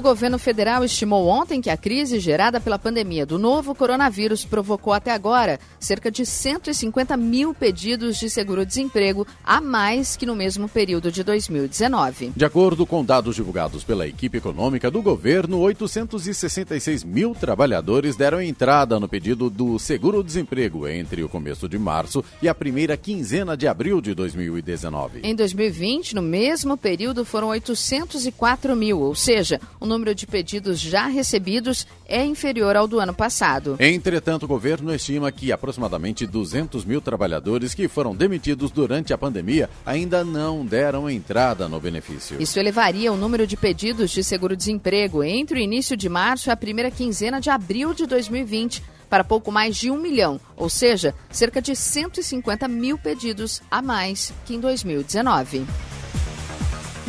O 0.00 0.02
governo 0.02 0.38
federal 0.38 0.82
estimou 0.82 1.28
ontem 1.28 1.60
que 1.60 1.68
a 1.68 1.76
crise 1.76 2.18
gerada 2.18 2.58
pela 2.58 2.78
pandemia 2.78 3.26
do 3.26 3.38
novo 3.38 3.74
coronavírus 3.74 4.46
provocou 4.46 4.94
até 4.94 5.10
agora 5.10 5.60
cerca 5.78 6.10
de 6.10 6.24
150 6.24 7.18
mil 7.18 7.52
pedidos 7.52 8.16
de 8.16 8.30
seguro-desemprego 8.30 9.26
a 9.44 9.60
mais 9.60 10.16
que 10.16 10.24
no 10.24 10.34
mesmo 10.34 10.70
período 10.70 11.12
de 11.12 11.22
2019. 11.22 12.32
De 12.34 12.46
acordo 12.46 12.86
com 12.86 13.04
dados 13.04 13.36
divulgados 13.36 13.84
pela 13.84 14.08
equipe 14.08 14.38
econômica 14.38 14.90
do 14.90 15.02
governo, 15.02 15.60
866 15.60 17.04
mil 17.04 17.34
trabalhadores 17.34 18.16
deram 18.16 18.40
entrada 18.40 18.98
no 18.98 19.06
pedido 19.06 19.50
do 19.50 19.78
seguro-desemprego 19.78 20.88
entre 20.88 21.22
o 21.22 21.28
começo 21.28 21.68
de 21.68 21.78
março 21.78 22.24
e 22.40 22.48
a 22.48 22.54
primeira 22.54 22.96
quinzena 22.96 23.54
de 23.54 23.68
abril 23.68 24.00
de 24.00 24.14
2019. 24.14 25.20
Em 25.22 25.34
2020, 25.34 26.14
no 26.14 26.22
mesmo 26.22 26.74
período, 26.78 27.22
foram 27.22 27.48
804 27.48 28.74
mil, 28.74 28.98
ou 29.00 29.14
seja, 29.14 29.60
o 29.78 29.89
número 29.90 30.14
de 30.14 30.24
pedidos 30.24 30.78
já 30.78 31.08
recebidos 31.08 31.84
é 32.06 32.24
inferior 32.24 32.76
ao 32.76 32.86
do 32.86 33.00
ano 33.00 33.12
passado. 33.12 33.76
Entretanto, 33.80 34.44
o 34.44 34.48
governo 34.48 34.94
estima 34.94 35.32
que 35.32 35.50
aproximadamente 35.50 36.26
200 36.28 36.84
mil 36.84 37.00
trabalhadores 37.00 37.74
que 37.74 37.88
foram 37.88 38.14
demitidos 38.14 38.70
durante 38.70 39.12
a 39.12 39.18
pandemia 39.18 39.68
ainda 39.84 40.24
não 40.24 40.64
deram 40.64 41.10
entrada 41.10 41.68
no 41.68 41.80
benefício. 41.80 42.40
Isso 42.40 42.60
elevaria 42.60 43.12
o 43.12 43.16
número 43.16 43.48
de 43.48 43.56
pedidos 43.56 44.12
de 44.12 44.22
seguro-desemprego 44.22 45.24
entre 45.24 45.58
o 45.58 45.62
início 45.62 45.96
de 45.96 46.08
março 46.08 46.48
e 46.48 46.52
a 46.52 46.56
primeira 46.56 46.90
quinzena 46.90 47.40
de 47.40 47.50
abril 47.50 47.92
de 47.92 48.06
2020 48.06 48.82
para 49.08 49.24
pouco 49.24 49.50
mais 49.50 49.76
de 49.76 49.90
um 49.90 49.96
milhão, 49.96 50.40
ou 50.56 50.68
seja, 50.68 51.12
cerca 51.30 51.60
de 51.60 51.74
150 51.74 52.68
mil 52.68 52.96
pedidos 52.96 53.60
a 53.68 53.82
mais 53.82 54.32
que 54.46 54.54
em 54.54 54.60
2019. 54.60 55.66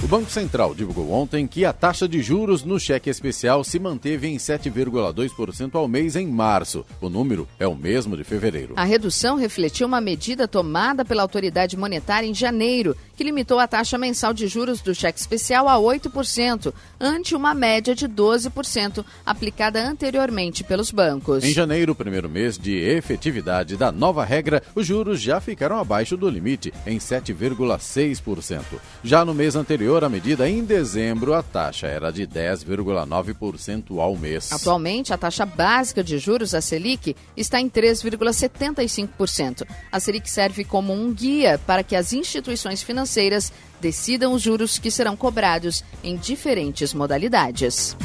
O 0.03 0.07
Banco 0.07 0.31
Central 0.31 0.73
divulgou 0.73 1.11
ontem 1.11 1.45
que 1.45 1.63
a 1.63 1.71
taxa 1.71 2.07
de 2.07 2.23
juros 2.23 2.63
no 2.63 2.79
cheque 2.79 3.07
especial 3.07 3.63
se 3.63 3.77
manteve 3.77 4.27
em 4.27 4.35
7,2% 4.35 5.75
ao 5.75 5.87
mês 5.87 6.15
em 6.15 6.25
março. 6.25 6.83
O 6.99 7.07
número 7.07 7.47
é 7.59 7.67
o 7.67 7.75
mesmo 7.75 8.17
de 8.17 8.23
fevereiro. 8.23 8.73
A 8.75 8.83
redução 8.83 9.35
refletiu 9.35 9.85
uma 9.85 10.01
medida 10.01 10.47
tomada 10.47 11.05
pela 11.05 11.21
autoridade 11.21 11.77
monetária 11.77 12.25
em 12.25 12.33
janeiro, 12.33 12.97
que 13.21 13.25
limitou 13.25 13.59
a 13.59 13.67
taxa 13.67 13.99
mensal 13.99 14.33
de 14.33 14.47
juros 14.47 14.81
do 14.81 14.95
cheque 14.95 15.19
especial 15.19 15.69
a 15.69 15.75
8%, 15.75 16.73
ante 16.99 17.35
uma 17.35 17.53
média 17.53 17.93
de 17.93 18.07
12% 18.09 19.05
aplicada 19.23 19.79
anteriormente 19.79 20.63
pelos 20.63 20.89
bancos. 20.89 21.43
Em 21.43 21.51
janeiro, 21.53 21.93
primeiro 21.93 22.27
mês 22.27 22.57
de 22.57 22.75
efetividade 22.75 23.77
da 23.77 23.91
nova 23.91 24.25
regra, 24.25 24.63
os 24.73 24.87
juros 24.87 25.21
já 25.21 25.39
ficaram 25.39 25.77
abaixo 25.77 26.17
do 26.17 26.27
limite, 26.27 26.73
em 26.83 26.97
7,6%. 26.97 28.63
Já 29.03 29.23
no 29.23 29.35
mês 29.35 29.55
anterior, 29.55 30.03
à 30.03 30.09
medida, 30.09 30.49
em 30.49 30.63
dezembro, 30.63 31.35
a 31.35 31.43
taxa 31.43 31.85
era 31.85 32.11
de 32.11 32.25
10,9% 32.25 33.99
ao 33.99 34.17
mês. 34.17 34.51
Atualmente, 34.51 35.13
a 35.13 35.17
taxa 35.17 35.45
básica 35.45 36.03
de 36.03 36.17
juros, 36.17 36.55
a 36.55 36.61
Selic, 36.61 37.15
está 37.37 37.61
em 37.61 37.69
3,75%. 37.69 39.63
A 39.91 39.99
Selic 39.99 40.27
serve 40.27 40.63
como 40.63 40.91
um 40.91 41.13
guia 41.13 41.61
para 41.67 41.83
que 41.83 41.95
as 41.95 42.13
instituições 42.13 42.81
financeiras 42.81 43.10
decidam 43.79 44.33
os 44.33 44.41
juros 44.41 44.77
que 44.77 44.91
serão 44.91 45.15
cobrados 45.15 45.83
em 46.03 46.15
diferentes 46.15 46.93
modalidades. 46.93 47.95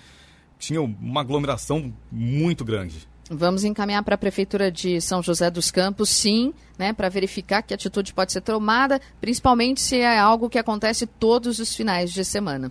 tinha 0.59 0.80
uma 0.80 1.20
aglomeração 1.20 1.92
muito 2.11 2.64
grande. 2.64 3.07
Vamos 3.28 3.64
encaminhar 3.64 4.03
para 4.05 4.14
a 4.14 4.18
Prefeitura 4.18 4.70
de 4.70 5.01
São 5.01 5.20
José 5.20 5.51
dos 5.51 5.70
Campos, 5.70 6.09
sim, 6.09 6.55
né, 6.78 6.92
para 6.92 7.09
verificar 7.09 7.62
que 7.62 7.74
atitude 7.74 8.14
pode 8.14 8.32
ser 8.32 8.40
tomada, 8.40 9.01
principalmente 9.20 9.80
se 9.80 9.97
é 9.97 10.18
algo 10.18 10.49
que 10.49 10.59
acontece 10.59 11.07
todos 11.07 11.59
os 11.59 11.74
finais 11.74 12.12
de 12.12 12.24
semana. 12.24 12.70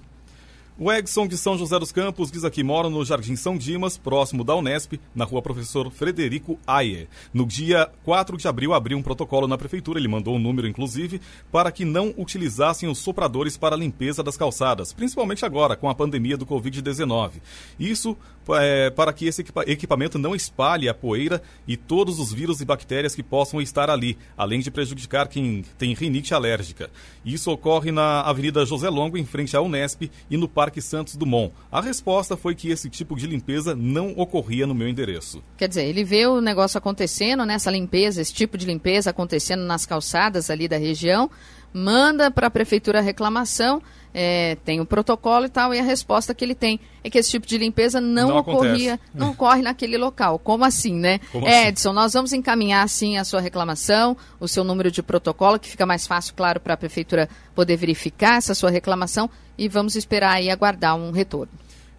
O 0.77 0.91
Edson 0.91 1.25
de 1.25 1.37
São 1.37 1.57
José 1.57 1.79
dos 1.79 1.93
Campos 1.93 2.29
diz 2.29 2.43
aqui: 2.43 2.61
mora 2.61 2.89
no 2.89 3.05
Jardim 3.05 3.37
São 3.37 3.57
Dimas, 3.57 3.97
próximo 3.97 4.43
da 4.43 4.53
Unesp, 4.57 4.99
na 5.15 5.23
rua 5.23 5.41
Professor 5.41 5.89
Frederico 5.89 6.59
Ayer. 6.67 7.07
No 7.33 7.45
dia 7.45 7.89
4 8.03 8.35
de 8.35 8.45
abril, 8.45 8.73
abriu 8.73 8.97
um 8.97 9.01
protocolo 9.01 9.47
na 9.47 9.57
prefeitura, 9.57 9.97
ele 9.97 10.09
mandou 10.09 10.35
um 10.35 10.39
número, 10.39 10.67
inclusive, 10.67 11.21
para 11.49 11.71
que 11.71 11.85
não 11.85 12.13
utilizassem 12.17 12.89
os 12.89 12.99
sopradores 12.99 13.55
para 13.55 13.73
a 13.73 13.79
limpeza 13.79 14.21
das 14.21 14.35
calçadas, 14.35 14.91
principalmente 14.91 15.45
agora, 15.45 15.77
com 15.77 15.89
a 15.89 15.95
pandemia 15.95 16.35
do 16.35 16.45
Covid-19. 16.45 17.35
Isso 17.79 18.17
é, 18.49 18.89
para 18.89 19.13
que 19.13 19.27
esse 19.27 19.45
equipamento 19.67 20.19
não 20.19 20.35
espalhe 20.35 20.89
a 20.89 20.93
poeira 20.93 21.41
e 21.65 21.77
todos 21.77 22.19
os 22.19 22.33
vírus 22.33 22.59
e 22.59 22.65
bactérias 22.65 23.15
que 23.15 23.23
possam 23.23 23.61
estar 23.61 23.89
ali, 23.89 24.17
além 24.37 24.59
de 24.59 24.69
prejudicar 24.69 25.29
quem 25.29 25.63
tem 25.77 25.93
rinite 25.93 26.33
alérgica. 26.33 26.91
Isso 27.23 27.49
ocorre 27.49 27.93
na 27.93 28.21
Avenida 28.21 28.65
José 28.65 28.89
Longo, 28.89 29.17
em 29.17 29.25
frente 29.25 29.55
à 29.55 29.61
Unesp, 29.61 30.11
e 30.29 30.35
no 30.35 30.49
Parque 30.49 30.64
Santos 30.81 31.15
Dumont. 31.15 31.53
A 31.71 31.81
resposta 31.81 32.35
foi 32.37 32.55
que 32.55 32.69
esse 32.69 32.89
tipo 32.89 33.15
de 33.15 33.27
limpeza 33.27 33.75
não 33.75 34.13
ocorria 34.17 34.67
no 34.67 34.75
meu 34.75 34.87
endereço. 34.87 35.43
Quer 35.57 35.67
dizer, 35.67 35.85
ele 35.85 36.03
vê 36.03 36.25
o 36.27 36.41
negócio 36.41 36.77
acontecendo, 36.77 37.45
né, 37.45 37.57
limpeza, 37.71 38.21
esse 38.21 38.33
tipo 38.33 38.57
de 38.57 38.65
limpeza 38.65 39.09
acontecendo 39.09 39.63
nas 39.63 39.85
calçadas 39.85 40.49
ali 40.49 40.67
da 40.67 40.77
região, 40.77 41.29
manda 41.77 42.31
para 42.31 42.47
a 42.47 42.49
prefeitura 42.49 42.99
a 42.99 43.01
reclamação 43.01 43.81
é, 44.17 44.55
tem 44.63 44.79
o 44.79 44.85
protocolo 44.85 45.45
e 45.45 45.49
tal, 45.49 45.73
e 45.73 45.79
a 45.79 45.83
resposta 45.83 46.33
que 46.33 46.45
ele 46.45 46.55
tem 46.55 46.79
é 47.03 47.09
que 47.09 47.17
esse 47.17 47.29
tipo 47.31 47.45
de 47.45 47.57
limpeza 47.57 47.99
não, 47.99 48.29
não 48.29 48.37
ocorria, 48.37 48.93
acontece. 48.93 49.11
não 49.13 49.31
ocorre 49.31 49.61
naquele 49.61 49.97
local. 49.97 50.39
Como 50.39 50.63
assim, 50.63 50.93
né? 50.93 51.19
Como 51.33 51.45
assim? 51.45 51.67
Edson, 51.67 51.91
nós 51.91 52.13
vamos 52.13 52.31
encaminhar 52.31 52.87
sim 52.87 53.17
a 53.17 53.25
sua 53.25 53.41
reclamação, 53.41 54.15
o 54.39 54.47
seu 54.47 54.63
número 54.63 54.89
de 54.89 55.03
protocolo, 55.03 55.59
que 55.59 55.67
fica 55.67 55.85
mais 55.85 56.07
fácil, 56.07 56.33
claro, 56.33 56.61
para 56.61 56.75
a 56.75 56.77
prefeitura 56.77 57.27
poder 57.53 57.75
verificar 57.75 58.37
essa 58.37 58.55
sua 58.55 58.69
reclamação 58.69 59.29
e 59.57 59.67
vamos 59.67 59.97
esperar 59.97 60.35
aí 60.35 60.49
aguardar 60.49 60.95
um 60.95 61.11
retorno. 61.11 61.51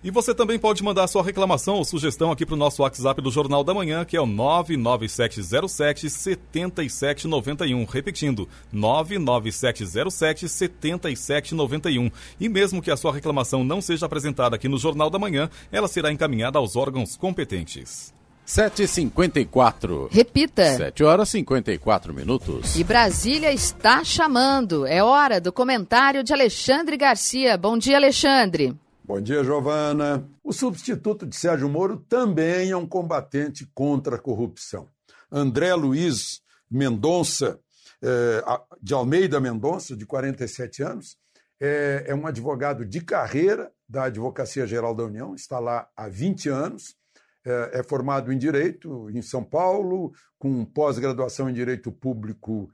E 0.06 0.10
você 0.12 0.32
também 0.32 0.56
pode 0.56 0.84
mandar 0.84 1.08
sua 1.08 1.20
reclamação 1.20 1.74
ou 1.74 1.84
sugestão 1.84 2.30
aqui 2.30 2.46
para 2.46 2.54
o 2.54 2.56
nosso 2.56 2.80
WhatsApp 2.80 3.20
do 3.20 3.28
Jornal 3.28 3.64
da 3.64 3.74
Manhã, 3.74 4.04
que 4.04 4.16
é 4.16 4.20
o 4.20 4.24
99707 4.24 6.08
7791. 6.08 7.84
Repetindo, 7.84 8.48
99707 8.72 10.48
7791. 10.48 12.08
E 12.38 12.48
mesmo 12.48 12.80
que 12.80 12.92
a 12.92 12.96
sua 12.96 13.12
reclamação 13.12 13.64
não 13.64 13.80
seja 13.80 14.06
apresentada 14.06 14.54
aqui 14.54 14.68
no 14.68 14.78
Jornal 14.78 15.10
da 15.10 15.18
Manhã, 15.18 15.50
ela 15.72 15.88
será 15.88 16.12
encaminhada 16.12 16.56
aos 16.56 16.76
órgãos 16.76 17.16
competentes. 17.16 18.14
7h54. 18.46 20.06
Repita. 20.12 20.76
7 20.76 21.02
horas 21.02 21.30
e 21.30 21.32
54 21.32 22.14
minutos. 22.14 22.76
E 22.76 22.84
Brasília 22.84 23.52
está 23.52 24.04
chamando. 24.04 24.86
É 24.86 25.02
hora 25.02 25.40
do 25.40 25.52
comentário 25.52 26.22
de 26.22 26.32
Alexandre 26.32 26.96
Garcia. 26.96 27.58
Bom 27.58 27.76
dia, 27.76 27.96
Alexandre. 27.96 28.72
Bom 29.06 29.20
dia, 29.20 29.44
Giovana. 29.44 30.28
O 30.42 30.52
substituto 30.52 31.24
de 31.24 31.36
Sérgio 31.36 31.68
Moro 31.68 31.96
também 31.96 32.72
é 32.72 32.76
um 32.76 32.88
combatente 32.88 33.64
contra 33.72 34.16
a 34.16 34.18
corrupção. 34.18 34.88
André 35.30 35.72
Luiz 35.76 36.42
Mendonça, 36.68 37.60
é, 38.02 38.42
de 38.82 38.92
Almeida 38.94 39.38
Mendonça, 39.38 39.96
de 39.96 40.04
47 40.04 40.82
anos, 40.82 41.16
é, 41.60 42.06
é 42.08 42.14
um 42.16 42.26
advogado 42.26 42.84
de 42.84 43.00
carreira 43.00 43.70
da 43.88 44.06
Advocacia 44.06 44.66
Geral 44.66 44.92
da 44.92 45.04
União, 45.04 45.36
está 45.36 45.60
lá 45.60 45.88
há 45.96 46.08
20 46.08 46.48
anos, 46.48 46.96
é, 47.44 47.78
é 47.78 47.82
formado 47.84 48.32
em 48.32 48.36
Direito 48.36 49.08
em 49.10 49.22
São 49.22 49.44
Paulo, 49.44 50.12
com 50.36 50.64
pós-graduação 50.64 51.48
em 51.48 51.54
Direito 51.54 51.92
Público 51.92 52.68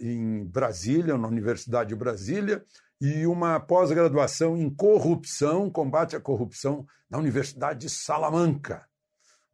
em 0.00 0.44
Brasília, 0.44 1.18
na 1.18 1.26
Universidade 1.26 1.88
de 1.88 1.96
Brasília, 1.96 2.62
e 3.00 3.26
uma 3.26 3.60
pós-graduação 3.60 4.56
em 4.56 4.70
corrupção, 4.70 5.70
combate 5.70 6.16
à 6.16 6.20
corrupção, 6.20 6.86
na 7.08 7.18
Universidade 7.18 7.80
de 7.80 7.90
Salamanca. 7.90 8.88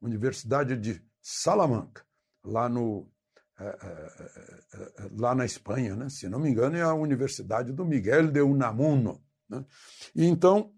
Universidade 0.01 0.77
de 0.77 1.03
Salamanca, 1.21 2.05
lá, 2.45 2.69
no, 2.69 3.11
é, 3.59 3.65
é, 3.65 4.75
é, 4.75 5.11
lá 5.19 5.35
na 5.35 5.45
Espanha, 5.45 5.95
né? 5.95 6.09
se 6.09 6.29
não 6.29 6.39
me 6.39 6.49
engano, 6.49 6.77
é 6.77 6.83
a 6.83 6.95
Universidade 6.95 7.73
do 7.73 7.85
Miguel 7.85 8.29
de 8.29 8.41
Unamuno. 8.41 9.23
Né? 9.49 9.65
Então, 10.15 10.73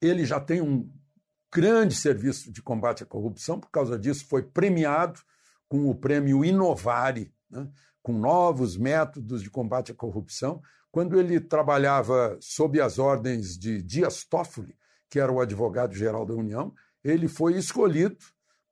ele 0.00 0.24
já 0.24 0.40
tem 0.40 0.60
um 0.60 0.92
grande 1.52 1.94
serviço 1.94 2.52
de 2.52 2.62
combate 2.62 3.02
à 3.02 3.06
corrupção, 3.06 3.60
por 3.60 3.70
causa 3.70 3.98
disso, 3.98 4.26
foi 4.26 4.42
premiado 4.42 5.20
com 5.68 5.88
o 5.88 5.94
prêmio 5.94 6.44
Inovare, 6.44 7.32
né? 7.50 7.70
com 8.02 8.12
novos 8.12 8.76
métodos 8.76 9.42
de 9.42 9.50
combate 9.50 9.92
à 9.92 9.94
corrupção, 9.94 10.60
quando 10.98 11.16
ele 11.16 11.38
trabalhava 11.38 12.36
sob 12.40 12.80
as 12.80 12.98
ordens 12.98 13.56
de 13.56 13.80
Dias 13.80 14.24
Toffoli, 14.24 14.76
que 15.08 15.20
era 15.20 15.30
o 15.30 15.40
advogado-geral 15.40 16.26
da 16.26 16.34
União, 16.34 16.74
ele 17.04 17.28
foi 17.28 17.56
escolhido 17.56 18.18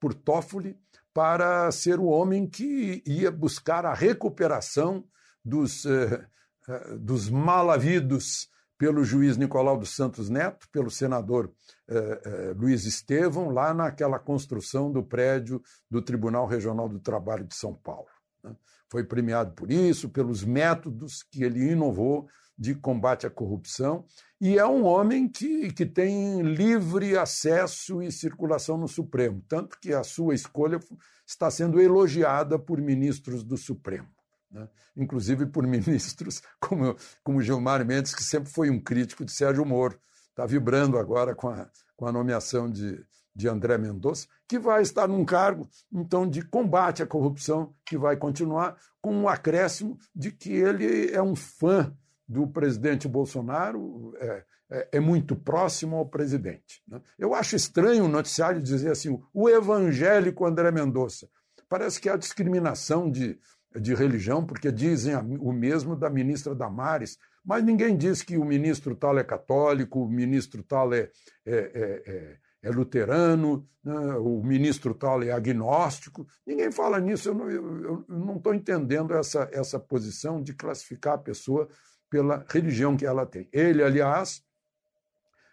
por 0.00 0.12
Toffoli 0.12 0.76
para 1.14 1.70
ser 1.70 2.00
o 2.00 2.06
homem 2.06 2.44
que 2.44 3.00
ia 3.06 3.30
buscar 3.30 3.86
a 3.86 3.94
recuperação 3.94 5.04
dos, 5.44 5.86
eh, 5.86 6.26
eh, 6.68 6.96
dos 6.98 7.30
mal 7.30 7.70
havidos 7.70 8.48
pelo 8.76 9.04
juiz 9.04 9.36
Nicolau 9.36 9.78
dos 9.78 9.94
Santos 9.94 10.28
Neto, 10.28 10.68
pelo 10.72 10.90
senador 10.90 11.52
eh, 11.86 12.22
eh, 12.24 12.54
Luiz 12.56 12.86
Estevão, 12.86 13.50
lá 13.50 13.72
naquela 13.72 14.18
construção 14.18 14.90
do 14.90 15.00
prédio 15.00 15.62
do 15.88 16.02
Tribunal 16.02 16.44
Regional 16.48 16.88
do 16.88 16.98
Trabalho 16.98 17.44
de 17.44 17.54
São 17.54 17.72
Paulo. 17.72 18.08
Né? 18.42 18.56
Foi 18.90 19.04
premiado 19.04 19.52
por 19.52 19.70
isso, 19.70 20.08
pelos 20.08 20.44
métodos 20.44 21.22
que 21.22 21.42
ele 21.42 21.72
inovou 21.72 22.28
de 22.58 22.74
combate 22.74 23.26
à 23.26 23.30
corrupção, 23.30 24.06
e 24.40 24.58
é 24.58 24.66
um 24.66 24.84
homem 24.84 25.28
que, 25.28 25.70
que 25.72 25.84
tem 25.84 26.40
livre 26.40 27.16
acesso 27.16 28.02
e 28.02 28.10
circulação 28.10 28.78
no 28.78 28.88
Supremo, 28.88 29.42
tanto 29.46 29.78
que 29.78 29.92
a 29.92 30.02
sua 30.02 30.34
escolha 30.34 30.80
está 31.26 31.50
sendo 31.50 31.80
elogiada 31.80 32.58
por 32.58 32.80
ministros 32.80 33.44
do 33.44 33.56
Supremo. 33.58 34.08
Né? 34.50 34.68
Inclusive 34.96 35.46
por 35.46 35.66
ministros 35.68 36.40
como, 36.58 36.96
como 37.22 37.42
Gilmar 37.42 37.84
Mendes, 37.84 38.14
que 38.14 38.24
sempre 38.24 38.50
foi 38.50 38.70
um 38.70 38.80
crítico 38.80 39.24
de 39.24 39.32
Sérgio 39.32 39.64
Moro. 39.66 39.98
Está 40.30 40.46
vibrando 40.46 40.98
agora 40.98 41.34
com 41.34 41.48
a, 41.48 41.68
com 41.96 42.06
a 42.06 42.12
nomeação 42.12 42.70
de, 42.70 43.04
de 43.36 43.48
André 43.48 43.76
Mendonça, 43.76 44.26
que 44.48 44.58
vai 44.58 44.80
estar 44.80 45.06
num 45.06 45.24
cargo, 45.24 45.68
então, 45.92 46.26
de 46.26 46.40
combate 46.40 47.02
à 47.02 47.06
corrupção, 47.06 47.74
que 47.84 47.98
vai 47.98 48.16
continuar 48.16 48.78
com 49.02 49.14
um 49.14 49.28
acréscimo 49.28 49.98
de 50.14 50.32
que 50.32 50.50
ele 50.50 51.12
é 51.12 51.22
um 51.22 51.36
fã 51.36 51.94
do 52.26 52.46
presidente 52.48 53.06
Bolsonaro, 53.06 54.14
é, 54.16 54.44
é, 54.70 54.88
é 54.92 55.00
muito 55.00 55.36
próximo 55.36 55.96
ao 55.96 56.08
presidente. 56.08 56.82
Né? 56.88 56.98
Eu 57.18 57.34
acho 57.34 57.54
estranho 57.54 58.06
o 58.06 58.08
noticiário 58.08 58.60
dizer 58.60 58.90
assim, 58.90 59.20
o 59.34 59.48
evangélico 59.50 60.46
André 60.46 60.70
Mendonça. 60.70 61.28
Parece 61.68 62.00
que 62.00 62.08
há 62.08 62.16
discriminação 62.16 63.10
de, 63.10 63.38
de 63.78 63.94
religião, 63.94 64.44
porque 64.46 64.72
dizem 64.72 65.14
o 65.14 65.52
mesmo 65.52 65.94
da 65.94 66.08
ministra 66.08 66.54
Damares, 66.54 67.18
mas 67.44 67.62
ninguém 67.62 67.96
diz 67.96 68.22
que 68.22 68.38
o 68.38 68.44
ministro 68.44 68.96
tal 68.96 69.18
é 69.18 69.22
católico, 69.22 70.00
o 70.00 70.08
ministro 70.08 70.62
tal 70.62 70.92
é, 70.94 71.10
é, 71.44 71.52
é, 71.54 72.36
é 72.66 72.68
é 72.68 72.70
luterano, 72.70 73.66
né? 73.82 74.16
o 74.16 74.42
ministro 74.42 74.92
tal 74.92 75.22
é 75.22 75.30
agnóstico. 75.30 76.26
Ninguém 76.44 76.72
fala 76.72 76.98
nisso. 76.98 77.28
Eu 77.28 78.04
não 78.08 78.36
estou 78.36 78.52
entendendo 78.52 79.14
essa, 79.14 79.48
essa 79.52 79.78
posição 79.78 80.42
de 80.42 80.52
classificar 80.52 81.14
a 81.14 81.18
pessoa 81.18 81.68
pela 82.10 82.44
religião 82.48 82.96
que 82.96 83.06
ela 83.06 83.24
tem. 83.24 83.48
Ele, 83.52 83.82
aliás, 83.82 84.42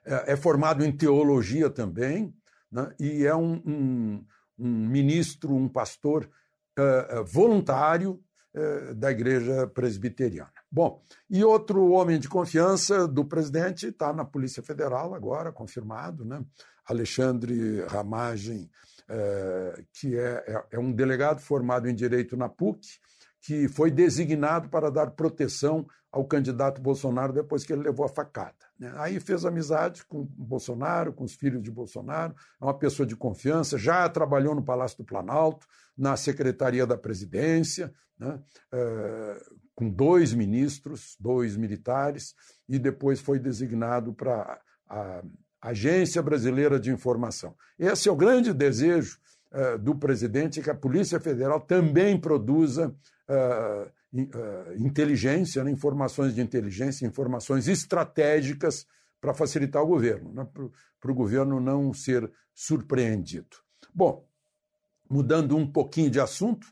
é, 0.05 0.33
é 0.33 0.35
formado 0.35 0.83
em 0.83 0.91
teologia 0.91 1.69
também, 1.69 2.33
né? 2.71 2.93
e 2.99 3.25
é 3.25 3.35
um, 3.35 3.61
um, 3.65 4.25
um, 4.57 4.87
ministro, 4.87 5.53
um 5.53 5.69
pastor 5.69 6.27
uh, 6.79 7.23
voluntário 7.25 8.19
uh, 8.55 8.95
da 8.95 9.11
igreja 9.11 9.67
presbiteriana. 9.67 10.51
Bom, 10.71 11.03
e 11.29 11.43
outro 11.43 11.91
homem 11.91 12.19
de 12.19 12.27
confiança 12.27 13.07
do 13.07 13.23
presidente 13.23 13.87
está 13.87 14.11
na 14.11 14.25
Polícia 14.25 14.63
Federal 14.63 15.13
agora, 15.13 15.51
confirmado, 15.51 16.25
né? 16.25 16.43
Alexandre 16.85 17.81
Ramagem, 17.87 18.69
é, 19.07 19.83
que 19.93 20.17
é, 20.17 20.63
é, 20.71 20.79
um 20.79 20.91
delegado 20.91 21.39
formado 21.39 21.89
em 21.89 21.95
Direito 21.95 22.37
na 22.37 22.49
PUC, 22.49 22.87
que 23.41 23.67
foi 23.67 23.91
designado 23.91 24.69
para 24.69 24.89
dar 24.89 25.11
proteção 25.11 25.85
ao 26.11 26.25
candidato 26.25 26.81
Bolsonaro 26.81 27.33
depois 27.33 27.65
que 27.65 27.73
ele 27.73 27.83
levou 27.83 28.05
a 28.05 28.09
facada. 28.09 28.55
Né? 28.79 28.93
Aí 28.97 29.19
fez 29.19 29.45
amizade 29.45 30.05
com 30.05 30.23
Bolsonaro, 30.23 31.11
com 31.11 31.23
os 31.23 31.33
filhos 31.33 31.61
de 31.61 31.71
Bolsonaro, 31.71 32.35
é 32.61 32.65
uma 32.65 32.77
pessoa 32.77 33.05
de 33.05 33.15
confiança, 33.15 33.77
já 33.77 34.07
trabalhou 34.07 34.55
no 34.55 34.63
Palácio 34.63 34.99
do 34.99 35.03
Planalto, 35.03 35.67
na 35.97 36.15
Secretaria 36.15 36.85
da 36.85 36.97
Presidência, 36.97 37.93
né? 38.17 38.39
é, 38.71 39.41
com 39.75 39.89
dois 39.89 40.33
ministros, 40.33 41.17
dois 41.19 41.57
militares, 41.57 42.35
e 42.69 42.77
depois 42.77 43.19
foi 43.19 43.39
designado 43.39 44.13
para 44.13 44.61
Agência 45.63 46.21
Brasileira 46.21 46.77
de 46.77 46.91
Informação. 46.91 47.55
Esse 47.79 48.09
é 48.09 48.11
o 48.11 48.17
grande 48.17 48.53
desejo 48.53 49.17
uh, 49.53 49.79
do 49.79 49.95
presidente, 49.95 50.61
que 50.61 50.69
a 50.69 50.75
Polícia 50.75 51.21
Federal 51.21 51.61
também 51.61 52.19
produza 52.19 52.93
uh, 53.29 54.19
uh, 54.19 54.75
inteligência, 54.77 55.63
né, 55.63 55.71
informações 55.71 56.35
de 56.35 56.41
inteligência, 56.41 57.07
informações 57.07 57.69
estratégicas 57.69 58.85
para 59.21 59.33
facilitar 59.33 59.81
o 59.81 59.87
governo, 59.87 60.33
né? 60.33 60.45
para 60.99 61.11
o 61.11 61.15
governo 61.15 61.61
não 61.61 61.93
ser 61.93 62.29
surpreendido. 62.53 63.55
Bom, 63.95 64.27
mudando 65.09 65.55
um 65.55 65.65
pouquinho 65.65 66.09
de 66.09 66.19
assunto, 66.19 66.67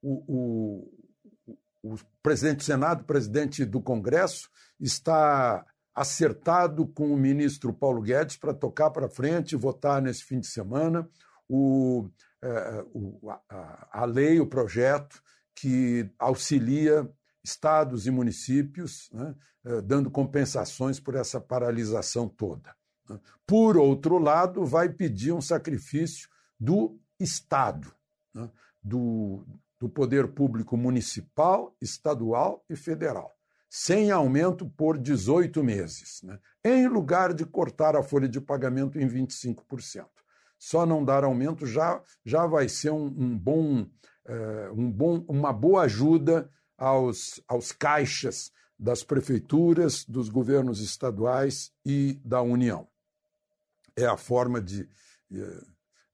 o, 0.00 0.22
o, 0.28 1.94
o 1.94 1.96
presidente 2.22 2.58
do 2.58 2.62
Senado, 2.62 3.00
o 3.00 3.06
presidente 3.06 3.64
do 3.64 3.80
Congresso, 3.80 4.48
está 4.78 5.66
acertado 5.94 6.86
com 6.86 7.12
o 7.12 7.16
ministro 7.16 7.72
Paulo 7.72 8.02
Guedes 8.02 8.36
para 8.36 8.52
tocar 8.52 8.90
para 8.90 9.08
frente 9.08 9.52
e 9.52 9.56
votar 9.56 10.02
nesse 10.02 10.24
fim 10.24 10.40
de 10.40 10.46
semana 10.46 11.08
o, 11.48 12.08
é, 12.42 12.84
o, 12.92 13.30
a, 13.30 14.00
a 14.02 14.04
lei, 14.04 14.40
o 14.40 14.46
projeto 14.46 15.22
que 15.54 16.10
auxilia 16.18 17.08
estados 17.44 18.06
e 18.06 18.10
municípios, 18.10 19.08
né, 19.12 19.34
é, 19.64 19.80
dando 19.82 20.10
compensações 20.10 20.98
por 20.98 21.14
essa 21.14 21.40
paralisação 21.40 22.28
toda. 22.28 22.74
Né. 23.08 23.20
Por 23.46 23.76
outro 23.76 24.18
lado, 24.18 24.64
vai 24.64 24.88
pedir 24.88 25.32
um 25.32 25.40
sacrifício 25.40 26.28
do 26.58 26.98
Estado, 27.20 27.94
né, 28.34 28.50
do, 28.82 29.46
do 29.78 29.88
poder 29.88 30.28
público 30.28 30.76
municipal, 30.76 31.76
estadual 31.80 32.64
e 32.68 32.74
federal 32.74 33.34
sem 33.76 34.12
aumento 34.12 34.70
por 34.70 34.96
18 34.96 35.64
meses, 35.64 36.22
né? 36.22 36.38
em 36.64 36.86
lugar 36.86 37.34
de 37.34 37.44
cortar 37.44 37.96
a 37.96 38.04
folha 38.04 38.28
de 38.28 38.40
pagamento 38.40 39.00
em 39.00 39.08
25%. 39.08 40.06
Só 40.56 40.86
não 40.86 41.04
dar 41.04 41.24
aumento 41.24 41.66
já, 41.66 42.00
já 42.24 42.46
vai 42.46 42.68
ser 42.68 42.90
um, 42.90 43.06
um 43.06 43.36
bom, 43.36 43.84
é, 44.26 44.70
um 44.70 44.88
bom, 44.88 45.24
uma 45.26 45.52
boa 45.52 45.82
ajuda 45.82 46.48
aos, 46.78 47.42
aos 47.48 47.72
caixas 47.72 48.52
das 48.78 49.02
prefeituras, 49.02 50.04
dos 50.04 50.28
governos 50.28 50.80
estaduais 50.80 51.72
e 51.84 52.20
da 52.24 52.40
União. 52.40 52.86
É 53.96 54.06
a 54.06 54.16
forma 54.16 54.60
de 54.60 54.88
é, 55.32 55.64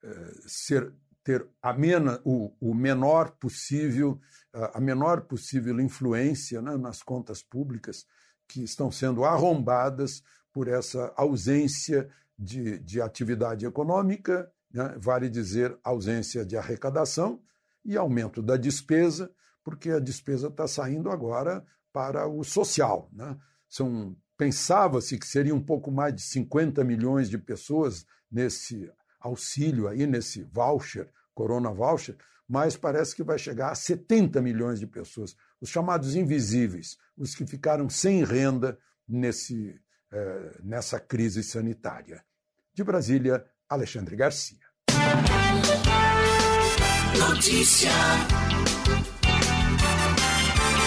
é, 0.04 0.32
ser 0.46 0.94
ter 1.30 1.46
a 1.62 1.72
mena, 1.72 2.20
o, 2.24 2.52
o 2.60 2.74
menor 2.74 3.30
possível, 3.32 4.20
a 4.52 4.80
menor 4.80 5.22
possível 5.22 5.80
influência 5.80 6.60
né, 6.60 6.76
nas 6.76 7.04
contas 7.04 7.40
públicas 7.40 8.04
que 8.48 8.64
estão 8.64 8.90
sendo 8.90 9.24
arrombadas 9.24 10.24
por 10.52 10.66
essa 10.66 11.12
ausência 11.16 12.10
de, 12.36 12.80
de 12.80 13.00
atividade 13.00 13.64
econômica, 13.64 14.50
né, 14.72 14.96
vale 14.98 15.28
dizer 15.30 15.78
ausência 15.84 16.44
de 16.44 16.56
arrecadação 16.56 17.40
e 17.84 17.96
aumento 17.96 18.42
da 18.42 18.56
despesa, 18.56 19.30
porque 19.62 19.90
a 19.90 20.00
despesa 20.00 20.48
está 20.48 20.66
saindo 20.66 21.10
agora 21.10 21.64
para 21.92 22.26
o 22.26 22.42
social. 22.42 23.08
Né? 23.12 23.36
São 23.68 24.16
pensava-se 24.36 25.16
que 25.18 25.26
seria 25.26 25.54
um 25.54 25.62
pouco 25.62 25.92
mais 25.92 26.14
de 26.14 26.22
50 26.22 26.82
milhões 26.82 27.28
de 27.30 27.38
pessoas 27.38 28.04
nesse 28.32 28.90
auxílio 29.20 29.86
aí, 29.86 30.06
nesse 30.06 30.42
voucher, 30.44 31.08
Corona 31.34 31.70
Voucher, 31.70 32.16
mas 32.48 32.76
parece 32.76 33.14
que 33.14 33.22
vai 33.22 33.38
chegar 33.38 33.70
a 33.70 33.74
70 33.74 34.42
milhões 34.42 34.80
de 34.80 34.86
pessoas, 34.86 35.36
os 35.60 35.68
chamados 35.68 36.16
invisíveis, 36.16 36.96
os 37.16 37.34
que 37.34 37.46
ficaram 37.46 37.88
sem 37.88 38.24
renda 38.24 38.76
nesse, 39.08 39.80
eh, 40.12 40.58
nessa 40.62 40.98
crise 40.98 41.44
sanitária. 41.44 42.24
De 42.74 42.82
Brasília, 42.82 43.44
Alexandre 43.68 44.16
Garcia. 44.16 44.58
Notícia. 47.18 47.90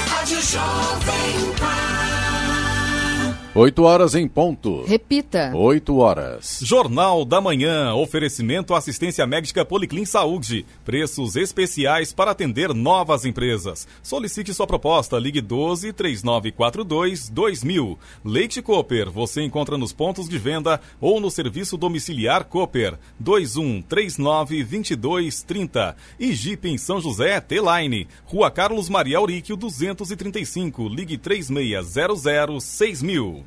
Rádio 0.07 0.41
Jovem 0.41 1.55
Pan. 1.59 2.12
8 3.55 3.83
horas 3.83 4.15
em 4.15 4.27
ponto. 4.27 4.83
Repita. 4.85 5.51
8 5.55 5.95
horas. 5.97 6.59
Jornal 6.63 7.23
da 7.23 7.39
Manhã. 7.39 7.93
Oferecimento 7.93 8.73
assistência 8.73 9.27
médica 9.27 9.63
Policlin 9.63 10.05
Saúde. 10.05 10.65
Preços 10.83 11.35
especiais 11.35 12.11
para 12.11 12.31
atender 12.31 12.73
novas 12.73 13.25
empresas. 13.25 13.87
Solicite 14.01 14.51
sua 14.55 14.65
proposta. 14.65 15.19
Ligue 15.19 15.39
12 15.39 15.93
3942 15.93 17.29
2000. 17.29 17.99
Leite 18.25 18.59
Cooper. 18.59 19.11
Você 19.11 19.43
encontra 19.43 19.77
nos 19.77 19.93
pontos 19.93 20.27
de 20.27 20.39
venda 20.39 20.81
ou 20.99 21.19
no 21.19 21.29
serviço 21.29 21.77
domiciliar 21.77 22.45
Cooper. 22.45 22.97
21 23.19 23.83
39 23.83 24.63
22 24.63 25.43
30. 25.43 25.95
E 26.19 26.33
Jeep 26.33 26.67
em 26.67 26.79
São 26.79 26.99
José 26.99 27.39
T-Line. 27.39 28.07
Rua 28.25 28.49
Carlos 28.49 28.89
Maria 28.89 29.19
Auríquio 29.19 29.55
235. 29.55 30.89
Ligue 30.89 31.19
3600 31.19 32.63
6000. 32.63 33.42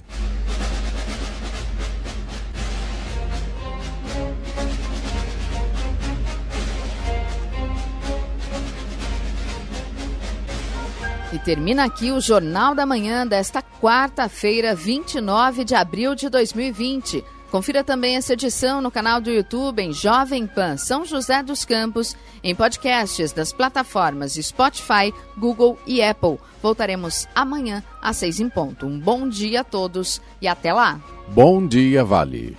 E 11.36 11.38
termina 11.40 11.84
aqui 11.84 12.11
o 12.11 12.18
Jornal 12.18 12.74
da 12.74 12.86
Manhã 12.86 13.26
desta 13.26 13.61
quarta-feira, 13.61 14.74
29 14.74 15.64
de 15.64 15.74
abril 15.74 16.14
de 16.14 16.30
2020. 16.30 17.22
Confira 17.51 17.84
também 17.84 18.16
essa 18.16 18.32
edição 18.32 18.80
no 18.80 18.90
canal 18.90 19.20
do 19.20 19.30
YouTube 19.30 19.80
em 19.80 19.92
Jovem 19.92 20.47
Pan 20.47 20.76
São 20.76 21.05
José 21.05 21.42
dos 21.42 21.64
Campos, 21.64 22.16
em 22.42 22.55
podcasts 22.55 23.32
das 23.32 23.53
plataformas 23.53 24.34
Spotify, 24.34 25.12
Google 25.36 25.78
e 25.86 26.03
Apple. 26.03 26.38
Voltaremos 26.62 27.28
amanhã 27.34 27.82
às 28.03 28.16
seis 28.16 28.40
em 28.40 28.49
ponto. 28.49 28.86
Um 28.86 28.99
bom 28.99 29.28
dia 29.28 29.61
a 29.61 29.64
todos 29.64 30.20
e 30.40 30.49
até 30.49 30.72
lá. 30.72 31.01
Bom 31.28 31.66
dia, 31.66 32.05
Vale. 32.05 32.57